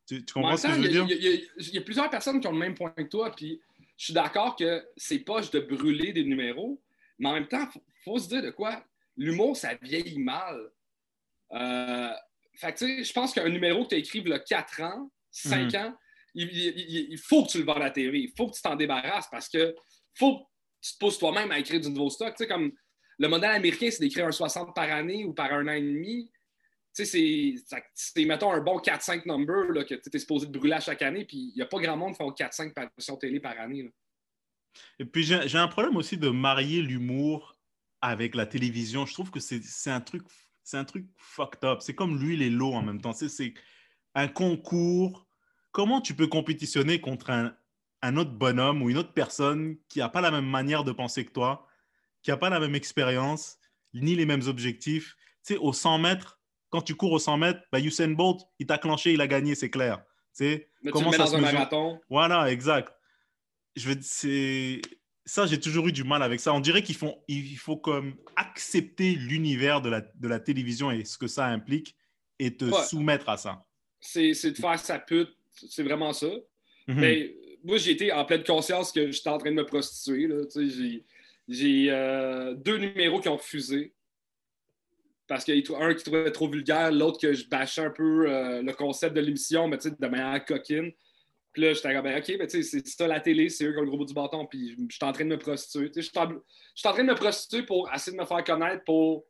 Tu, 0.06 0.24
comprends 0.24 0.56
ce 0.56 0.66
que 0.66 0.74
je 0.74 0.80
veux 0.80 0.88
dire? 0.88 1.06
Il 1.08 1.74
y, 1.74 1.78
a 1.78 1.80
plusieurs 1.80 2.10
personnes 2.10 2.40
qui 2.40 2.46
ont 2.46 2.52
le 2.52 2.58
même 2.58 2.74
point 2.74 2.90
que 2.90 3.02
toi, 3.02 3.30
puis 3.34 3.60
je 3.96 4.06
suis 4.06 4.14
d'accord 4.14 4.56
que 4.56 4.84
c'est 4.96 5.20
poche 5.20 5.50
de 5.50 5.60
brûler 5.60 6.12
des 6.12 6.24
numéros, 6.24 6.82
mais 7.18 7.28
en 7.28 7.34
même 7.34 7.48
temps, 7.48 7.66
il 7.74 7.80
faut, 8.04 8.18
se 8.18 8.28
dire 8.28 8.42
de 8.42 8.50
quoi? 8.50 8.84
L'humour, 9.16 9.56
ça 9.56 9.74
vieillit 9.80 10.18
mal. 10.18 10.70
Euh, 11.52 12.10
fait 12.56 12.76
je 13.02 13.12
pense 13.12 13.32
qu'un 13.32 13.48
numéro 13.48 13.84
que 13.84 13.90
tu 13.90 13.94
as 13.94 13.98
écrit 13.98 14.18
il 14.18 14.28
y 14.28 14.32
a 14.32 14.38
4 14.38 14.82
ans, 14.82 15.10
5 15.30 15.72
mhm. 15.72 15.80
ans, 15.80 15.96
il, 16.34 17.18
faut 17.18 17.44
que 17.44 17.50
tu 17.50 17.58
le 17.58 17.64
vends 17.64 17.74
à 17.74 17.78
la 17.78 17.90
télé. 17.90 18.18
Il 18.18 18.32
faut 18.36 18.48
que 18.48 18.56
tu 18.56 18.62
t'en 18.62 18.76
débarrasses 18.76 19.28
parce 19.30 19.48
que 19.48 19.74
faut 20.14 20.38
que 20.38 20.44
tu 20.84 20.94
te 20.94 20.98
pousses 20.98 21.18
toi-même 21.18 21.50
à 21.50 21.58
écrire 21.58 21.80
du 21.80 21.88
nouveau 21.88 22.10
stock. 22.10 22.34
Tu 22.36 22.44
sais, 22.44 22.48
comme 22.48 22.72
le 23.18 23.28
modèle 23.28 23.50
américain, 23.50 23.88
c'est 23.90 24.00
d'écrire 24.00 24.26
un 24.26 24.32
60 24.32 24.74
par 24.74 24.90
année 24.90 25.24
ou 25.24 25.32
par 25.32 25.52
un 25.52 25.66
an 25.66 25.72
et 25.72 25.80
demi 25.80 26.30
tu 26.94 27.04
sais, 27.04 27.56
c'est, 27.94 28.24
mettons, 28.24 28.52
un 28.52 28.60
bon 28.60 28.78
4-5 28.78 29.26
number 29.26 29.72
là, 29.72 29.82
que 29.84 29.94
tu 29.94 30.10
es 30.12 30.18
supposé 30.18 30.46
de 30.46 30.56
brûler 30.56 30.74
à 30.74 30.80
chaque 30.80 31.02
année, 31.02 31.24
puis 31.24 31.50
il 31.52 31.56
n'y 31.56 31.62
a 31.62 31.66
pas 31.66 31.80
grand 31.80 31.96
monde 31.96 32.12
qui 32.12 32.18
font 32.18 32.30
4-5 32.30 32.72
parutions 32.72 33.16
télé 33.16 33.40
par 33.40 33.58
année. 33.58 33.90
Et 35.00 35.04
puis, 35.04 35.24
j'ai, 35.24 35.58
un 35.58 35.68
problème 35.68 35.96
aussi 35.96 36.16
de 36.16 36.28
marier 36.28 36.82
l'humour 36.82 37.56
avec 38.00 38.36
la 38.36 38.46
télévision. 38.46 39.06
Je 39.06 39.12
trouve 39.12 39.32
que 39.32 39.40
c'est, 39.40 39.60
un 39.86 40.00
truc 40.00 40.22
c'est 40.62 40.76
un 40.76 40.84
truc 40.84 41.06
fucked 41.16 41.64
up. 41.64 41.80
C'est 41.80 41.94
comme 41.94 42.20
l'huile 42.20 42.42
et 42.42 42.50
l'eau 42.50 42.72
en 42.72 42.82
même 42.82 43.00
temps. 43.00 43.12
C'est, 43.12 43.54
un 44.14 44.28
concours. 44.28 45.26
Comment 45.72 46.00
tu 46.00 46.14
peux 46.14 46.28
compétitionner 46.28 47.00
contre 47.00 47.30
un, 47.30 47.56
un 48.04 48.16
autre 48.16 48.32
bonhomme 48.32 48.82
ou 48.82 48.90
une 48.90 48.98
autre 48.98 49.12
personne 49.12 49.76
qui 49.88 50.00
n'a 50.00 50.08
pas 50.08 50.20
la 50.20 50.30
même 50.30 50.46
manière 50.46 50.84
de 50.84 50.92
penser 50.92 51.24
que 51.24 51.32
toi, 51.32 51.66
qui 52.22 52.30
n'a 52.30 52.36
pas 52.36 52.50
la 52.50 52.60
même 52.60 52.74
expérience, 52.74 53.56
ni 53.94 54.14
les 54.14 54.26
mêmes 54.26 54.46
objectifs? 54.46 55.16
Tu 55.46 55.54
sais, 55.54 55.56
au 55.58 55.72
100 55.72 55.98
mètres, 55.98 56.40
quand 56.68 56.82
tu 56.82 56.94
cours 56.94 57.12
au 57.12 57.18
100 57.18 57.38
mètres, 57.38 57.60
bah, 57.72 57.80
Usain 57.80 58.10
Bolt, 58.10 58.40
il 58.58 58.66
t'a 58.66 58.78
clenché, 58.78 59.12
il 59.14 59.20
a 59.20 59.26
gagné, 59.26 59.54
c'est 59.54 59.70
clair. 59.70 60.02
C'est 60.32 60.70
comment 60.92 61.12
ça 61.12 61.18
dans 61.18 61.36
un 61.36 61.40
marathon. 61.40 62.00
Voilà, 62.10 62.50
exact. 62.50 62.92
Je 63.76 63.88
veux 63.88 63.98
c'est 64.02 64.82
ça, 65.24 65.46
j'ai 65.46 65.58
toujours 65.58 65.88
eu 65.88 65.92
du 65.92 66.04
mal 66.04 66.22
avec 66.22 66.40
ça. 66.40 66.52
On 66.52 66.60
dirait 66.60 66.82
qu'il 66.82 66.96
faut, 66.96 67.14
il 67.28 67.56
faut 67.56 67.78
comme 67.78 68.16
accepter 68.36 69.14
l'univers 69.14 69.80
de 69.80 69.88
la, 69.88 70.02
de 70.02 70.28
la 70.28 70.38
télévision 70.38 70.90
et 70.90 71.04
ce 71.04 71.16
que 71.16 71.26
ça 71.26 71.46
implique 71.46 71.96
et 72.38 72.54
te 72.56 72.70
soumettre 72.82 73.28
à 73.30 73.38
ça. 73.38 73.64
C'est 74.00 74.32
de 74.32 74.56
faire 74.56 74.78
sa 74.78 74.98
pute, 74.98 75.34
c'est 75.52 75.82
vraiment 75.82 76.12
ça. 76.12 76.26
Mhm. 76.88 77.00
Mais 77.00 77.34
moi, 77.64 77.78
j'ai 77.78 77.92
été 77.92 78.12
en 78.12 78.24
pleine 78.24 78.44
conscience 78.44 78.92
que 78.92 79.10
j'étais 79.10 79.30
en 79.30 79.38
train 79.38 79.50
de 79.50 79.56
me 79.56 79.66
prostituer. 79.66 80.28
J'ai 81.48 81.90
euh, 81.90 82.54
deux 82.54 82.76
numéros 82.76 83.20
qui 83.20 83.28
ont 83.28 83.36
refusé 83.36 83.94
parce 85.26 85.44
qu'il 85.44 85.56
y 85.56 85.72
a 85.72 85.78
un 85.78 85.94
qui 85.94 86.04
trouvait 86.04 86.30
trop 86.30 86.48
vulgaire, 86.48 86.92
l'autre 86.92 87.18
que 87.18 87.32
je 87.32 87.48
bâchais 87.48 87.80
un 87.80 87.90
peu 87.90 88.30
euh, 88.30 88.62
le 88.62 88.72
concept 88.74 89.16
de 89.16 89.22
l'émission, 89.22 89.66
mais 89.68 89.78
de 89.78 90.06
manière 90.06 90.44
coquine. 90.44 90.92
Puis 91.52 91.62
là, 91.62 91.72
j'étais 91.72 91.94
comme, 91.94 92.04
ben, 92.04 92.18
OK, 92.18 92.34
mais 92.38 92.46
tu 92.46 92.62
sais, 92.62 92.80
c'est 92.82 92.86
ça 92.86 93.06
la 93.06 93.20
télé, 93.20 93.48
c'est 93.48 93.64
eux 93.64 93.72
qui 93.72 93.78
ont 93.78 93.82
le 93.82 93.88
gros 93.88 93.96
bout 93.96 94.04
du 94.04 94.12
bâton, 94.12 94.44
puis 94.44 94.76
je 94.76 94.94
suis 94.94 95.04
en 95.04 95.12
train 95.12 95.24
de 95.24 95.30
me 95.30 95.38
prostituer. 95.38 95.90
Je 95.94 96.02
suis 96.02 96.12
en, 96.18 96.92
train 96.92 97.04
de 97.04 97.08
me 97.08 97.14
prostituer 97.14 97.62
pour 97.62 97.90
essayer 97.94 98.14
de 98.14 98.20
me 98.20 98.26
faire 98.26 98.44
connaître 98.44 98.84
pour 98.84 99.24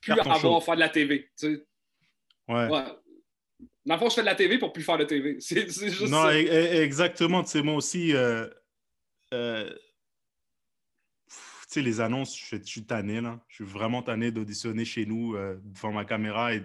plus 0.00 0.12
avoir 0.12 0.56
à 0.56 0.60
faire 0.60 0.74
de 0.76 0.80
la 0.80 0.88
TV. 0.88 1.28
Ouais. 1.42 2.68
ouais. 2.68 2.84
Dans 3.88 3.94
le 3.94 4.00
fond, 4.00 4.10
je 4.10 4.16
fais 4.16 4.20
de 4.20 4.26
la 4.26 4.34
TV 4.34 4.58
pour 4.58 4.74
plus 4.74 4.82
faire 4.82 4.98
de 4.98 5.04
TV. 5.04 5.38
C'est 5.40 5.66
juste 5.66 6.02
non, 6.02 6.24
ça. 6.24 6.24
Non, 6.24 6.30
exactement. 6.30 7.42
Tu 7.42 7.50
sais, 7.52 7.62
moi 7.62 7.74
aussi, 7.74 8.14
euh, 8.14 8.46
euh, 9.32 9.70
tu 11.30 11.34
sais, 11.68 11.80
les 11.80 11.98
annonces, 12.02 12.38
je, 12.38 12.56
suis 12.64 12.84
tanné, 12.84 13.22
là. 13.22 13.40
Je 13.48 13.56
suis 13.56 13.64
vraiment 13.64 14.02
tanné 14.02 14.30
d'auditionner 14.30 14.84
chez 14.84 15.06
nous 15.06 15.36
euh, 15.36 15.58
devant 15.64 15.90
ma 15.90 16.04
caméra 16.04 16.54
et 16.54 16.62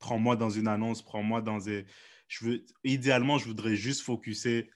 prends-moi 0.00 0.34
dans 0.34 0.50
une 0.50 0.66
annonce, 0.66 1.00
prends-moi 1.00 1.42
dans 1.42 1.58
des. 1.58 1.86
Je 2.26 2.44
veux... 2.44 2.64
Idéalement, 2.82 3.38
je 3.38 3.44
voudrais 3.44 3.76
juste 3.76 4.00
focuser 4.00 4.68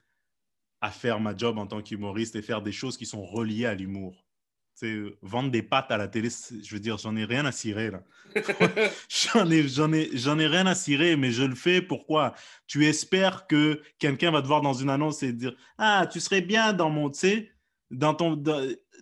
à 0.80 0.92
faire 0.92 1.18
ma 1.18 1.36
job 1.36 1.58
en 1.58 1.66
tant 1.66 1.82
qu'humoriste 1.82 2.36
et 2.36 2.42
faire 2.42 2.62
des 2.62 2.70
choses 2.70 2.96
qui 2.96 3.06
sont 3.06 3.24
reliées 3.24 3.66
à 3.66 3.74
l'humour. 3.74 4.27
Vendre 5.22 5.50
des 5.50 5.62
pâtes 5.62 5.90
à 5.90 5.96
la 5.96 6.08
télé, 6.08 6.28
je 6.30 6.74
veux 6.74 6.80
dire, 6.80 6.98
j'en 6.98 7.16
ai 7.16 7.24
rien 7.24 7.44
à 7.44 7.52
cirer, 7.52 7.90
là. 7.90 8.02
j'en 9.08 9.50
ai, 9.50 9.66
j'en 9.68 9.92
ai, 9.92 10.10
j'en 10.14 10.38
ai 10.38 10.46
rien 10.46 10.66
à 10.66 10.74
cirer, 10.74 11.16
mais 11.16 11.30
je 11.30 11.44
le 11.44 11.54
fais. 11.54 11.80
Pourquoi? 11.82 12.34
Tu 12.66 12.86
espères 12.86 13.46
que 13.46 13.80
quelqu'un 13.98 14.30
va 14.30 14.42
te 14.42 14.46
voir 14.46 14.60
dans 14.60 14.74
une 14.74 14.90
annonce 14.90 15.22
et 15.22 15.32
dire 15.32 15.54
Ah, 15.78 16.06
tu 16.10 16.20
serais 16.20 16.42
bien 16.42 16.72
dans 16.72 16.90
mon, 16.90 17.10
tu 17.10 17.18
sais, 17.18 17.52
dans 17.90 18.14
ton, 18.14 18.36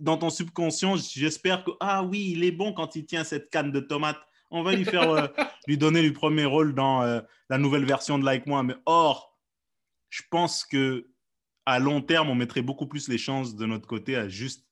dans, 0.00 0.16
ton 0.16 0.30
subconscient, 0.30 0.96
j'espère 0.96 1.64
que, 1.64 1.72
ah 1.80 2.02
oui, 2.02 2.32
il 2.32 2.44
est 2.44 2.52
bon 2.52 2.72
quand 2.72 2.96
il 2.96 3.04
tient 3.04 3.24
cette 3.24 3.50
canne 3.50 3.72
de 3.72 3.80
tomate. 3.80 4.18
On 4.50 4.62
va 4.62 4.74
lui 4.74 4.84
faire, 4.84 5.10
euh, 5.10 5.26
lui 5.66 5.76
donner 5.76 6.02
le 6.02 6.12
premier 6.12 6.44
rôle 6.44 6.74
dans 6.74 7.02
euh, 7.02 7.20
la 7.50 7.58
nouvelle 7.58 7.84
version 7.84 8.18
de 8.18 8.24
Like 8.24 8.46
Moi. 8.46 8.62
Mais 8.62 8.76
or, 8.86 9.36
je 10.08 10.22
pense 10.30 10.64
que 10.64 11.08
à 11.66 11.80
long 11.80 12.00
terme, 12.00 12.30
on 12.30 12.36
mettrait 12.36 12.62
beaucoup 12.62 12.86
plus 12.86 13.08
les 13.08 13.18
chances 13.18 13.56
de 13.56 13.66
notre 13.66 13.88
côté 13.88 14.14
à 14.14 14.28
juste 14.28 14.65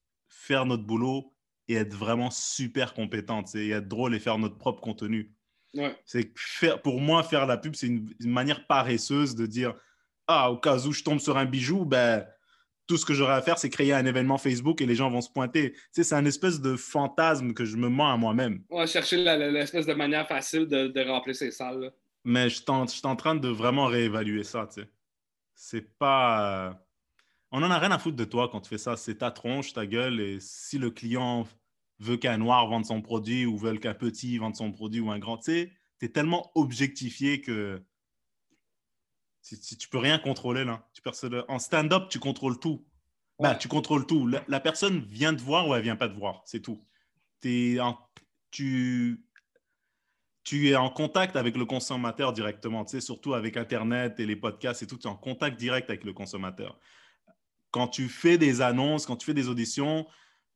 faire 0.44 0.66
notre 0.66 0.84
boulot 0.84 1.32
et 1.68 1.74
être 1.74 1.94
vraiment 1.94 2.30
super 2.30 2.94
compétente 2.94 3.54
et 3.54 3.70
être 3.70 3.88
drôle 3.88 4.14
et 4.14 4.20
faire 4.20 4.38
notre 4.38 4.58
propre 4.58 4.80
contenu. 4.80 5.34
C'est 6.04 6.32
faire, 6.36 6.80
pour 6.82 7.00
moi, 7.00 7.22
faire 7.24 7.46
la 7.46 7.56
pub, 7.56 7.74
c'est 7.74 7.88
une, 7.88 8.08
une, 8.20 8.30
manière 8.30 8.66
paresseuse 8.68 9.34
de 9.34 9.44
dire 9.46 9.74
Ah, 10.28 10.52
au 10.52 10.56
cas 10.56 10.78
où 10.86 10.92
je 10.92 11.02
tombe 11.02 11.18
sur 11.18 11.36
un 11.36 11.46
bijou, 11.46 11.84
ben, 11.84 12.24
tout 12.86 12.96
ce 12.96 13.06
que 13.06 13.14
j'aurais 13.14 13.34
à 13.34 13.42
faire, 13.42 13.58
c'est 13.58 13.70
créer 13.70 13.92
un 13.92 14.04
événement 14.04 14.38
Facebook 14.38 14.80
et 14.80 14.86
les 14.86 14.94
gens 14.94 15.10
vont 15.10 15.20
se 15.20 15.30
pointer. 15.30 15.72
Tu 15.72 15.80
sais, 15.92 16.04
c'est 16.04 16.14
un 16.14 16.24
espèce 16.26 16.60
de 16.60 16.76
fantasme 16.76 17.54
que 17.54 17.64
je 17.64 17.76
me 17.76 17.88
mens 17.88 18.12
à 18.12 18.16
moi-même. 18.16 18.62
Ouais, 18.70 18.86
chercher 18.86 19.16
l'espèce 19.16 19.86
de 19.86 19.94
manière 19.94 20.28
facile 20.28 20.66
de, 20.66 21.08
remplir 21.08 21.34
ces 21.34 21.50
salles. 21.50 21.92
Mais 22.24 22.48
je 22.48 22.56
suis 22.56 23.06
en 23.06 23.16
train 23.16 23.34
de 23.34 23.48
vraiment 23.48 23.86
réévaluer 23.86 24.44
ça, 24.44 24.68
tu 24.72 24.82
sais. 24.82 24.88
C'est 25.54 25.98
pas... 25.98 26.83
On 27.56 27.62
en 27.62 27.70
a 27.70 27.78
rien 27.78 27.92
à 27.92 28.00
foutre 28.00 28.16
de 28.16 28.24
toi 28.24 28.48
quand 28.48 28.62
tu 28.62 28.68
fais 28.68 28.78
ça. 28.78 28.96
C'est 28.96 29.18
ta 29.18 29.30
tronche, 29.30 29.74
ta 29.74 29.86
gueule. 29.86 30.20
Et 30.20 30.40
si 30.40 30.76
le 30.76 30.90
client 30.90 31.46
veut 32.00 32.16
qu'un 32.16 32.36
noir 32.36 32.66
vende 32.66 32.84
son 32.84 33.00
produit 33.00 33.46
ou 33.46 33.56
veut 33.56 33.78
qu'un 33.78 33.94
petit 33.94 34.38
vende 34.38 34.56
son 34.56 34.72
produit 34.72 34.98
ou 34.98 35.12
un 35.12 35.20
grand, 35.20 35.38
tu 35.38 35.52
sais, 35.52 35.72
es 36.00 36.08
tellement 36.08 36.50
objectifié 36.56 37.40
que 37.40 37.80
si, 39.40 39.78
tu 39.78 39.88
peux 39.88 39.98
rien 39.98 40.18
contrôler 40.18 40.64
là. 40.64 40.88
Tu 40.94 41.02
en 41.46 41.60
stand-up, 41.60 42.08
tu 42.10 42.18
contrôles 42.18 42.58
tout. 42.58 42.84
Bah, 43.38 43.54
tu 43.54 43.68
contrôles 43.68 44.04
tout. 44.04 44.26
La, 44.26 44.58
personne 44.58 45.04
vient 45.04 45.32
te 45.32 45.40
voir 45.40 45.68
ou 45.68 45.76
elle 45.76 45.82
vient 45.82 45.94
pas 45.94 46.08
te 46.08 46.18
voir, 46.18 46.42
c'est 46.46 46.60
tout. 46.60 46.84
Es 47.44 47.78
tu, 48.50 49.24
tu 50.42 50.70
es 50.70 50.74
en 50.74 50.90
contact 50.90 51.36
avec 51.36 51.56
le 51.56 51.66
consommateur 51.66 52.32
directement, 52.32 52.84
tu 52.84 52.92
sais, 52.92 53.00
surtout 53.00 53.34
avec 53.34 53.56
Internet 53.56 54.18
et 54.18 54.26
les 54.26 54.36
podcasts 54.36 54.82
et 54.82 54.88
tout, 54.88 54.98
tu 54.98 55.06
es 55.06 55.10
en 55.10 55.16
contact 55.16 55.56
direct 55.56 55.88
avec 55.88 56.02
le 56.02 56.12
consommateur. 56.12 56.80
Quand 57.74 57.88
tu 57.88 58.08
fais 58.08 58.38
des 58.38 58.60
annonces, 58.60 59.04
quand 59.04 59.16
tu 59.16 59.26
fais 59.26 59.34
des 59.34 59.48
auditions, 59.48 60.06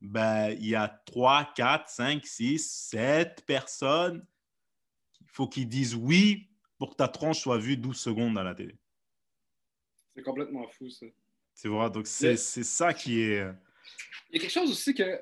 ben, 0.01 0.51
il 0.53 0.69
y 0.69 0.77
a 0.77 0.87
3, 0.87 1.53
4, 1.57 1.89
5, 1.89 2.25
6, 2.25 2.91
7 2.91 3.45
personnes. 3.45 4.25
Il 5.23 5.27
faut 5.27 5.49
qu'ils 5.49 5.69
disent 5.69 5.97
oui 5.97 6.49
pour 6.79 6.91
que 6.91 6.95
ta 6.95 7.09
tranche 7.09 7.41
soit 7.41 7.59
vue 7.59 7.77
12 7.77 7.99
secondes 7.99 8.39
à 8.39 8.45
la 8.45 8.55
télé. 8.55 8.77
C'est 10.15 10.23
complètement 10.23 10.69
fou, 10.69 10.89
ça. 10.91 11.07
Tu 11.61 11.67
vois, 11.67 11.91
donc 11.91 12.07
c'est 12.07 12.37
ça 12.37 12.95
qui 12.95 13.21
est. 13.21 13.41
Euh, 13.41 13.53
il 14.31 14.37
y 14.37 14.39
a 14.39 14.41
quelque 14.43 14.53
chose 14.53 14.71
aussi 14.71 14.95
que. 14.95 15.21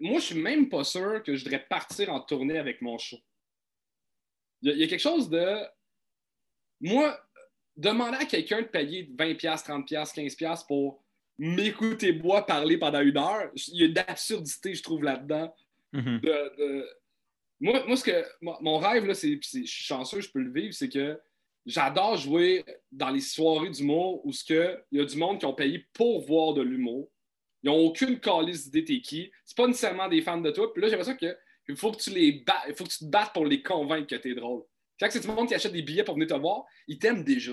Moi, 0.00 0.20
je 0.20 0.24
suis 0.24 0.40
même 0.40 0.70
pas 0.70 0.84
sûr 0.84 1.22
que 1.22 1.36
je 1.36 1.44
devrais 1.44 1.66
partir 1.66 2.10
en 2.14 2.20
tournée 2.20 2.56
avec 2.56 2.80
mon 2.80 2.96
show. 2.96 3.18
Il 4.62 4.74
y 4.74 4.82
a, 4.82 4.86
quelque 4.86 5.00
chose 5.00 5.28
de. 5.28 5.66
Moi, 6.80 7.14
demander 7.76 8.16
à 8.18 8.24
quelqu'un 8.24 8.62
de 8.62 8.66
payer 8.66 9.10
20$, 9.16 9.36
30$, 9.38 9.86
15$ 9.86 10.66
pour 10.66 11.02
m'écoutez-moi 11.38 12.46
parler 12.46 12.78
pendant 12.78 13.00
une 13.00 13.16
heure. 13.16 13.50
Il 13.68 13.80
y 13.80 13.82
a 13.82 13.86
une 13.86 13.98
absurdité, 13.98 14.74
je 14.74 14.82
trouve, 14.82 15.02
là-dedans. 15.02 15.54
Mm-hmm. 15.92 16.84
Moi, 17.60 17.86
moi, 17.86 17.96
ce 17.96 18.04
que, 18.04 18.24
mon 18.40 18.78
rêve, 18.78 19.06
là, 19.06 19.14
c'est, 19.14 19.38
je 19.42 19.48
suis 19.48 19.84
chanceux, 19.84 20.20
je 20.20 20.30
peux 20.30 20.40
le 20.40 20.52
vivre, 20.52 20.74
c'est 20.74 20.88
que 20.88 21.18
j'adore 21.66 22.16
jouer 22.16 22.64
dans 22.92 23.10
les 23.10 23.20
soirées 23.20 23.70
d'humour 23.70 24.24
où 24.26 24.32
il 24.50 24.78
y 24.92 25.00
a 25.00 25.04
du 25.04 25.16
monde 25.16 25.38
qui 25.38 25.46
ont 25.46 25.54
payé 25.54 25.86
pour 25.92 26.24
voir 26.26 26.54
de 26.54 26.62
l'humour. 26.62 27.10
Ils 27.62 27.68
n'ont 27.68 27.86
aucune 27.86 28.20
calice 28.20 28.64
d'idée 28.64 28.84
t'es 28.84 29.00
qui. 29.00 29.32
C'est 29.46 29.56
pas 29.56 29.66
nécessairement 29.66 30.08
des 30.08 30.20
fans 30.20 30.40
de 30.40 30.50
toi. 30.50 30.72
Puis 30.72 30.82
là, 30.82 30.88
j'ai 30.88 30.96
l'impression 30.96 31.16
que 31.16 31.36
il 31.66 31.76
faut 31.76 31.92
que 31.92 31.96
tu 31.96 32.10
les 32.10 32.32
battes, 32.32 32.64
il 32.68 32.74
faut 32.74 32.84
que 32.84 32.90
tu 32.90 32.98
te 32.98 33.04
battes 33.06 33.32
pour 33.32 33.46
les 33.46 33.62
convaincre 33.62 34.08
que 34.08 34.16
t'es 34.16 34.34
drôle. 34.34 34.64
Quand 35.04 35.12
c'est 35.12 35.20
tout 35.20 35.28
le 35.28 35.34
monde 35.34 35.48
qui 35.48 35.54
achète 35.54 35.72
des 35.72 35.82
billets 35.82 36.04
pour 36.04 36.14
venir 36.14 36.28
te 36.28 36.34
voir, 36.34 36.64
ils 36.88 36.98
t'aiment 36.98 37.24
déjà. 37.24 37.52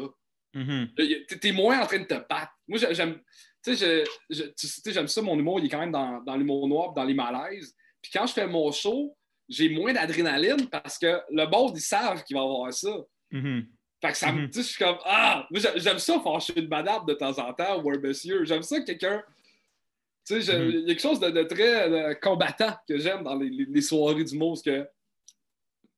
Mm-hmm. 0.56 1.40
Tu 1.40 1.48
es 1.48 1.52
moins 1.52 1.82
en 1.82 1.86
train 1.86 2.00
de 2.00 2.06
te 2.06 2.14
battre. 2.14 2.54
Moi, 2.68 2.80
j'aime. 2.92 3.20
J'aime 3.66 5.08
ça, 5.08 5.22
mon 5.22 5.38
humour, 5.38 5.60
il 5.60 5.66
est 5.66 5.70
quand 5.70 5.80
même 5.80 5.92
dans, 5.92 6.22
dans 6.22 6.36
l'humour 6.36 6.68
noir, 6.68 6.94
dans 6.94 7.04
les 7.04 7.14
malaises. 7.14 7.76
Puis 8.02 8.12
quand 8.12 8.26
je 8.26 8.34
fais 8.34 8.48
mon 8.48 8.72
show, 8.72 9.16
j'ai 9.48 9.70
moins 9.70 9.94
d'adrénaline 9.94 10.68
parce 10.70 10.98
que 10.98 11.20
le 11.30 11.46
boss, 11.46 11.72
ils 11.76 11.82
savent 11.82 12.24
qu'il 12.24 12.36
va 12.36 12.42
avoir 12.42 12.74
ça. 12.74 12.96
Mm-hmm. 13.32 13.66
Fait 14.02 14.12
que 14.12 14.18
ça 14.18 14.32
me. 14.32 14.48
Mm-hmm. 14.48 14.56
je 14.56 14.62
suis 14.62 14.84
comme 14.84 14.98
Ah! 15.06 15.48
J'aime 15.76 16.00
ça 16.00 16.20
fâcher 16.20 16.54
une 16.60 16.68
madame 16.68 17.06
de 17.06 17.14
temps 17.14 17.38
en 17.38 17.54
temps 17.54 17.82
ou 17.82 17.92
un 17.92 18.00
monsieur. 18.00 18.46
J'aime 18.46 18.64
ça 18.64 18.80
que 18.80 18.86
quelqu'un. 18.86 19.22
Tu 20.26 20.42
sais, 20.42 20.54
il 20.54 20.80
y 20.80 20.84
a 20.84 20.88
quelque 20.88 21.02
chose 21.02 21.20
de, 21.20 21.44
très 21.44 22.20
combattant 22.22 22.76
que 22.88 22.98
j'aime 22.98 23.24
dans 23.24 23.36
les, 23.36 23.82
soirées 23.82 24.24
du 24.24 24.38
mot. 24.38 24.56
Que, 24.64 24.88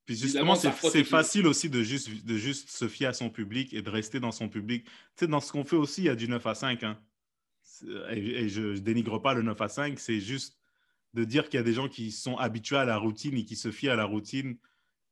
puis 0.06 0.18
justement, 0.18 0.56
c'est 0.56 1.04
facile 1.04 1.48
aussi 1.48 1.70
de 1.70 1.82
juste, 1.82 2.26
de 2.26 2.36
juste 2.36 2.70
se 2.70 2.88
fier 2.89 3.08
à 3.08 3.13
son 3.13 3.30
public 3.30 3.74
et 3.74 3.82
de 3.82 3.89
rester 3.89 4.20
dans 4.20 4.34
son 4.34 4.50
public. 4.50 4.84
Tu 4.86 4.92
sais, 5.16 5.28
dans 5.28 5.39
ce 5.39 5.52
qu'on 5.52 5.63
fait 5.63 5.78
aussi, 5.78 6.02
il 6.02 6.06
y 6.06 6.10
a 6.10 6.16
du 6.16 6.28
9 6.28 6.46
à 6.46 6.56
5. 6.56 6.84
Hein. 6.84 7.00
Et, 8.10 8.50
je 8.50 8.78
dénigre 8.78 9.22
pas 9.22 9.34
le 9.34 9.44
9 9.44 9.60
à 9.62 9.70
5, 9.70 10.00
c'est 10.00 10.20
juste 10.20 10.60
de 11.13 11.24
dire 11.24 11.46
qu'il 11.46 11.58
y 11.58 11.62
a 11.62 11.63
des 11.63 11.74
gens 11.74 11.88
qui 11.88 12.12
sont 12.12 12.38
habitués 12.38 12.78
à 12.78 12.86
la 12.86 12.98
routine 12.98 13.38
et 13.38 13.46
qui 13.46 13.56
se 13.56 13.72
fient 13.72 13.89
à 13.89 13.96
la 13.96 14.06
routine 14.06 14.58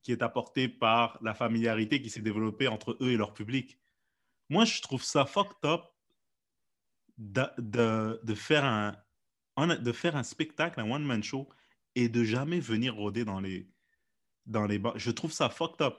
qui 0.03 0.11
est 0.11 0.23
apportée 0.23 0.67
par 0.67 1.19
la 1.21 1.33
familiarité 1.33 2.01
qui 2.01 2.09
s'est 2.09 2.21
développée 2.21 2.67
entre 2.67 2.97
eux 3.01 3.11
et 3.11 3.17
leur 3.17 3.33
public. 3.33 3.77
Moi, 4.49 4.65
je 4.65 4.81
trouve 4.81 5.03
ça 5.03 5.25
fucked 5.25 5.63
up 5.63 5.83
de, 7.17 7.43
de, 7.59 8.19
de 8.23 8.33
faire, 8.33 8.65
un, 8.65 8.95
de 9.57 9.91
faire 9.91 10.15
un 10.15 10.23
spectacle, 10.23 10.79
un 10.79 10.91
one-man 10.91 11.23
show, 11.23 11.47
et 11.95 12.09
de 12.09 12.23
jamais 12.23 12.59
venir 12.59 12.95
rôder 12.95 13.23
dans 13.23 13.39
les, 13.39 13.69
dans 14.45 14.65
les 14.65 14.79
bars. 14.79 14.97
Je 14.97 15.11
trouve 15.11 15.31
ça 15.31 15.49
fucked 15.49 15.81
up. 15.81 15.95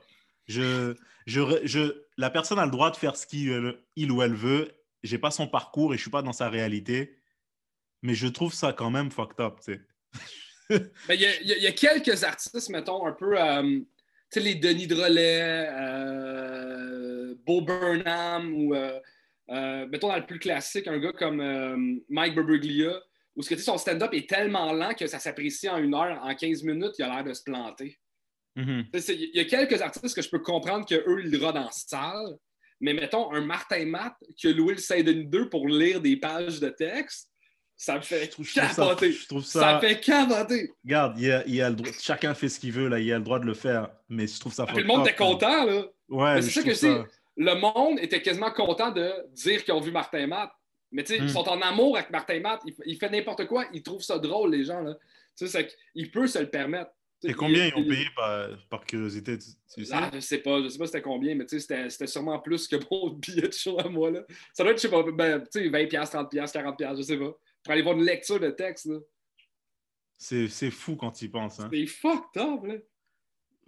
Je, 0.46 0.94
je, 1.26 1.40
je, 1.64 2.02
la 2.16 2.30
personne 2.30 2.58
a 2.58 2.64
le 2.64 2.70
droit 2.70 2.90
de 2.90 2.96
faire 2.96 3.16
ce 3.16 3.26
qu'il 3.26 3.76
il 3.96 4.10
ou 4.10 4.22
elle 4.22 4.34
veut. 4.34 4.70
J'ai 5.02 5.18
pas 5.18 5.30
son 5.30 5.46
parcours 5.46 5.94
et 5.94 5.96
je 5.96 6.02
suis 6.02 6.10
pas 6.10 6.22
dans 6.22 6.32
sa 6.32 6.48
réalité. 6.48 7.16
Mais 8.02 8.14
je 8.14 8.26
trouve 8.26 8.52
ça 8.52 8.72
quand 8.72 8.90
même 8.90 9.10
fucked 9.10 9.40
up. 9.40 9.60
Tu 9.64 9.74
sais. 9.74 9.80
Ben, 11.06 11.14
il 11.14 11.46
y, 11.46 11.66
a 11.66 11.72
quelques 11.72 12.24
artistes, 12.24 12.70
mettons, 12.70 13.06
un 13.06 13.12
peu. 13.12 13.38
Euh, 13.38 13.62
tu 13.62 13.86
sais, 14.30 14.40
les 14.40 14.54
Denis 14.54 14.86
Drolet, 14.86 15.68
euh, 15.70 17.34
Bo 17.44 17.60
Burnham, 17.60 18.54
ou. 18.54 18.74
Euh, 18.74 19.86
mettons, 19.88 20.08
dans 20.08 20.16
le 20.16 20.24
plus 20.24 20.38
classique, 20.38 20.86
un 20.88 20.98
gars 20.98 21.12
comme 21.12 22.00
Mike 22.08 22.34
Birbiglia, 22.34 23.02
où 23.36 23.42
ce 23.42 23.50
que, 23.50 23.60
son 23.60 23.76
stand-up 23.76 24.14
est 24.14 24.28
tellement 24.28 24.72
lent 24.72 24.94
que 24.94 25.06
ça 25.06 25.18
s'apprécie 25.18 25.68
en 25.68 25.76
une 25.76 25.94
heure, 25.94 26.18
en 26.22 26.34
15 26.34 26.62
minutes, 26.62 26.94
il 26.98 27.02
a 27.02 27.08
l'air 27.08 27.24
de 27.24 27.34
se 27.34 27.42
planter. 27.42 27.98
Mm-hmm. 28.56 29.14
Il 29.32 29.36
y 29.36 29.40
a 29.40 29.44
quelques 29.44 29.80
artistes 29.80 30.14
que 30.14 30.22
je 30.22 30.28
peux 30.28 30.40
comprendre 30.40 30.86
qu'eux, 30.86 31.22
ils 31.24 31.42
rodent 31.42 31.56
en 31.56 31.70
salle, 31.70 32.36
mais 32.80 32.92
mettons 32.92 33.32
un 33.32 33.40
Martin 33.40 33.86
Matt 33.86 34.14
qui 34.36 34.48
a 34.48 34.52
loué 34.52 34.74
le 34.74 34.80
Saint-Denis 34.80 35.26
2 35.26 35.48
pour 35.48 35.68
lire 35.68 36.00
des 36.00 36.16
pages 36.16 36.60
de 36.60 36.68
texte, 36.68 37.30
ça 37.76 37.96
me 37.96 38.00
fait 38.00 38.28
capoter. 38.54 39.12
Ça, 39.12 39.40
ça... 39.40 39.60
ça, 39.60 39.80
fait 39.80 40.00
capoter. 40.00 40.70
Regarde, 40.84 41.18
il 41.18 41.54
y 41.54 41.60
a, 41.60 41.70
le 41.70 41.76
droit, 41.76 41.90
chacun 42.00 42.34
fait 42.34 42.48
ce 42.48 42.60
qu'il 42.60 42.72
veut, 42.72 42.88
là, 42.88 43.00
il 43.00 43.12
a 43.12 43.18
le 43.18 43.24
droit 43.24 43.40
de 43.40 43.44
le 43.44 43.54
faire, 43.54 43.88
mais 44.08 44.26
je 44.26 44.38
trouve 44.38 44.52
ça 44.52 44.66
ah, 44.68 44.72
Le 44.72 44.84
monde 44.84 45.06
était 45.06 45.16
content, 45.16 45.64
là. 45.64 45.84
Ouais, 46.08 46.42
c'est 46.42 46.50
ça 46.50 46.62
que 46.62 46.74
je 46.74 46.78
dis. 46.78 47.08
Le 47.36 47.54
monde 47.54 47.98
était 47.98 48.20
quasiment 48.20 48.50
content 48.50 48.90
de 48.90 49.10
dire 49.32 49.64
qu'ils 49.64 49.72
ont 49.72 49.80
vu 49.80 49.90
Martin 49.90 50.26
Matt. 50.26 50.50
Mais 50.92 51.02
tu 51.02 51.14
sais, 51.14 51.18
ils 51.18 51.24
hmm. 51.24 51.28
sont 51.28 51.48
en 51.48 51.60
amour 51.62 51.96
avec 51.96 52.10
Martin 52.10 52.38
Matt. 52.40 52.60
Il, 52.66 52.74
il 52.84 52.98
fait 52.98 53.08
n'importe 53.08 53.46
quoi. 53.46 53.64
Ils 53.72 53.82
trouvent 53.82 54.02
ça 54.02 54.18
drôle, 54.18 54.50
les 54.50 54.64
gens. 54.64 54.80
Là. 54.80 54.94
Tu 55.36 55.48
sais, 55.48 55.68
il 55.94 56.10
peut 56.10 56.26
se 56.26 56.38
le 56.38 56.50
permettre. 56.50 56.90
Et 57.24 57.34
combien 57.34 57.66
ils 57.66 57.74
ont 57.74 57.84
payé 57.84 58.06
par, 58.68 58.84
curiosité? 58.84 59.38
Tu, 59.38 59.84
sais? 59.84 59.92
Ah, 59.92 60.10
je 60.12 60.20
sais 60.20 60.38
pas, 60.38 60.62
je 60.62 60.68
sais 60.68 60.78
pas 60.78 60.86
c'était 60.86 61.02
combien, 61.02 61.34
mais 61.34 61.46
c'était 61.46 62.06
sûrement 62.06 62.38
plus 62.40 62.66
que 62.66 62.76
mon 62.90 63.10
billet 63.14 63.48
de 63.48 63.52
show 63.52 63.78
à 63.78 63.88
moi. 63.88 64.10
Là. 64.10 64.24
Ça 64.52 64.62
doit 64.62 64.72
être, 64.72 64.78
je 64.78 64.82
sais 64.82 64.90
pas, 64.90 65.02
ben, 65.02 65.38
20$, 65.38 65.88
30$, 65.88 66.28
40$, 66.30 66.96
je 66.96 67.02
sais 67.02 67.16
pas. 67.16 67.32
Pour 67.62 67.72
aller 67.72 67.82
voir 67.82 67.96
une 67.96 68.04
lecture 68.04 68.40
de 68.40 68.50
texte. 68.50 68.88
C'est 70.18 70.70
fou 70.70 70.96
quand 70.96 71.12
tu 71.12 71.26
y 71.26 71.28
penses. 71.28 71.60
Hein. 71.60 71.68
C'est 71.72 71.86
fucked 71.86 72.42
up, 72.42 72.64
là. 72.64 72.74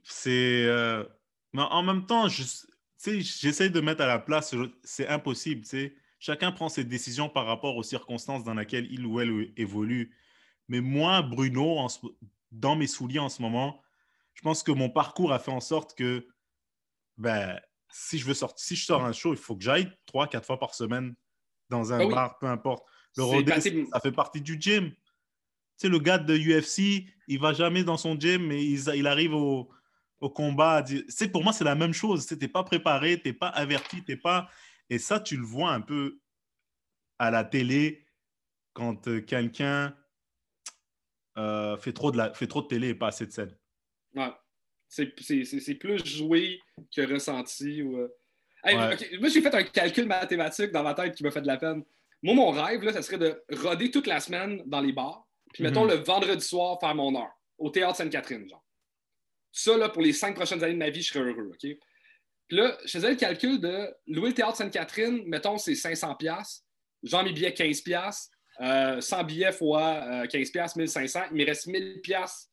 C'est. 0.03 0.65
Euh, 0.67 1.05
mais 1.53 1.63
en 1.63 1.83
même 1.83 2.07
temps, 2.07 2.27
j'essaie 2.29 3.71
de 3.71 3.81
mettre 3.81 4.03
à 4.03 4.07
la 4.07 4.19
place, 4.19 4.55
c'est 4.83 5.09
impossible. 5.09 5.65
sais. 5.65 5.95
Chacun 6.19 6.53
prend 6.53 6.69
ses 6.69 6.85
décisions 6.85 7.29
par 7.29 7.47
rapport 7.47 7.77
aux 7.77 7.83
circonstances 7.83 8.45
dans 8.45 8.55
lesquelles 8.55 8.91
il 8.91 9.05
ou 9.05 9.21
elle 9.21 9.53
évolue. 9.57 10.17
Mais 10.69 10.81
moi, 10.81 11.23
Bruno, 11.23 11.79
en, 11.79 11.89
dans 12.55 12.77
mes 12.77 12.87
souliers 12.87 13.19
en 13.19 13.29
ce 13.29 13.43
moment, 13.43 13.83
je 14.35 14.43
pense 14.43 14.63
que 14.63 14.73
mon 14.73 14.91
parcours 14.91 15.33
a 15.33 15.39
fait 15.39 15.51
en 15.51 15.61
sorte 15.61 15.97
que 15.97 16.27
ben, 17.17 17.61
si, 17.91 18.19
je 18.19 18.27
veux 18.27 18.35
sortir, 18.35 18.59
si 18.59 18.77
je 18.77 18.85
sors 18.85 19.05
un 19.05 19.13
show, 19.13 19.33
il 19.33 19.39
faut 19.39 19.57
que 19.57 19.63
j'aille 19.63 19.91
trois, 20.07 20.27
quatre 20.27 20.47
fois 20.47 20.59
par 20.59 20.75
semaine 20.75 21.15
dans 21.71 21.93
un 21.93 22.01
ah 22.01 22.07
bar, 22.07 22.39
peu 22.39 22.47
importe. 22.47 22.85
Le 23.17 23.23
rodé, 23.23 23.53
ça 23.61 24.01
fait 24.01 24.13
partie 24.13 24.41
du 24.41 24.57
gym. 24.59 24.91
Tu 24.91 24.97
sais, 25.77 25.89
le 25.89 25.99
gars 25.99 26.19
de 26.19 26.37
UFC, 26.37 27.07
il 27.29 27.39
va 27.39 27.53
jamais 27.53 27.85
dans 27.85 27.97
son 27.97 28.19
gym, 28.19 28.47
mais 28.47 28.65
il, 28.65 28.81
il 28.95 29.07
arrive 29.07 29.35
au, 29.35 29.71
au 30.21 30.31
combat. 30.31 30.85
C'est 31.09 31.29
pour 31.29 31.43
moi, 31.43 31.53
c'est 31.53 31.65
la 31.65 31.75
même 31.75 31.93
chose. 31.93 32.27
Tu 32.27 32.37
n'es 32.37 32.49
pas 32.49 32.65
préparé, 32.65 33.21
tu 33.21 33.29
n'es 33.29 33.35
pas 33.35 33.49
averti, 33.49 34.05
tu 34.05 34.17
pas. 34.17 34.49
Et 34.91 34.99
ça, 34.99 35.21
tu 35.21 35.37
le 35.37 35.45
vois 35.45 35.71
un 35.71 35.81
peu 35.81 36.21
à 37.19 37.31
la 37.31 37.45
télé 37.45 38.05
quand 38.73 39.09
euh, 39.09 39.21
quelqu'un 39.21 39.95
euh, 41.37 41.77
fait, 41.77 41.93
trop 41.93 42.11
de 42.11 42.17
la, 42.17 42.33
fait 42.33 42.47
trop 42.47 42.63
de 42.63 42.67
télé 42.67 42.89
et 42.89 42.95
pas 42.95 43.09
assez 43.09 43.27
de 43.27 43.33
scène. 43.33 43.57
Ouais. 44.15 44.33
C'est 44.89 45.07
plus 45.07 46.05
joué 46.05 46.61
que 46.95 47.13
ressenti. 47.13 47.83
Ou, 47.83 47.99
euh. 47.99 48.09
Moi, 49.21 49.29
j'ai 49.29 49.43
fait 49.43 49.55
un 49.55 49.65
calcul 49.65 50.07
mathématique 50.07 50.71
dans 50.71 50.83
ma 50.83 50.95
tête 50.95 51.15
qui 51.15 51.23
m'a 51.23 51.31
fait 51.31 51.43
de 51.43 51.47
la 51.47 51.57
peine. 51.57 51.83
Moi, 52.23 52.35
mon 52.35 52.51
rêve, 52.51 52.83
là, 52.83 52.93
ça 52.93 53.03
serait 53.03 53.19
de 53.19 53.43
roder 53.51 53.91
toute 53.91 54.07
la 54.07 54.21
semaine 54.21 54.63
dans 54.67 54.81
les 54.81 54.93
bars, 54.93 55.27
puis 55.53 55.63
mettons 55.63 55.85
mhm. 55.85 55.91
le 55.91 55.97
vendredi 55.97 56.45
soir 56.45 56.79
faire 56.81 56.95
mon 56.95 57.15
heure 57.15 57.33
au 57.59 57.71
Théâtre 57.71 57.97
Sainte-Catherine, 57.97 58.49
genre. 58.49 58.65
Ça, 59.53 59.77
là, 59.77 59.89
pour 59.89 60.03
les 60.03 60.13
cinq 60.13 60.35
prochaines 60.35 60.65
années 60.65 60.73
de 60.73 60.79
ma 60.79 60.91
vie, 60.91 61.03
je 61.03 61.13
serais 61.13 61.25
heureux, 61.25 61.51
OK? 61.53 61.59
Puis 61.61 62.57
là, 62.57 62.77
je 62.85 62.91
faisais 62.91 63.11
le 63.11 63.17
calcul 63.17 63.61
de 63.61 63.95
louer 64.07 64.29
le 64.29 64.35
Théâtre 64.35 64.57
Sainte-Catherine, 64.57 65.23
mettons, 65.27 65.59
c'est 65.59 65.75
500$. 65.75 66.63
Genre 67.03 67.25
mes 67.25 67.33
billets 67.33 67.51
15$. 67.51 68.29
100 68.59 68.65
euh, 68.65 69.23
billets 69.25 69.53
fois 69.53 70.27
15 70.29 70.51
pièces 70.51 70.77
1500, 70.77 71.21
il 71.33 71.37
me 71.37 71.47
reste 71.47 71.67
1000 71.67 72.01
pièces 72.03 72.51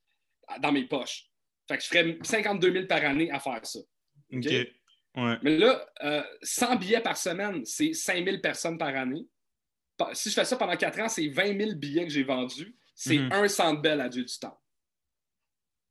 dans 0.59 0.71
mes 0.71 0.85
poches. 0.85 1.27
Fait 1.67 1.77
que 1.77 1.83
je 1.83 1.87
ferais 1.87 2.17
52 2.21 2.73
000 2.73 2.85
par 2.87 3.03
année 3.03 3.31
à 3.31 3.39
faire 3.39 3.65
ça. 3.65 3.79
OK. 4.33 4.47
Mais 5.15 5.57
là, 5.57 5.85
100 6.41 6.71
euh, 6.71 6.75
billets 6.77 7.01
par 7.01 7.17
semaine, 7.17 7.65
c'est 7.65 7.93
5000 7.93 8.41
personnes 8.41 8.77
par 8.77 8.95
année. 8.95 9.27
Si 10.13 10.29
je 10.29 10.35
fais 10.35 10.45
ça 10.45 10.55
pendant 10.55 10.75
4 10.75 10.99
ans, 11.01 11.09
c'est 11.09 11.27
20 11.27 11.57
000 11.57 11.75
billets 11.75 12.05
que 12.05 12.11
j'ai 12.11 12.23
vendus. 12.23 12.75
C'est 12.95 13.17
mhm. 13.17 13.31
un 13.31 13.47
centre 13.47 13.81
belle 13.81 14.01
à 14.01 14.09
Dieu 14.09 14.23
du 14.23 14.39
temps. 14.39 14.59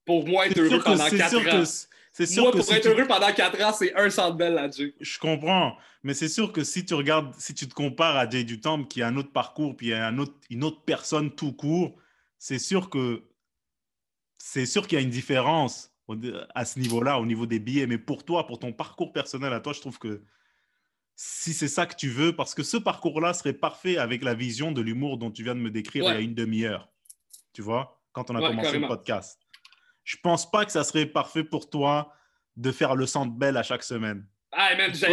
Pour 0.04 0.26
moi, 0.26 0.46
être 0.46 0.58
heureux 0.58 0.82
pendant 0.82 1.08
4 1.08 1.36
ans. 1.36 1.64
C'est 2.12 2.26
sûr 2.26 2.42
Moi, 2.42 2.52
pour 2.52 2.72
être 2.72 2.86
heureux 2.86 3.06
pendant 3.06 3.32
4 3.32 3.62
ans, 3.62 3.72
c'est 3.72 3.94
un 3.94 4.10
centre 4.10 4.36
belle 4.36 4.68
Dieu. 4.70 4.94
Je 5.00 5.18
comprends. 5.18 5.76
Mais 6.02 6.14
c'est 6.14 6.28
sûr 6.28 6.52
que 6.52 6.64
si 6.64 6.84
tu 6.84 6.94
regardes, 6.94 7.32
si 7.38 7.54
tu 7.54 7.68
te 7.68 7.74
compares 7.74 8.16
à 8.16 8.28
Jay 8.28 8.44
Dutombe, 8.44 8.88
qui 8.88 9.02
a 9.02 9.06
un 9.06 9.16
autre 9.16 9.32
parcours, 9.32 9.76
puis 9.76 9.94
un 9.94 10.18
autre, 10.18 10.34
une 10.50 10.64
autre 10.64 10.82
personne 10.84 11.30
tout 11.30 11.52
court, 11.52 11.96
c'est 12.38 12.58
sûr 12.58 12.90
que 12.90 13.22
c'est 14.38 14.66
sûr 14.66 14.88
qu'il 14.88 14.98
y 14.98 15.00
a 15.00 15.04
une 15.04 15.10
différence 15.10 15.94
à 16.54 16.64
ce 16.64 16.80
niveau-là, 16.80 17.20
au 17.20 17.26
niveau 17.26 17.46
des 17.46 17.60
billets. 17.60 17.86
Mais 17.86 17.98
pour 17.98 18.24
toi, 18.24 18.46
pour 18.46 18.58
ton 18.58 18.72
parcours 18.72 19.12
personnel 19.12 19.52
à 19.52 19.60
toi, 19.60 19.72
je 19.72 19.80
trouve 19.80 19.98
que 19.98 20.24
si 21.14 21.52
c'est 21.52 21.68
ça 21.68 21.86
que 21.86 21.94
tu 21.94 22.08
veux, 22.08 22.34
parce 22.34 22.54
que 22.54 22.62
ce 22.62 22.78
parcours-là 22.78 23.34
serait 23.34 23.52
parfait 23.52 23.98
avec 23.98 24.24
la 24.24 24.34
vision 24.34 24.72
de 24.72 24.80
l'humour 24.80 25.18
dont 25.18 25.30
tu 25.30 25.44
viens 25.44 25.54
de 25.54 25.60
me 25.60 25.70
décrire 25.70 26.04
il 26.04 26.06
y 26.06 26.16
a 26.16 26.20
une 26.20 26.34
demi-heure. 26.34 26.88
Tu 27.52 27.62
vois, 27.62 28.02
quand 28.12 28.30
on 28.30 28.36
a 28.36 28.48
commencé 28.48 28.78
le 28.78 28.88
podcast 28.88 29.39
je 30.10 30.16
pense 30.20 30.50
pas 30.50 30.64
que 30.64 30.72
ça 30.72 30.82
serait 30.82 31.06
parfait 31.06 31.44
pour 31.44 31.70
toi 31.70 32.12
de 32.56 32.72
faire 32.72 32.96
le 32.96 33.06
centre 33.06 33.32
belle 33.32 33.56
à 33.56 33.62
chaque 33.62 33.84
semaine. 33.84 34.26
Ah, 34.50 34.70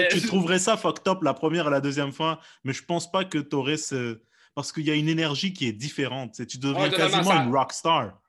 tu 0.09 0.21
trouverais 0.25 0.57
ça 0.57 0.75
fuck 0.75 1.03
top 1.03 1.21
la 1.21 1.35
première 1.35 1.67
et 1.67 1.69
la 1.69 1.81
deuxième 1.81 2.11
fois, 2.11 2.39
mais 2.63 2.73
je 2.73 2.83
pense 2.83 3.11
pas 3.11 3.23
que 3.23 3.37
tu 3.37 3.55
aurais 3.55 3.77
ce. 3.77 4.19
Parce 4.55 4.71
qu'il 4.71 4.87
y 4.87 4.89
a 4.89 4.95
une 4.95 5.07
énergie 5.07 5.53
qui 5.53 5.67
est 5.67 5.71
différente. 5.71 6.43
Tu 6.47 6.57
deviens 6.57 6.89
quasiment 6.89 7.43
une 7.43 7.55
rock 7.55 7.73
star. 7.73 8.19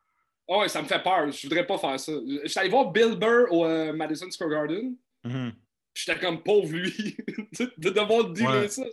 Oh, 0.46 0.60
ouais, 0.60 0.68
ça 0.68 0.82
me 0.82 0.86
fait 0.86 1.02
peur. 1.02 1.30
Je 1.30 1.46
voudrais 1.46 1.66
pas 1.66 1.78
faire 1.78 1.98
ça. 1.98 2.12
Je 2.42 2.46
suis 2.46 2.60
allé 2.60 2.68
voir 2.68 2.92
Bill 2.92 3.16
Burr 3.16 3.50
au 3.50 3.64
euh, 3.64 3.94
Madison 3.94 4.30
Square 4.30 4.50
Garden. 4.50 4.94
Mm-hmm. 5.24 5.52
j'étais 5.94 6.20
comme 6.20 6.42
pauvre 6.42 6.70
lui 6.70 7.16
de 7.78 7.90
devoir 7.90 8.28
dire 8.28 8.70
ça. 8.70 8.84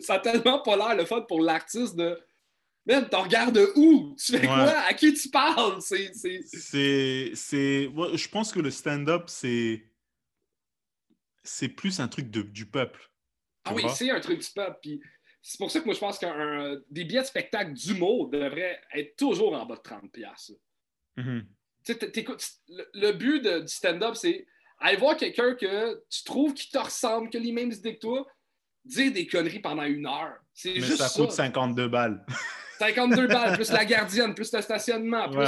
ça 0.00 0.14
a 0.14 0.18
tellement 0.20 0.60
pas 0.60 0.76
l'air 0.76 0.94
le 0.96 1.04
fun 1.04 1.22
pour 1.22 1.40
l'artiste 1.40 1.96
de. 1.96 2.16
Même, 2.88 3.08
t'en 3.08 3.22
regardes 3.22 3.60
où? 3.76 4.16
Tu 4.18 4.32
fais 4.32 4.46
quoi? 4.46 4.70
À 4.70 4.94
qui 4.94 5.12
tu 5.12 5.28
parles? 5.28 5.80
C'est. 5.80 6.10
C'est. 6.14 7.34
Je 7.34 8.28
pense 8.28 8.50
que 8.50 8.60
le 8.60 8.70
stand-up, 8.70 9.24
c'est. 9.26 9.84
C'est 11.44 11.68
plus 11.68 12.00
un 12.00 12.08
truc 12.08 12.30
de, 12.30 12.42
du 12.42 12.66
peuple. 12.66 13.10
Ah 13.64 13.74
oui, 13.74 13.84
c'est 13.94 14.10
un 14.10 14.20
truc 14.20 14.40
du 14.40 14.50
peuple. 14.50 14.78
Puis 14.82 15.00
c'est 15.40 15.58
pour 15.58 15.70
ça 15.70 15.80
que 15.80 15.84
moi, 15.84 15.94
je 15.94 16.00
pense 16.00 16.18
que 16.18 16.84
des 16.90 17.04
billets 17.04 17.20
de 17.20 17.26
spectacle 17.26 17.72
d'humour 17.72 18.28
devraient 18.28 18.80
être 18.94 19.16
toujours 19.16 19.54
en 19.54 19.64
bas 19.64 19.76
de 19.76 19.80
30$. 19.80 20.56
Mm 21.16 21.40
le, 22.94 23.12
but 23.12 23.40
de, 23.40 23.60
du 23.60 23.68
stand-up, 23.68 24.14
c'est 24.14 24.46
aller 24.78 24.96
voir 24.96 25.16
quelqu'un 25.16 25.54
que 25.54 26.04
tu 26.10 26.22
trouves 26.24 26.52
qui 26.54 26.70
te 26.70 26.78
ressemble, 26.78 27.30
que 27.30 27.38
les 27.38 27.52
mêmes 27.52 27.72
idées 27.72 27.94
que 27.94 28.00
toi, 28.00 28.26
dire 28.84 29.12
des 29.12 29.26
conneries 29.26 29.60
pendant 29.60 29.84
une 29.84 30.06
heure. 30.06 30.36
C'est 30.52 30.74
juste 30.76 30.96
ça. 30.96 31.08
ça 31.08 31.20
coûte 31.20 31.32
52 31.32 31.88
balles. 31.88 32.24
52 32.78 33.26
balles, 33.26 33.54
plus 33.54 33.70
la 33.70 33.84
gardienne, 33.84 34.34
plus 34.34 34.52
le 34.52 34.60
stationnement, 34.62 35.28
plus 35.28 35.46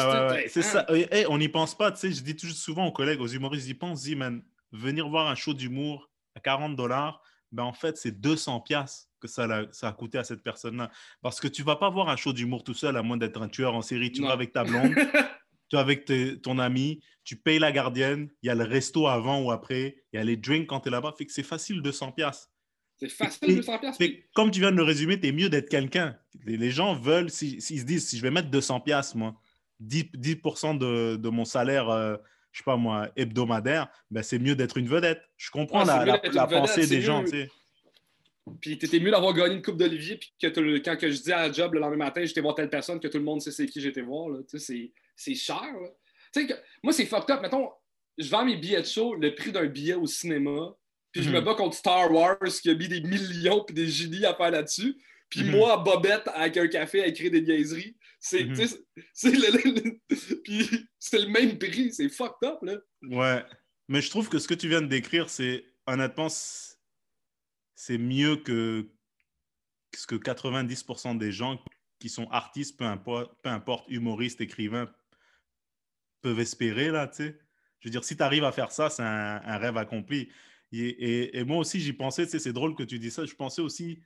C'est 0.48 0.62
ça. 0.62 0.86
on 1.28 1.38
n'y 1.38 1.48
pense 1.48 1.76
pas, 1.76 1.92
tu 1.92 1.98
sais. 1.98 2.12
Je 2.12 2.22
dis 2.22 2.36
toujours 2.36 2.56
souvent 2.56 2.86
aux 2.86 2.92
collègues, 2.92 3.20
aux 3.20 3.28
humoristes, 3.28 3.68
ils 3.68 3.78
pensent, 3.78 4.06
man, 4.08 4.42
venir 4.72 5.08
voir 5.08 5.28
un 5.28 5.34
show 5.34 5.54
d'humour 5.54 6.10
à 6.34 6.40
40 6.40 6.76
dollars, 6.76 7.22
ben 7.52 7.64
en 7.64 7.72
fait, 7.72 7.96
c'est 7.96 8.20
200 8.20 8.60
piastres 8.60 9.08
que 9.20 9.28
ça 9.28 9.44
a, 9.44 9.64
ça 9.72 9.88
a 9.88 9.92
coûté 9.92 10.18
à 10.18 10.24
cette 10.24 10.42
personne-là. 10.42 10.90
Parce 11.20 11.40
que 11.40 11.48
tu 11.48 11.62
vas 11.62 11.76
pas 11.76 11.90
voir 11.90 12.08
un 12.08 12.16
show 12.16 12.32
d'humour 12.32 12.64
tout 12.64 12.74
seul, 12.74 12.96
à 12.96 13.02
moins 13.02 13.16
d'être 13.16 13.40
un 13.40 13.48
tueur 13.48 13.74
en 13.74 13.82
série. 13.82 14.12
Tu 14.12 14.22
vas 14.22 14.32
avec 14.32 14.52
ta 14.52 14.64
blonde, 14.64 14.94
tu 15.68 15.76
vas 15.76 15.80
avec 15.80 16.10
ton 16.42 16.58
ami, 16.58 17.00
tu 17.24 17.36
payes 17.36 17.58
la 17.58 17.72
gardienne, 17.72 18.30
il 18.42 18.46
y 18.46 18.50
a 18.50 18.54
le 18.54 18.64
resto 18.64 19.06
avant 19.06 19.42
ou 19.42 19.50
après, 19.50 19.96
il 20.12 20.16
y 20.16 20.18
a 20.20 20.24
les 20.24 20.36
drinks 20.36 20.66
quand 20.66 20.80
tu 20.80 20.88
es 20.88 20.90
là-bas. 20.90 21.14
Fait 21.16 21.26
que 21.26 21.32
c'est 21.32 21.42
facile 21.42 21.82
200 21.82 22.12
piastres. 22.12 22.48
C'est 23.00 23.08
facile 23.08 23.56
200 23.56 23.78
piastres. 23.78 24.04
Comme 24.34 24.50
tu 24.50 24.60
viens 24.60 24.70
de 24.70 24.76
le 24.76 24.82
résumer, 24.82 25.18
tu 25.18 25.28
es 25.28 25.32
mieux 25.32 25.48
d'être 25.48 25.68
quelqu'un. 25.68 26.16
Les, 26.44 26.70
gens 26.70 26.94
veulent, 26.94 27.30
s'ils 27.30 27.62
se 27.62 27.84
disent, 27.84 28.08
si 28.08 28.18
je 28.18 28.22
vais 28.22 28.30
mettre 28.30 28.50
200 28.50 28.80
piastres, 28.80 29.16
moi, 29.16 29.34
10%, 29.82 30.10
10 30.14 30.78
de, 30.78 31.16
de, 31.16 31.28
mon 31.28 31.44
salaire... 31.44 31.88
Euh, 31.88 32.16
je 32.52 32.58
sais 32.58 32.64
pas 32.64 32.76
moi, 32.76 33.08
hebdomadaire, 33.16 33.88
ben 34.10 34.24
c'est 34.24 34.38
mieux 34.38 34.56
d'être 34.56 34.76
une 34.76 34.88
vedette. 34.88 35.22
Je 35.36 35.50
comprends 35.50 35.84
la, 35.84 36.04
la, 36.04 36.46
pensée 36.48 36.86
des 36.86 37.00
gens, 37.00 37.22
tu 37.22 37.30
sais. 37.30 37.48
Puis 38.60 38.78
t'étais 38.78 38.98
mieux 38.98 39.10
d'avoir 39.10 39.34
gagné 39.34 39.54
une 39.54 39.62
coupe 39.62 39.76
d'Olivier, 39.76 40.16
puis 40.16 40.32
que 40.40 40.78
quand 40.78 40.96
que 40.96 41.10
je 41.10 41.22
dis 41.22 41.32
à 41.32 41.46
la 41.46 41.52
job 41.52 41.74
le 41.74 41.80
lendemain 41.80 42.06
matin, 42.06 42.24
j'étais 42.24 42.40
voir 42.40 42.54
telle 42.54 42.70
personne, 42.70 42.98
que 42.98 43.08
tout 43.08 43.18
le 43.18 43.24
monde 43.24 43.40
sait 43.40 43.52
c'est 43.52 43.66
qui 43.66 43.80
j'étais 43.80 44.00
voir. 44.00 44.28
C'est 44.48 45.34
cher. 45.34 45.62
Là. 45.62 45.88
Que, 46.34 46.54
moi, 46.82 46.92
c'est 46.92 47.06
fucked 47.06 47.30
up. 47.30 47.42
Mettons, 47.42 47.70
je 48.18 48.28
vends 48.28 48.44
mes 48.44 48.56
billets 48.56 48.80
de 48.80 48.86
show, 48.86 49.14
le 49.14 49.34
prix 49.34 49.52
d'un 49.52 49.66
billet 49.66 49.94
au 49.94 50.06
cinéma, 50.06 50.74
puis 51.12 51.22
je 51.22 51.30
me 51.30 51.38
mhm. 51.38 51.44
bats 51.44 51.54
contre 51.54 51.76
Star 51.76 52.12
Wars 52.12 52.38
qui 52.62 52.70
a 52.70 52.74
mis 52.74 52.88
des 52.88 53.00
millions 53.00 53.64
puis 53.64 53.74
des 53.74 53.88
génies 53.88 54.24
à 54.24 54.34
faire 54.34 54.50
là-dessus. 54.50 54.96
Puis 55.28 55.44
mhm. 55.44 55.52
moi, 55.52 55.76
Bobette, 55.78 56.28
avec 56.34 56.56
un 56.56 56.68
café, 56.68 57.02
à 57.02 57.06
écrire 57.06 57.30
des 57.30 57.42
niaiseries. 57.42 57.96
C'est 58.18 58.44
mhm. 58.44 58.54
le, 59.24 59.98
le 61.12 61.28
même 61.28 61.58
prix. 61.58 61.92
C'est 61.92 62.08
fucked 62.08 62.48
up, 62.48 62.58
là. 62.62 62.76
Ouais. 63.02 63.44
Mais 63.88 64.00
je 64.00 64.10
trouve 64.10 64.28
que 64.28 64.38
ce 64.38 64.46
que 64.46 64.54
tu 64.54 64.68
viens 64.68 64.82
de 64.82 64.86
décrire, 64.86 65.30
c'est 65.30 65.64
honnêtement, 65.86 66.28
c'est 67.74 67.98
mieux 67.98 68.36
que 68.36 68.88
ce 69.96 70.06
que 70.06 70.14
90% 70.14 71.18
des 71.18 71.32
gens 71.32 71.60
qui 71.98 72.08
sont 72.08 72.28
artistes, 72.30 72.78
peu 72.78 72.84
importe, 72.84 73.32
peu 73.42 73.50
importe 73.50 73.86
humoristes, 73.88 74.40
écrivains, 74.40 74.92
peuvent 76.22 76.40
espérer, 76.40 76.90
là, 76.90 77.08
tu 77.08 77.16
sais. 77.16 77.38
Je 77.80 77.88
veux 77.88 77.90
dire, 77.90 78.04
si 78.04 78.16
tu 78.16 78.22
arrives 78.22 78.44
à 78.44 78.52
faire 78.52 78.72
ça, 78.72 78.90
c'est 78.90 79.02
un, 79.02 79.40
un, 79.42 79.56
rêve 79.56 79.76
accompli. 79.78 80.30
Et, 80.72 81.38
et, 81.38 81.44
moi 81.44 81.58
aussi, 81.58 81.80
j'y 81.80 81.92
pensais, 81.92 82.26
c'est 82.26 82.52
drôle 82.52 82.76
que 82.76 82.84
tu 82.84 82.98
dis 82.98 83.10
ça, 83.10 83.24
je 83.26 83.34
pensais 83.34 83.60
aussi 83.62 84.00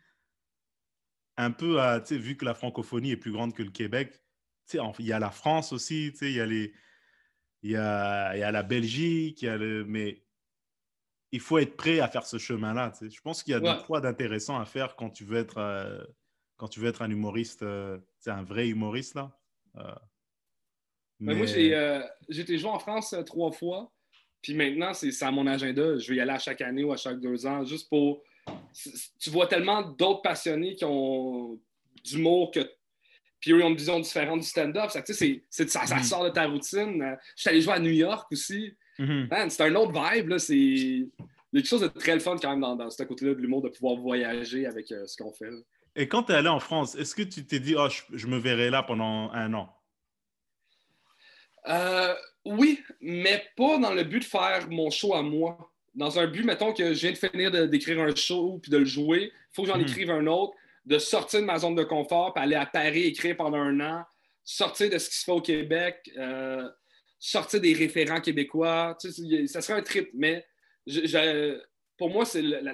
un 1.37 1.51
peu 1.51 1.81
à, 1.81 1.99
vu 1.99 2.37
que 2.37 2.45
la 2.45 2.55
francophonie 2.55 3.11
est 3.11 3.17
plus 3.17 3.33
grande 3.33 3.55
que 3.55 3.63
le 3.63 3.71
Québec, 3.71 4.13
tu 4.67 4.79
sais, 4.79 4.85
il 4.99 5.07
y 5.07 5.13
a 5.13 5.19
la 5.19 5.31
France 5.31 5.73
aussi, 5.73 6.11
tu 6.13 6.19
sais, 6.19 6.31
il 6.31 6.37
y 6.37 6.41
a 6.41 6.47
les... 6.47 6.73
Il 7.63 7.71
y 7.71 7.77
a, 7.77 8.37
il 8.37 8.41
y 8.41 8.43
a 8.43 8.53
la 8.53 8.63
Belgique, 8.63 9.41
il 9.41 9.47
y 9.47 9.49
a 9.49 9.57
le, 9.57 9.87
mais 9.87 10.23
il 11.33 11.41
faut 11.41 11.57
être 11.57 11.77
prêt 11.77 11.99
à 11.99 12.09
faire 12.09 12.27
ce 12.27 12.37
chemin-là. 12.37 12.91
Tu 12.91 13.09
sais. 13.09 13.11
Je 13.11 13.23
pense 13.23 13.43
qu'il 13.43 13.53
y 13.53 13.55
a 13.57 13.61
ouais. 13.61 13.83
quoi 13.87 14.03
d'intéressant 14.03 14.61
à 14.61 14.67
faire 14.67 14.97
quand 14.97 15.09
tu 15.09 15.25
veux 15.25 15.39
être, 15.39 15.57
euh, 15.57 16.05
quand 16.57 16.69
tu 16.69 16.79
veux 16.79 16.89
être 16.89 17.01
un 17.01 17.11
humoriste, 17.11 17.63
euh, 17.63 17.99
un 18.27 18.43
vrai 18.43 18.69
humoriste. 18.69 19.15
là. 19.15 19.37
Euh, 19.77 19.95
ben, 21.21 21.35
mais... 21.35 21.35
Moi, 21.37 21.47
j'ai 21.47 22.41
été 22.43 22.59
joué 22.59 22.69
en 22.69 22.79
France 22.79 23.17
trois 23.25 23.51
fois. 23.51 23.94
Puis 24.45 24.55
maintenant, 24.55 24.93
c'est 24.93 25.11
à 25.23 25.31
mon 25.31 25.47
agenda. 25.47 25.99
Je 25.99 26.11
vais 26.11 26.17
y 26.17 26.21
aller 26.21 26.33
à 26.33 26.39
chaque 26.39 26.61
année 26.61 26.85
ou 26.85 26.93
à 26.93 26.99
chaque 26.99 27.19
deux 27.19 27.47
ans, 27.47 27.65
juste 27.65 27.89
pour 27.89 28.23
tu 29.19 29.31
vois 29.31 29.47
tellement 29.47 29.81
d'autres 29.81 30.21
passionnés 30.21 30.75
qui 30.75 30.85
ont 30.85 31.59
d'humour 32.05 32.51
que 32.51 32.61
puis 33.41 33.53
eux 33.53 33.65
ont 33.65 33.71
une 33.71 33.77
vision 33.77 33.99
différente 34.01 34.41
du 34.41 34.47
stand-up. 34.47 34.91
Ça, 34.91 35.03
ça, 35.05 35.87
ça, 35.87 35.97
mm. 35.97 36.03
sort 36.03 36.25
de 36.25 36.31
ta 36.31 36.47
routine. 36.47 37.17
Je 37.37 37.41
suis 37.41 37.51
allé 37.51 37.61
jouer 37.63 37.75
à 37.75 37.79
New 37.79 37.91
York 37.91 38.27
aussi. 38.33 38.75
Mm-hmm. 38.99 39.49
C'est 39.49 39.63
un 39.63 39.75
autre 39.75 39.93
vibe. 39.93 40.37
C'est... 40.39 40.57
Il 40.57 41.09
y 41.53 41.59
a 41.59 41.61
quelque 41.61 41.69
chose 41.69 41.83
de 41.83 41.89
très 41.89 42.19
fun 42.21 42.37
quand 42.41 42.51
même 42.51 42.61
dans, 42.61 42.77
dans 42.77 42.91
ce 42.91 43.03
côté-là 43.03 43.35
de 43.35 43.41
l'humour 43.41 43.63
de 43.63 43.69
pouvoir 43.69 43.97
voyager 43.97 44.67
avec 44.67 44.91
euh, 44.93 45.07
ce 45.07 45.17
qu'on 45.17 45.33
fait. 45.33 45.51
Et 45.97 46.09
quand 46.09 46.25
tu 46.25 46.33
es 46.33 46.35
allé 46.35 46.49
en 46.49 46.59
France, 46.59 46.95
est-ce 46.95 47.15
que 47.15 47.23
tu 47.23 47.47
t'es 47.47 47.61
dit, 47.61 47.75
oh, 47.79 47.89
je, 48.13 48.27
me 48.27 48.39
verrai 48.39 48.71
là 48.71 48.83
pendant 48.83 49.31
un 49.33 49.53
an? 49.55 49.75
Euh, 51.69 52.15
oui, 52.45 52.83
mais 53.01 53.45
pas 53.57 53.79
dans 53.79 53.95
le 53.95 54.05
but 54.05 54.21
de 54.21 54.25
faire 54.25 54.69
mon 54.71 54.91
show 54.91 55.15
à 55.15 55.23
moi 55.23 55.71
dans 55.95 56.19
un 56.19 56.27
but, 56.27 56.45
mettons 56.45 56.73
que 56.73 56.93
je 56.93 57.01
viens 57.01 57.13
de 57.13 57.17
finir 57.17 57.69
d'écrire 57.69 58.01
un 58.01 58.15
show 58.15 58.59
puis 58.61 58.71
de 58.71 58.79
le 58.79 58.85
jouer, 58.85 59.33
il 59.33 59.55
faut 59.55 59.63
que 59.63 59.69
j'en 59.69 59.79
hmm. 59.79 59.83
écrive 59.83 60.11
un 60.11 60.27
autre, 60.27 60.55
de 60.85 60.99
sortir 60.99 61.41
de 61.41 61.47
ma 61.47 61.59
zone 61.59 61.75
de 61.75 61.85
confort, 61.85 62.35
puis 62.35 62.43
aller 62.43 62.57
à 62.57 62.67
Paris 62.67 63.05
écrire 63.05 63.37
pendant 63.37 63.59
un 63.59 63.81
an, 63.81 64.05
sortir 64.43 64.91
de 64.91 64.99
ce 64.99 65.09
qui 65.09 65.17
se 65.17 65.25
fait 65.25 65.33
au 65.33 65.41
Québec, 65.41 66.11
euh, 66.19 66.69
sortir 67.19 67.61
des 67.61 67.73
référents 67.73 68.21
québécois. 68.21 68.97
ça 68.99 69.63
serait 69.63 69.79
un 69.79 69.83
trip, 69.83 70.11
mais 70.15 70.45
pour 71.97 72.11
moi, 72.11 72.25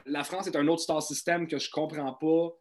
la, 0.06 0.24
France 0.24 0.48
est 0.48 0.56
un 0.56 0.66
autre 0.66 0.82
star 0.82 1.02
system 1.02 1.46
que 1.46 1.58
je 1.58 1.68
ne 1.68 1.70
comprends 1.70 2.14
pas. 2.14 2.56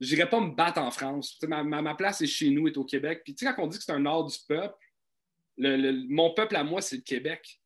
Je 0.00 0.14
n'irais 0.14 0.28
pas 0.28 0.40
me 0.40 0.54
battre 0.54 0.80
en 0.80 0.90
France. 0.90 1.38
Ma, 1.46 1.94
place 1.94 2.20
est 2.20 2.26
chez 2.26 2.50
nous, 2.50 2.68
est 2.68 2.76
au 2.76 2.84
Québec. 2.84 3.22
Puis 3.24 3.34
quand 3.34 3.54
on 3.58 3.66
dit 3.68 3.78
que 3.78 3.84
c'est 3.84 3.92
un 3.92 4.00
nord 4.00 4.26
du 4.26 4.36
peuple, 4.46 4.74
mon 6.08 6.34
peuple 6.34 6.56
à 6.56 6.64
moi, 6.64 6.80
c'est 6.80 6.96
le 6.96 7.02
Québec. 7.02 7.60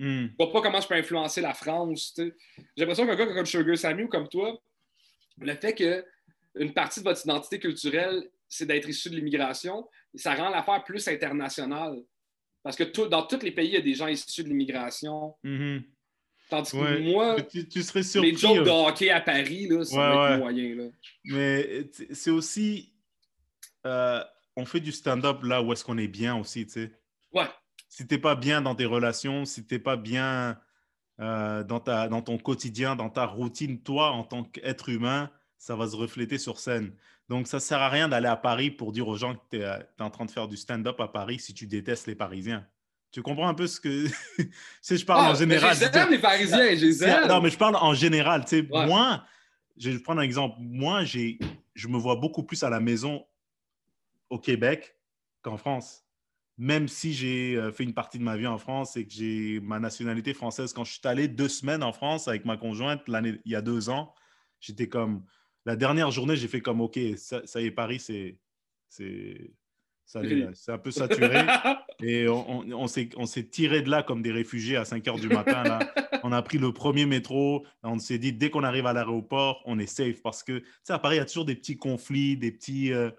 Je 0.00 0.06
ne 0.06 0.28
vois 0.38 0.52
pas 0.52 0.60
comment 0.60 0.80
je 0.80 0.88
peux 0.88 0.94
influencer 0.94 1.40
la 1.40 1.54
France. 1.54 2.14
J'ai 2.16 2.32
l'impression 2.76 3.06
qu'un 3.06 3.14
gars 3.14 3.26
comme 3.26 3.46
Sugar 3.46 3.78
Sammy 3.78 4.04
ou 4.04 4.08
comme 4.08 4.28
toi, 4.28 4.60
le 5.38 5.54
fait 5.54 5.74
qu'une 5.74 6.72
partie 6.74 7.00
de 7.00 7.04
votre 7.04 7.22
identité 7.24 7.58
culturelle, 7.58 8.28
c'est 8.48 8.66
d'être 8.66 8.88
issu 8.88 9.10
de 9.10 9.16
l'immigration, 9.16 9.88
ça 10.14 10.34
rend 10.34 10.50
l'affaire 10.50 10.82
plus 10.84 11.06
internationale. 11.08 12.02
Parce 12.62 12.76
que 12.76 12.84
dans 13.08 13.26
tous 13.26 13.42
les 13.42 13.50
pays, 13.50 13.68
il 13.68 13.74
y 13.74 13.76
a 13.76 13.80
des 13.80 13.94
gens 13.94 14.06
issus 14.06 14.42
de 14.42 14.48
l'immigration. 14.48 15.34
Mm-hmm. 15.44 15.82
Tandis 16.50 16.72
que 16.72 17.12
moi, 17.12 17.36
tu, 17.42 17.82
serais 17.82 18.02
surpris, 18.02 18.32
les 18.32 18.36
jokes 18.36 18.64
de 18.64 18.70
hockey 18.70 19.10
à 19.10 19.20
Paris, 19.20 19.64
être 19.64 20.38
moyen. 20.38 20.74
Là. 20.74 20.84
Mais 21.24 21.90
c'est 22.12 22.30
aussi. 22.30 22.92
Euh, 23.86 24.22
on 24.56 24.64
fait 24.64 24.80
du 24.80 24.92
stand-up 24.92 25.42
là 25.42 25.62
où 25.62 25.72
est-ce 25.72 25.84
qu'on 25.84 25.98
est 25.98 26.08
bien 26.08 26.36
aussi, 26.36 26.66
tu 26.66 26.72
sais. 26.72 26.92
Ouais 27.34 27.48
si 27.94 28.08
tu 28.08 28.14
n'es 28.14 28.20
pas 28.20 28.34
bien 28.34 28.60
dans 28.60 28.74
tes 28.74 28.86
relations, 28.86 29.44
si 29.44 29.64
tu 29.64 29.74
n'es 29.74 29.78
pas 29.78 29.96
bien 29.96 30.58
euh, 31.20 31.62
dans, 31.62 31.78
ta, 31.78 32.08
dans 32.08 32.22
ton 32.22 32.38
quotidien, 32.38 32.96
dans 32.96 33.08
ta 33.08 33.24
routine, 33.24 33.80
toi, 33.80 34.10
en 34.10 34.24
tant 34.24 34.42
qu'être 34.42 34.88
humain, 34.88 35.30
ça 35.58 35.76
va 35.76 35.86
se 35.86 35.94
refléter 35.94 36.36
sur 36.36 36.58
scène. 36.58 36.92
Donc, 37.28 37.46
ça 37.46 37.58
ne 37.58 37.60
sert 37.60 37.80
à 37.80 37.88
rien 37.88 38.08
d'aller 38.08 38.26
à 38.26 38.34
Paris 38.34 38.72
pour 38.72 38.90
dire 38.90 39.06
aux 39.06 39.16
gens 39.16 39.36
que 39.36 39.40
tu 39.52 39.62
es, 39.62 40.02
en 40.02 40.10
train 40.10 40.24
de 40.24 40.30
faire 40.32 40.48
du 40.48 40.56
stand-up 40.56 41.00
à 41.00 41.06
Paris 41.06 41.38
si 41.38 41.54
tu 41.54 41.68
détestes 41.68 42.08
les 42.08 42.16
Parisiens. 42.16 42.66
Tu 43.12 43.22
comprends 43.22 43.46
un 43.46 43.54
peu 43.54 43.68
ce 43.68 43.78
que. 43.78 44.06
si 44.82 44.96
je 44.96 45.06
parle 45.06 45.26
en 45.26 45.30
ah, 45.30 45.34
général. 45.36 45.76
J'aime 45.76 46.10
les 46.10 46.18
Parisiens, 46.18 46.74
je 46.74 47.28
Non, 47.28 47.40
mais 47.40 47.50
je 47.50 47.56
parle 47.56 47.76
en 47.76 47.94
général. 47.94 48.44
Tu 48.44 48.58
sais, 48.58 48.68
Moi, 48.68 49.24
je 49.76 49.90
vais 49.90 49.98
prendre 50.00 50.20
un 50.20 50.24
exemple. 50.24 50.56
Moi, 50.58 51.04
je 51.04 51.88
me 51.88 51.96
vois 51.96 52.16
beaucoup 52.16 52.42
plus 52.42 52.64
à 52.64 52.70
la 52.70 52.80
maison 52.80 53.24
au 54.30 54.40
Québec 54.40 54.96
qu'en 55.42 55.56
France 55.56 56.04
même 56.56 56.88
si 56.88 57.12
j'ai 57.12 57.56
euh, 57.56 57.72
fait 57.72 57.84
une 57.84 57.94
partie 57.94 58.18
de 58.18 58.22
ma 58.22 58.36
vie 58.36 58.46
en 58.46 58.58
France 58.58 58.96
et 58.96 59.06
que 59.06 59.12
j'ai 59.12 59.60
ma 59.60 59.80
nationalité 59.80 60.34
française, 60.34 60.72
quand 60.72 60.84
je 60.84 60.92
suis 60.92 61.00
allé 61.04 61.26
deux 61.26 61.48
semaines 61.48 61.82
en 61.82 61.92
France 61.92 62.28
avec 62.28 62.44
ma 62.44 62.56
conjointe 62.56 63.06
l'année, 63.08 63.40
il 63.44 63.52
y 63.52 63.56
a 63.56 63.62
deux 63.62 63.88
ans, 63.88 64.14
j'étais 64.60 64.88
comme. 64.88 65.24
La 65.66 65.76
dernière 65.76 66.10
journée, 66.10 66.36
j'ai 66.36 66.46
fait 66.46 66.60
comme 66.60 66.82
OK, 66.82 66.98
ça, 67.16 67.40
y 67.60 67.64
est, 67.64 67.70
Paris, 67.70 67.98
c'est. 67.98 68.38
C'est, 68.88 69.50
un 70.68 70.78
peu 70.78 70.90
saturé. 70.90 71.46
et 72.02 72.28
on, 72.28 72.62
on, 72.70 72.86
s'est 72.86 73.48
tiré 73.50 73.80
de 73.80 73.90
là 73.90 74.02
comme 74.02 74.20
des 74.20 74.30
réfugiés 74.30 74.76
à 74.76 74.84
5 74.84 75.08
heures 75.08 75.18
du 75.18 75.28
matin. 75.28 75.64
Là. 75.64 75.92
On 76.22 76.30
a 76.30 76.42
pris 76.42 76.58
le 76.58 76.72
premier 76.72 77.06
métro. 77.06 77.66
On 77.82 77.98
s'est 77.98 78.18
dit, 78.18 78.32
dès 78.34 78.50
qu'on 78.50 78.62
arrive 78.62 78.86
à 78.86 78.92
l'aéroport, 78.92 79.62
on 79.64 79.78
est 79.78 79.86
safe. 79.86 80.22
Parce 80.22 80.42
que, 80.42 80.58
tu 80.58 80.66
sais, 80.84 80.92
à 80.92 80.98
Paris, 80.98 81.16
il 81.16 81.18
y 81.18 81.22
a 81.22 81.24
toujours 81.24 81.46
des 81.46 81.56
petits 81.56 81.78
conflits, 81.78 82.36
des 82.36 82.52
petits. 82.52 82.92
Euh, 82.92 83.10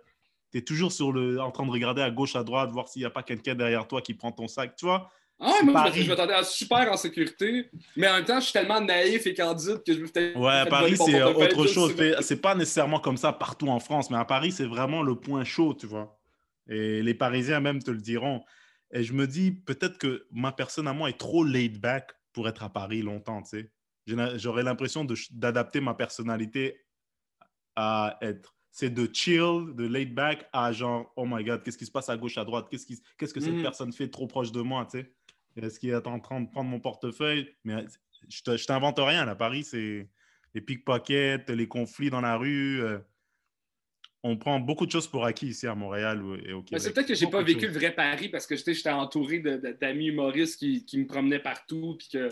tu 0.55 0.59
es 0.59 0.63
toujours 0.63 0.93
sur 0.93 1.11
le, 1.11 1.41
en 1.41 1.51
train 1.51 1.65
de 1.65 1.71
regarder 1.71 2.01
à 2.01 2.09
gauche, 2.09 2.37
à 2.37 2.43
droite, 2.43 2.71
voir 2.71 2.87
s'il 2.87 3.01
n'y 3.01 3.05
a 3.05 3.09
pas 3.09 3.23
quelqu'un 3.23 3.55
derrière 3.55 3.85
toi 3.89 4.01
qui 4.01 4.13
prend 4.13 4.31
ton 4.31 4.47
sac. 4.47 4.73
Tu 4.77 4.85
vois, 4.85 5.11
Ah, 5.37 5.51
moi, 5.65 5.91
je 5.91 6.07
m'attendais 6.07 6.33
à 6.33 6.45
super 6.45 6.89
en 6.89 6.95
sécurité, 6.95 7.69
mais 7.97 8.07
en 8.07 8.13
même 8.13 8.23
temps, 8.23 8.39
je 8.39 8.45
suis 8.45 8.53
tellement 8.53 8.79
naïf 8.79 9.27
et 9.27 9.33
candide 9.33 9.83
que 9.85 9.93
je 9.93 9.99
me 9.99 10.07
fais. 10.07 10.33
Ouais, 10.33 10.65
Paris, 10.69 10.95
c'est 10.95 11.21
autre 11.21 11.67
chose. 11.67 11.93
C'est 12.21 12.41
pas 12.41 12.55
nécessairement 12.55 13.01
comme 13.01 13.17
ça 13.17 13.33
partout 13.33 13.67
en 13.67 13.81
France, 13.81 14.09
mais 14.09 14.17
à 14.17 14.23
Paris, 14.23 14.53
c'est 14.53 14.65
vraiment 14.65 15.03
le 15.03 15.15
point 15.15 15.43
chaud, 15.43 15.73
tu 15.73 15.87
vois. 15.87 16.17
Et 16.69 17.01
les 17.01 17.13
Parisiens 17.13 17.59
même 17.59 17.83
te 17.83 17.91
le 17.91 17.99
diront. 17.99 18.41
Et 18.93 19.03
je 19.03 19.11
me 19.11 19.27
dis, 19.27 19.51
peut-être 19.51 19.97
que 19.97 20.25
ma 20.31 20.53
personne 20.53 20.87
à 20.87 20.93
moi 20.93 21.09
est 21.09 21.17
trop 21.19 21.43
laid 21.43 21.79
back 21.79 22.13
pour 22.31 22.47
être 22.47 22.63
à 22.63 22.69
Paris 22.69 23.01
longtemps, 23.01 23.41
tu 23.41 23.59
sais. 23.59 23.71
J'aurais 24.37 24.63
l'impression 24.63 25.05
d'adapter 25.31 25.81
ma 25.81 25.95
personnalité 25.95 26.79
à 27.75 28.17
être. 28.21 28.54
C'est 28.77 28.89
de 28.89 29.09
chill, 29.13 29.73
de 29.73 29.87
laid 29.87 30.13
back 30.13 30.49
à 30.51 30.73
genre, 30.73 31.09
oh 31.15 31.25
my 31.25 31.41
god, 31.45 31.63
qu'est-ce 31.63 31.77
qui 31.77 31.85
se 31.85 31.91
passe 31.91 32.09
à 32.09 32.17
gauche, 32.17 32.37
à 32.37 32.43
droite? 32.43 32.67
Qu'est-ce 32.69 32.85
qu'est-ce 33.17 33.33
que 33.33 33.39
cette 33.39 33.53
mm. 33.53 33.61
personne 33.61 33.93
fait 33.93 34.09
trop 34.09 34.27
proche 34.27 34.51
de 34.51 34.59
moi, 34.59 34.85
tu 34.91 34.99
sais? 34.99 35.13
Est-ce 35.55 35.79
qu'il 35.79 35.91
est 35.91 36.07
en 36.07 36.19
train 36.19 36.41
de 36.41 36.49
prendre 36.49 36.69
mon 36.69 36.81
portefeuille? 36.81 37.55
Mais 37.63 37.85
je 38.27 38.65
t'invente 38.65 38.99
rien. 38.99 39.25
À 39.29 39.35
Paris, 39.35 39.63
c'est 39.63 40.09
les 40.53 40.59
pickpockets, 40.59 41.49
les 41.49 41.67
conflits 41.69 42.09
dans 42.09 42.19
la 42.19 42.35
rue. 42.35 42.81
Euh, 42.81 42.99
on 44.23 44.35
prend 44.35 44.59
beaucoup 44.59 44.85
de 44.85 44.91
choses 44.91 45.07
pour 45.07 45.23
acquis 45.23 45.47
ici 45.47 45.67
à 45.67 45.75
Montréal 45.75 46.21
et 46.45 46.51
au 46.51 46.61
Québec. 46.61 46.81
C'est 46.81 46.91
peut-être 46.91 47.07
que 47.07 47.15
j'ai 47.15 47.27
pas 47.27 47.43
vécu 47.43 47.67
le 47.67 47.73
vrai 47.73 47.95
Paris 47.95 48.27
parce 48.27 48.45
que 48.45 48.57
j'étais 48.57 48.89
entouré 48.89 49.39
d'amis 49.39 50.07
humoristes 50.07 50.59
qui, 50.59 50.83
qui, 50.83 50.97
me 50.97 51.07
promenaient 51.07 51.39
partout. 51.39 51.95
Puis 51.97 52.09
que 52.11 52.29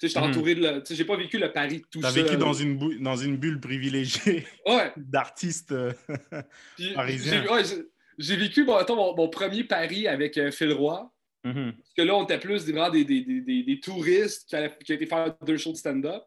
j'étais 0.00 0.20
mhm. 0.20 0.26
entouré 0.26 0.54
de. 0.54 0.82
J'ai 0.90 1.04
pas 1.04 1.16
vécu 1.16 1.38
le 1.38 1.52
Paris 1.52 1.82
tout 1.90 2.00
seul. 2.00 2.12
Tu 2.12 2.20
as 2.20 2.22
vécu 2.22 2.36
dans 2.36 2.52
une, 2.52 3.02
dans 3.02 3.16
une 3.16 3.36
bulle 3.36 3.60
privilégiée 3.60 4.46
d'artistes 4.96 5.72
euh, 5.72 5.92
parisiens. 6.94 7.44
J'ai 8.18 8.36
vécu 8.36 8.64
bon, 8.64 8.78
mon, 9.16 9.28
premier 9.28 9.64
Paris 9.64 10.06
avec 10.06 10.36
euh, 10.36 10.50
Phil 10.50 10.72
Roy. 10.72 11.10
Mhm. 11.44 11.72
Parce 11.72 11.94
que 11.96 12.02
là, 12.02 12.16
on 12.16 12.24
était 12.24 12.38
plus 12.38 12.66
des, 12.66 13.04
des, 13.04 13.04
des, 13.04 13.62
des 13.62 13.80
touristes 13.80 14.46
qui, 14.48 14.56
allaient, 14.56 14.76
qui, 14.84 14.92
été 14.92 15.06
faire 15.06 15.34
deux 15.46 15.56
shows 15.56 15.72
de 15.72 15.76
stand-up. 15.76 16.22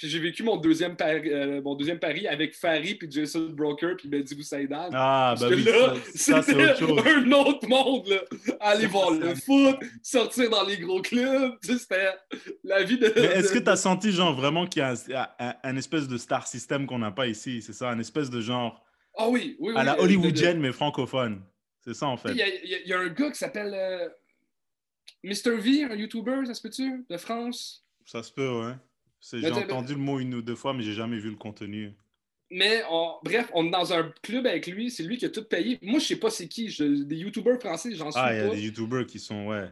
Puis 0.00 0.08
j'ai 0.08 0.18
vécu 0.18 0.42
mon 0.42 0.56
deuxième, 0.56 0.96
pari, 0.96 1.28
euh, 1.30 1.60
mon 1.60 1.74
deuxième 1.74 1.98
pari 1.98 2.26
avec 2.26 2.56
Farid, 2.56 2.98
puis 2.98 3.10
Jason 3.10 3.50
Broker, 3.50 3.98
puis 3.98 4.08
Mehdi 4.08 4.34
Boussaïdan. 4.34 4.88
Ah, 4.94 5.34
bah 5.38 5.48
oui, 5.50 5.62
là, 5.62 5.92
ça, 6.14 6.40
c'est 6.42 6.54
un 6.54 7.32
autre 7.32 7.68
monde, 7.68 8.08
là. 8.08 8.22
Aller 8.60 8.86
voir 8.86 9.10
le 9.10 9.34
foot, 9.34 9.76
sortir 10.02 10.48
dans 10.48 10.64
les 10.64 10.78
gros 10.78 11.02
clubs. 11.02 11.52
C'était 11.60 12.14
la 12.64 12.82
vie 12.82 12.96
de. 12.96 13.12
Mais 13.14 13.26
est-ce 13.26 13.52
que 13.52 13.58
tu 13.58 13.68
as 13.68 13.76
senti, 13.76 14.10
genre, 14.10 14.34
vraiment 14.34 14.66
qu'il 14.66 14.80
y 14.80 15.14
a 15.14 15.58
un, 15.62 15.76
espèce 15.76 16.08
de 16.08 16.16
star 16.16 16.46
system 16.46 16.86
qu'on 16.86 17.00
n'a 17.00 17.10
pas 17.10 17.26
ici 17.26 17.60
C'est 17.60 17.74
ça, 17.74 17.90
un 17.90 17.98
espèce 17.98 18.30
de 18.30 18.40
genre. 18.40 18.82
Ah 19.18 19.28
oui, 19.28 19.58
oui, 19.60 19.74
oui. 19.74 19.78
À 19.78 19.84
la 19.84 20.00
hollywoodienne, 20.00 20.60
mais 20.60 20.72
francophone. 20.72 21.42
C'est 21.84 21.92
ça, 21.92 22.06
en 22.06 22.16
fait. 22.16 22.30
Il 22.30 22.86
y, 22.86 22.92
a 22.94 22.98
un 22.98 23.08
gars 23.08 23.30
qui 23.30 23.38
s'appelle 23.38 23.74
euh, 23.74 24.08
Mr. 25.24 25.58
V, 25.58 25.84
un 25.84 25.94
YouTuber, 25.94 26.46
ça 26.46 26.54
se 26.54 26.62
peut-tu, 26.62 27.04
de 27.06 27.16
France? 27.18 27.86
Ça 28.06 28.22
se 28.22 28.32
peut, 28.32 28.62
ouais. 28.62 28.76
J'ai 29.20 29.50
entendu 29.50 29.94
le 29.94 30.00
mot 30.00 30.18
une 30.18 30.34
ou 30.34 30.42
deux 30.42 30.54
fois, 30.54 30.74
mais 30.74 30.82
j'ai 30.82 30.94
jamais 30.94 31.18
vu 31.18 31.30
le 31.30 31.36
contenu. 31.36 31.92
Mais 32.50 32.82
bref, 33.22 33.48
on 33.54 33.66
est 33.66 33.70
dans 33.70 33.92
un 33.92 34.12
club 34.22 34.46
avec 34.46 34.66
lui, 34.66 34.90
c'est 34.90 35.04
lui 35.04 35.18
qui 35.18 35.24
a 35.24 35.28
tout 35.28 35.44
payé. 35.44 35.78
Moi, 35.82 36.00
je 36.00 36.06
sais 36.06 36.16
pas 36.16 36.30
c'est 36.30 36.48
qui, 36.48 36.74
des 36.78 37.16
YouTubers 37.16 37.60
français, 37.60 37.94
j'en 37.94 38.10
suis 38.10 38.20
pas. 38.20 38.26
Ah, 38.26 38.34
il 38.34 38.38
y 38.38 38.40
a 38.40 38.48
des 38.48 38.62
YouTubers 38.62 39.06
qui 39.06 39.18
sont, 39.18 39.46
ouais. 39.46 39.68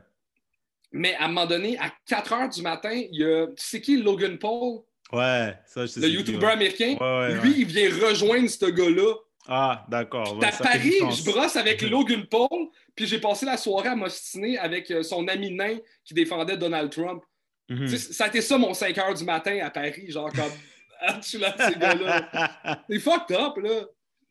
Mais 0.92 1.14
à 1.16 1.24
un 1.24 1.28
moment 1.28 1.46
donné, 1.46 1.76
à 1.78 1.92
4 2.06 2.32
h 2.32 2.54
du 2.54 2.62
matin, 2.62 2.92
il 2.92 3.20
y 3.20 3.24
a. 3.24 3.46
Tu 3.48 3.54
sais 3.56 3.80
qui, 3.80 4.00
Logan 4.00 4.38
Paul? 4.38 4.80
Ouais, 5.12 5.54
ça, 5.66 5.82
je 5.82 5.86
sais. 5.86 6.00
Le 6.00 6.08
YouTuber 6.08 6.46
américain? 6.46 6.96
lui, 7.42 7.60
il 7.60 7.66
vient 7.66 7.90
rejoindre 7.90 8.48
ce 8.48 8.66
gars-là. 8.66 9.14
Ah, 9.50 9.86
d'accord. 9.88 10.38
à 10.42 10.52
Paris, 10.52 10.98
je 11.10 11.24
brosse 11.24 11.56
avec 11.56 11.80
Logan 11.80 12.26
Paul, 12.26 12.68
puis 12.94 13.06
j'ai 13.06 13.18
passé 13.18 13.46
la 13.46 13.56
soirée 13.56 13.88
à 13.88 13.96
m'ostiner 13.96 14.58
avec 14.58 14.90
euh, 14.90 15.02
son 15.02 15.26
ami 15.26 15.50
nain 15.50 15.78
qui 16.04 16.12
défendait 16.12 16.58
Donald 16.58 16.90
Trump. 16.92 17.22
Mhm. 17.68 17.88
Ça 17.88 18.24
a 18.24 18.28
été 18.28 18.40
ça 18.40 18.56
mon 18.58 18.74
5 18.74 18.96
h 18.96 19.18
du 19.18 19.24
matin 19.24 19.58
à 19.62 19.70
Paris, 19.70 20.10
genre 20.10 20.32
comme. 20.32 20.44
Ah, 21.00 21.20
tu 21.20 21.38
là, 21.38 21.54
ces 21.56 21.78
gars-là. 21.78 22.82
C'est 22.90 22.98
fucked 22.98 23.36
up, 23.36 23.56
là. 23.58 23.84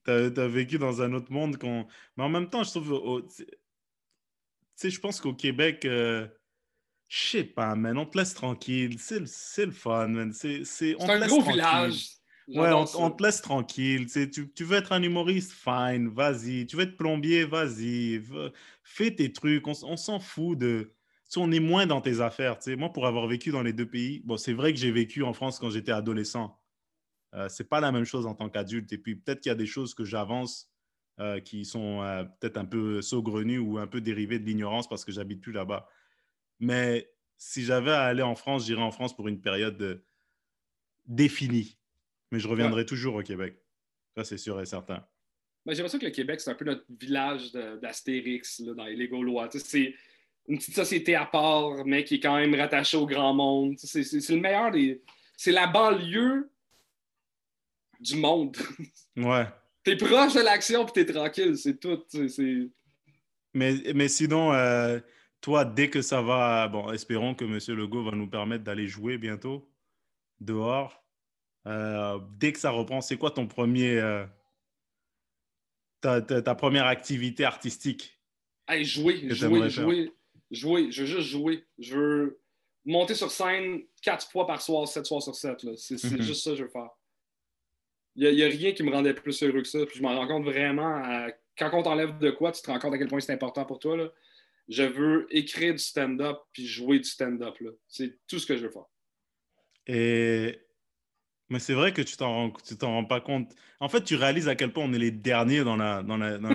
T'as 0.04 0.44
as 0.44 0.48
vécu 0.50 0.78
dans 0.78 1.02
un 1.02 1.14
autre 1.14 1.32
monde 1.32 1.56
qu'on. 1.58 1.88
Mais 2.18 2.26
en 2.26 2.30
même 2.30 2.50
temps, 2.50 2.62
je 2.62 2.72
trouve. 2.72 3.26
tu 3.38 3.46
sais, 4.76 4.90
je 4.90 5.00
pense 5.00 5.22
qu'au 5.22 5.34
Québec. 5.34 5.86
Euh... 5.86 6.28
Je 7.08 7.18
sais 7.18 7.44
pas, 7.46 7.74
man, 7.76 7.98
on 7.98 8.06
te 8.06 8.18
laisse 8.18 8.34
tranquille. 8.34 8.98
C'est 9.00 9.66
le 9.66 9.72
fun, 9.72 10.10
man. 10.10 10.34
C'est 10.34 10.96
un 11.00 11.26
gros 11.26 11.42
village. 11.42 12.18
Ouais, 12.50 12.72
on, 12.72 12.86
on, 12.96 13.12
te 13.12 13.24
laisse 13.24 13.42
tranquille. 13.42 14.08
Tu, 14.12 14.30
tu, 14.30 14.64
veux 14.64 14.78
être 14.78 14.92
un 14.94 15.02
humoriste, 15.02 15.52
fine, 15.52 16.10
vas-y. 16.10 16.66
Tu 16.66 16.76
veux 16.76 16.84
être 16.84 16.98
plombier, 16.98 17.46
vas-y. 17.46 18.22
Fais 18.84 19.12
tes 19.12 19.32
trucs. 19.32 19.66
On, 19.68 19.74
on 19.84 19.98
s'en 19.98 20.20
fout 20.20 20.58
de 20.58 20.94
on 21.36 21.52
est 21.52 21.60
moins 21.60 21.86
dans 21.86 22.00
tes 22.00 22.22
affaires. 22.22 22.58
Moi, 22.78 22.94
pour 22.94 23.06
avoir 23.06 23.28
vécu 23.28 23.52
dans 23.52 23.64
les 23.64 23.74
deux 23.74 23.88
pays, 23.88 24.22
bon, 24.24 24.38
c'est 24.38 24.54
vrai 24.54 24.74
que 24.74 24.80
j'ai 24.80 24.92
vécu 24.92 25.24
en 25.24 25.34
France 25.34 25.60
quand 25.60 25.70
j'étais 25.70 25.92
adolescent. 25.92 26.58
Euh, 27.34 27.50
c'est 27.50 27.68
pas 27.68 27.82
la 27.82 27.92
même 27.92 28.06
chose 28.06 28.26
en 28.26 28.34
tant 28.34 28.50
qu'adulte. 28.50 28.92
Et 28.94 28.98
puis 28.98 29.16
peut-être 29.16 29.42
qu'il 29.42 29.50
y 29.50 29.54
a 29.54 29.56
des 29.56 29.66
choses 29.66 29.94
que 29.94 30.06
j'avance 30.06 30.72
euh, 31.20 31.42
qui 31.42 31.66
sont 31.66 32.02
euh, 32.02 32.24
peut-être 32.24 32.58
un 32.58 32.66
peu 32.66 33.02
saugrenues 33.02 33.60
ou 33.60 33.78
un 33.78 33.88
peu 33.88 34.00
dérivées 34.00 34.40
de 34.40 34.46
l'ignorance 34.46 34.88
parce 34.88 35.04
que 35.04 35.12
j'habite 35.12 35.42
plus 35.42 35.52
là-bas. 35.52 35.90
Mais 36.60 37.12
si 37.38 37.64
j'avais 37.64 37.92
à 37.92 38.04
aller 38.04 38.24
en 38.24 38.36
France, 38.36 38.66
j'irais 38.66 38.82
en 38.82 38.92
France 38.92 39.16
pour 39.16 39.28
une 39.28 39.42
période 39.42 40.04
définie. 41.06 41.78
Mais 42.32 42.40
je 42.40 42.48
reviendrai 42.48 42.86
toujours 42.86 43.16
au 43.16 43.24
Québec. 43.24 43.62
Ça, 44.16 44.24
c'est 44.24 44.38
sûr 44.38 44.60
et 44.60 44.66
certain. 44.66 45.06
j'ai 45.66 45.76
l'impression 45.76 46.00
que 46.00 46.06
le 46.06 46.12
Québec, 46.12 46.42
c'est 46.42 46.50
un 46.50 46.56
peu 46.56 46.66
notre 46.66 46.86
village 46.90 47.52
d'Astérix 47.52 48.62
dans 48.62 48.86
les 48.86 49.08
Gaulois. 49.08 49.50
C'est 49.52 49.94
une 50.48 50.58
petite 50.58 50.76
société 50.76 51.16
à 51.16 51.26
part, 51.26 51.86
mais 51.86 52.04
qui 52.04 52.16
est 52.16 52.20
quand 52.20 52.38
même 52.38 52.56
rattachée 52.56 52.98
au 52.98 53.06
grand 53.06 53.34
monde. 53.34 53.76
C'est 53.78 54.02
le 54.02 54.40
meilleur 54.40 54.72
des. 54.72 55.02
C'est 55.36 55.52
la 55.52 55.68
banlieue 55.68 56.50
du 58.00 58.16
monde. 58.16 58.56
Ouais. 59.18 59.48
t'es 59.84 59.96
proche 59.96 60.36
de 60.36 60.42
l'action 60.42 60.86
puis 60.86 60.94
t'es 60.94 61.12
tranquille, 61.12 61.58
c'est 61.58 61.80
tout. 61.80 62.04
Mais, 63.56 63.74
mais 63.96 64.08
sinon, 64.08 64.54
euh, 64.54 65.00
toi, 65.42 65.66
dès 65.66 65.90
que 65.90 66.04
ça 66.04 66.22
va, 66.22 66.68
bon, 66.68 66.92
espérons 66.92 67.34
que 67.34 67.44
M. 67.44 67.58
Legault 67.76 68.04
va 68.04 68.12
nous 68.12 68.30
permettre 68.30 68.64
d'aller 68.64 68.88
jouer 68.88 69.18
bientôt 69.18 69.68
dehors. 70.40 71.04
Euh, 71.66 72.20
dès 72.38 72.54
que 72.54 72.60
ça 72.60 72.70
reprend, 72.70 73.02
c'est 73.02 73.18
quoi 73.18 73.32
ton 73.32 73.48
premier, 73.48 73.98
euh, 73.98 74.24
ta, 76.02 76.22
ta, 76.22 76.54
première 76.54 76.86
activité 76.86 77.44
artistique? 77.44 78.22
Hey, 78.68 78.86
jouer, 78.86 79.28
jouer, 79.34 79.68
jouer 79.72 80.12
jouer. 80.52 80.92
Je 80.92 81.02
veux 81.02 81.08
juste 81.08 81.30
jouer. 81.30 81.66
Je 81.80 81.96
veux 81.96 82.42
monter 82.86 83.16
sur 83.16 83.32
scène 83.32 83.82
quatre 84.02 84.30
fois 84.30 84.48
par 84.48 84.62
soir, 84.62 84.88
sept 84.88 85.06
soirs 85.06 85.22
sur 85.22 85.36
sept. 85.36 85.66
C'est 85.76 86.04
mhm. 86.04 86.22
juste 86.22 86.44
ça 86.44 86.52
que 86.52 86.58
je 86.58 86.64
veux 86.64 86.70
faire. 86.70 86.90
Il 88.16 88.34
n'y 88.34 88.44
a, 88.44 88.48
rien 88.48 88.72
qui 88.72 88.82
me 88.82 88.92
rendait 88.92 89.14
plus 89.14 89.44
heureux 89.44 89.62
que 89.62 89.68
ça. 89.68 89.86
Puis 89.86 89.98
je 89.98 90.02
m'en 90.02 90.16
rends 90.16 90.28
compte 90.28 90.46
vraiment. 90.46 91.28
quand 91.58 91.70
on 91.74 91.84
t'enlève 91.84 92.18
de 92.18 92.32
quoi, 92.32 92.52
tu 92.52 92.62
te 92.62 92.72
rends 92.72 92.80
compte 92.80 92.94
à 92.94 92.98
quel 92.98 93.08
point 93.08 93.20
c'est 93.20 93.34
important 93.34 93.66
pour 93.66 93.80
toi. 93.80 93.96
Là. 93.96 94.12
Je 94.70 94.84
veux 94.84 95.28
écrire 95.30 95.74
du 95.74 95.80
stand-up 95.80 96.40
puis 96.52 96.66
jouer 96.66 96.98
du 96.98 97.08
stand-up. 97.08 97.56
C'est 97.88 98.18
tout 98.28 98.40
ce 98.40 98.48
que 98.48 98.58
je 98.58 98.64
veux 98.66 98.72
faire. 98.72 98.86
Et 99.86 100.60
mais 101.50 101.60
c'est 101.60 101.74
vrai 101.74 101.94
que 101.94 102.02
tu 102.02 102.18
t'en 102.18 102.52
t'en 102.80 102.88
rends 102.88 103.06
pas 103.06 103.22
compte. 103.22 103.54
En 103.80 103.88
fait, 103.88 104.04
tu 104.04 104.16
réalises 104.16 104.50
à 104.50 104.56
quel 104.56 104.74
point 104.74 104.84
on 104.84 104.94
est 104.94 105.00
les 105.00 105.12
derniers 105.12 105.64
dans 105.64 105.78
la 105.78 106.04
dans, 106.04 106.18
la, 106.18 106.38
dans 106.38 106.50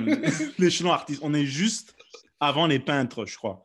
l'échelon 0.59 0.93
artiste. 0.93 1.21
On 1.23 1.33
est 1.33 1.47
juste 1.47 1.97
avant 2.41 2.67
les 2.67 2.79
peintres, 2.79 3.25
je 3.25 3.37
crois. 3.37 3.63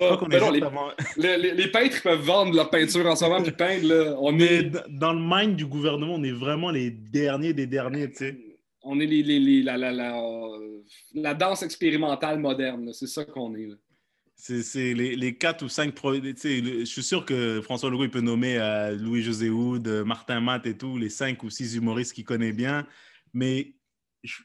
Ben 0.00 0.94
les, 1.18 1.68
peintres 1.68 2.02
peuvent 2.02 2.22
vendre 2.22 2.54
leur 2.54 2.70
peinture 2.70 3.04
en 3.06 3.14
ce 3.14 3.24
moment 3.24 3.42
puis 3.42 3.52
peindre. 3.52 4.16
On 4.20 4.38
est... 4.38 4.72
dans 4.88 5.12
le 5.12 5.20
mind 5.20 5.56
du 5.56 5.66
gouvernement, 5.66 6.14
on 6.14 6.22
est 6.22 6.32
vraiment 6.32 6.70
les 6.70 6.90
derniers 6.90 7.52
des 7.52 7.66
derniers, 7.66 8.10
tu 8.10 8.16
sais. 8.16 8.38
On 8.82 8.98
est 8.98 9.06
les, 9.06 9.62
la, 9.62 9.76
la, 9.76 9.92
la, 11.14 11.34
danse 11.34 11.62
expérimentale 11.62 12.38
moderne, 12.38 12.94
c'est 12.94 13.06
ça 13.06 13.26
qu'on 13.26 13.54
est. 13.54 13.68
C'est 14.36 14.94
les, 14.94 15.16
les 15.16 15.36
quatre 15.36 15.62
ou 15.62 15.68
cinq. 15.68 15.94
Je 16.02 16.84
suis 16.86 17.02
sûr 17.02 17.26
que 17.26 17.60
François 17.60 17.90
Legault 17.90 18.04
il 18.04 18.10
peut 18.10 18.22
nommer 18.22 18.56
euh, 18.58 18.96
Louis-José 18.96 19.50
Houd, 19.50 19.86
euh, 19.86 20.02
Martin 20.02 20.40
Matt 20.40 20.64
et 20.64 20.78
tout, 20.78 20.96
les 20.96 21.10
cinq 21.10 21.42
ou 21.42 21.50
six 21.50 21.76
humoristes 21.76 22.14
qu'il 22.14 22.24
connaît 22.24 22.54
bien. 22.54 22.86
Mais 23.34 23.74
je, 24.22 24.38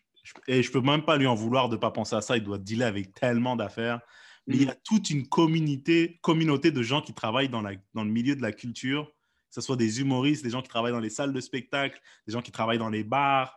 et 0.49 0.61
je 0.61 0.69
peux 0.69 0.81
même 0.81 1.05
pas 1.05 1.15
lui 1.15 1.27
en 1.27 1.35
vouloir 1.35 1.69
de 1.69 1.75
ne 1.75 1.79
pas 1.79 1.91
penser 1.91 2.17
à 2.17 2.19
ça. 2.19 2.35
Il 2.35 2.43
doit 2.43 2.57
dealer 2.57 2.83
avec 2.83 3.13
tellement 3.13 3.55
d'affaires 3.55 4.01
mais 4.47 4.55
il 4.57 4.63
y 4.63 4.69
a 4.69 4.75
toute 4.75 5.09
une 5.09 5.27
communauté, 5.27 6.19
communauté 6.21 6.71
de 6.71 6.83
gens 6.83 7.01
qui 7.01 7.13
travaillent 7.13 7.49
dans, 7.49 7.61
la, 7.61 7.73
dans 7.93 8.03
le 8.03 8.11
milieu 8.11 8.35
de 8.35 8.41
la 8.41 8.51
culture, 8.51 9.07
que 9.07 9.55
ce 9.55 9.61
soit 9.61 9.75
des 9.75 10.01
humoristes, 10.01 10.43
des 10.43 10.51
gens 10.51 10.61
qui 10.61 10.69
travaillent 10.69 10.91
dans 10.91 10.99
les 10.99 11.09
salles 11.09 11.33
de 11.33 11.41
spectacle, 11.41 11.99
des 12.27 12.33
gens 12.33 12.41
qui 12.41 12.51
travaillent 12.51 12.77
dans 12.77 12.89
les 12.89 13.03
bars. 13.03 13.55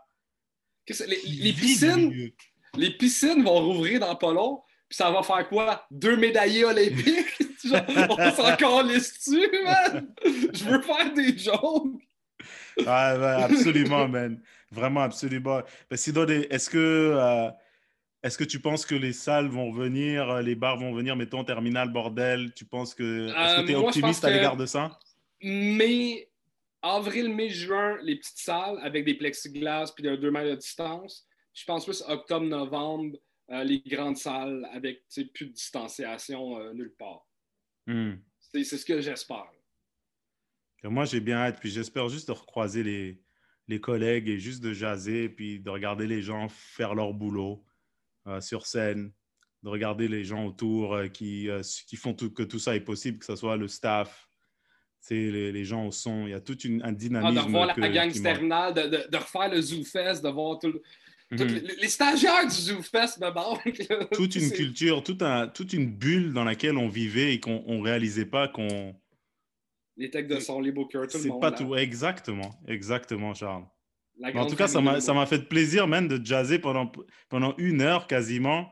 Les, 0.89 1.53
piscines, 1.53 2.31
les 2.75 2.91
piscines 2.97 3.43
vont 3.43 3.61
rouvrir 3.61 4.01
dans 4.01 4.17
pas 4.17 4.33
long, 4.33 4.63
puis 4.89 4.97
ça 4.97 5.11
va 5.11 5.23
faire 5.23 5.47
quoi? 5.49 5.87
Deux 5.91 6.17
médaillés 6.17 6.65
olympiques? 6.65 7.27
on 7.65 8.31
s'en 8.31 8.57
calisse-tu, 8.57 9.47
man? 9.65 10.15
Je 10.25 10.65
veux 10.65 10.81
faire 10.81 11.13
des 11.13 11.37
jokes! 11.37 12.01
Ouais, 12.79 12.87
absolument, 12.87 14.09
man. 14.09 14.41
Vraiment, 14.71 15.03
absolument. 15.03 15.61
sinon, 15.95 16.27
est-ce 16.27 16.71
que... 16.71 16.79
Euh, 16.79 17.51
est-ce 18.23 18.37
que 18.37 18.45
tu 18.45 18.61
penses 18.61 18.85
que 18.85 18.95
les 18.95 19.13
salles 19.13 19.49
vont 19.49 19.71
venir, 19.73 20.43
les 20.43 20.55
bars 20.55 20.77
vont 20.77 20.93
venir, 20.93 21.15
mettons 21.15 21.45
terminal 21.45 21.93
bordel? 21.93 22.53
Tu 22.55 22.65
penses 22.65 22.95
que 22.95 23.29
est-ce 23.29 23.61
que 23.61 23.67
tu 23.67 23.73
es 23.73 23.77
optimiste 23.77 24.25
à 24.25 24.31
l'égard 24.31 24.57
de 24.57 24.67
ça? 24.67 24.99
Mais 25.41 26.29
avril, 26.83 27.33
mai, 27.33 27.49
juin, 27.49 27.97
les 28.03 28.17
petites 28.17 28.39
salles 28.39 28.79
avec 28.83 29.05
des 29.05 29.15
plexiglas 29.15 29.93
puis 29.95 30.03
de 30.03 30.17
2 30.17 30.31
mètres 30.31 30.51
de 30.51 30.57
distance. 30.57 31.27
Je 31.55 31.65
pense 31.65 31.85
plus 31.85 32.03
octobre, 32.07 32.47
novembre, 32.47 33.17
euh, 33.51 33.65
les 33.65 33.81
grandes 33.81 34.17
salles 34.17 34.69
avec 34.73 35.05
plus 35.33 35.47
de 35.47 35.53
distanciation 35.53 36.59
euh, 36.59 36.73
nulle 36.73 36.95
part. 36.99 37.27
Hmm. 37.87 38.15
C'est 38.41 38.65
ce 38.65 38.85
que 38.85 39.01
j'espère. 39.01 39.51
Moi, 40.85 41.05
j'ai 41.05 41.21
bien 41.21 41.39
hâte. 41.39 41.59
Puis 41.61 41.71
j'espère 41.71 42.09
juste 42.09 42.29
de 42.29 42.33
recroiser 42.33 42.83
les, 42.83 43.21
les 43.67 43.81
collègues 43.81 44.29
et 44.29 44.39
juste 44.39 44.63
de 44.63 44.73
jaser, 44.73 45.29
puis 45.29 45.61
de 45.61 45.71
regarder 45.71 46.07
les 46.07 46.23
gens 46.23 46.49
faire 46.49 46.95
leur 46.95 47.13
boulot 47.13 47.65
euh, 47.65 47.68
sur 48.41 48.67
scène, 48.67 49.13
de 49.63 49.69
regarder 49.69 50.09
les 50.09 50.25
gens 50.25 50.47
autour 50.47 50.99
qui, 51.13 51.49
qui 51.87 51.97
font 51.97 52.15
tout, 52.15 52.31
que 52.31 52.43
tout 52.43 52.59
ça 52.59 52.77
est 52.77 52.81
possible, 52.81 53.19
que 53.19 53.27
ce 53.27 53.37
soit 53.37 53.57
le 53.57 53.69
staff, 53.69 54.29
les, 55.11 55.53
les, 55.53 55.65
gens 55.65 55.87
au 55.87 55.93
son, 55.93 56.27
il 56.27 56.31
y 56.31 56.35
a 56.35 56.41
tout 56.41 56.59
une, 56.61 56.83
un 56.83 56.93
dynamisme. 56.93 57.39
Ah, 57.39 57.41
de 57.41 57.47
revoir 57.47 57.79
la 57.79 57.89
gang 57.89 58.09
externale, 58.09 58.75
de, 58.75 58.83
de, 58.83 59.11
de, 59.11 59.17
refaire 59.17 59.49
le 59.51 59.61
Zoo 59.61 59.85
Fest, 59.85 60.23
de 60.23 60.29
voir 60.29 60.59
tout, 60.59 60.81
mhm. 61.31 61.63
les, 61.81 61.89
stagiaires 61.89 62.47
du 62.47 62.55
Zoo 62.55 62.83
Fest 62.83 63.19
me 63.19 64.15
Toute 64.15 64.37
une 64.37 64.51
culture, 64.51 65.03
tout 65.03 65.19
un, 65.21 65.49
toute 65.49 65.73
une 65.73 65.91
bulle 65.91 66.33
dans 66.33 66.45
laquelle 66.45 66.77
on 66.77 66.89
vivait 66.89 67.35
et 67.35 67.41
qu'on 67.41 67.63
ne 67.67 67.83
réalisait 67.83 68.27
pas 68.27 68.49
qu'on. 68.49 68.95
Les 69.97 70.11
techs 70.11 70.29
de 70.29 70.39
son, 70.39 70.61
les 70.61 70.71
bookers, 70.71 71.09
tout 71.09 71.19
le 71.19 71.25
monde. 71.25 71.39
C'est 71.43 71.51
pas 71.51 71.53
tout. 71.53 71.75
Exactement, 71.75 72.61
exactement, 72.69 73.35
Charles. 73.35 73.65
En 74.35 74.47
tout 74.47 74.57
cas, 74.57 74.69
ça 74.69 74.81
m'a 74.81 75.27
fait 75.27 75.49
plaisir, 75.49 75.87
même 75.87 76.09
de 76.09 76.25
jazzer 76.25 76.59
pendant, 76.59 76.91
pendant 77.29 77.55
une 77.59 77.83
heure 77.83 78.07
quasiment 78.07 78.69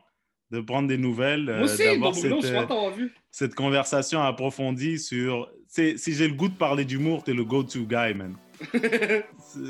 de 0.50 0.60
prendre 0.60 0.88
des 0.88 0.98
nouvelles, 0.98 1.46
d'avoir 1.46 2.14
cette, 2.14 2.32
euh, 2.32 3.08
cette, 3.30 3.54
conversation 3.54 4.22
approfondie 4.22 4.98
sur... 4.98 5.50
Si 5.68 6.14
j'ai 6.14 6.28
le 6.28 6.34
goût 6.34 6.48
de 6.48 6.54
parler 6.54 6.84
d'humour, 6.84 7.24
t'es 7.24 7.34
le 7.34 7.44
go-to 7.44 7.80
guy, 7.80 8.14
man. 8.14 8.36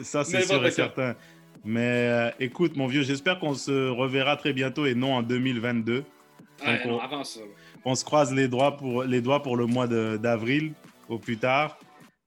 ça, 0.02 0.22
c'est 0.22 0.42
sûr 0.42 0.64
et 0.64 0.70
certain. 0.70 1.16
Mais 1.64 1.80
euh, 1.80 2.30
écoute, 2.38 2.76
mon 2.76 2.86
vieux, 2.86 3.02
j'espère 3.02 3.40
qu'on 3.40 3.54
se 3.54 3.88
reverra 3.88 4.36
très 4.36 4.52
bientôt 4.52 4.86
et 4.86 4.94
non 4.94 5.14
en 5.14 5.22
2022. 5.22 6.04
on, 6.64 6.98
avant 6.98 7.24
ça. 7.24 7.40
On 7.84 7.94
se 7.94 8.04
croise 8.04 8.32
les 8.32 8.46
doigts 8.46 8.76
pour, 8.76 9.02
les 9.02 9.20
doigts 9.20 9.42
pour 9.42 9.56
le 9.56 9.66
mois 9.66 9.88
d'avril 9.88 10.74
au 11.08 11.18
plus 11.18 11.38
tard. 11.38 11.78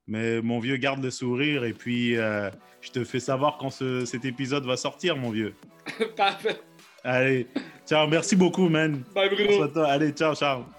Mais 0.08 0.42
mon 0.42 0.60
vieux, 0.60 0.78
garde 0.78 1.04
le 1.04 1.12
sourire 1.12 1.64
et 1.64 1.74
puis 1.74 2.18
euh, 2.18 2.50
je 2.82 2.92
te 2.92 3.04
fais 3.04 3.20
savoir 3.20 3.58
quand 3.58 3.70
cet 3.70 4.26
épisode 4.26 4.66
va 4.66 4.78
sortir, 4.78 5.16
mon 5.18 5.30
vieux. 5.30 5.54
Parfait. 6.16 6.62
Allez, 7.04 7.48
ciao, 7.88 8.08
merci 8.08 8.36
beaucoup, 8.36 8.70
man. 8.70 9.04
Bye, 9.16 9.30
Bruno. 9.30 9.86
Allez, 9.86 10.12
ciao, 10.12 10.36
ciao. 10.36 10.79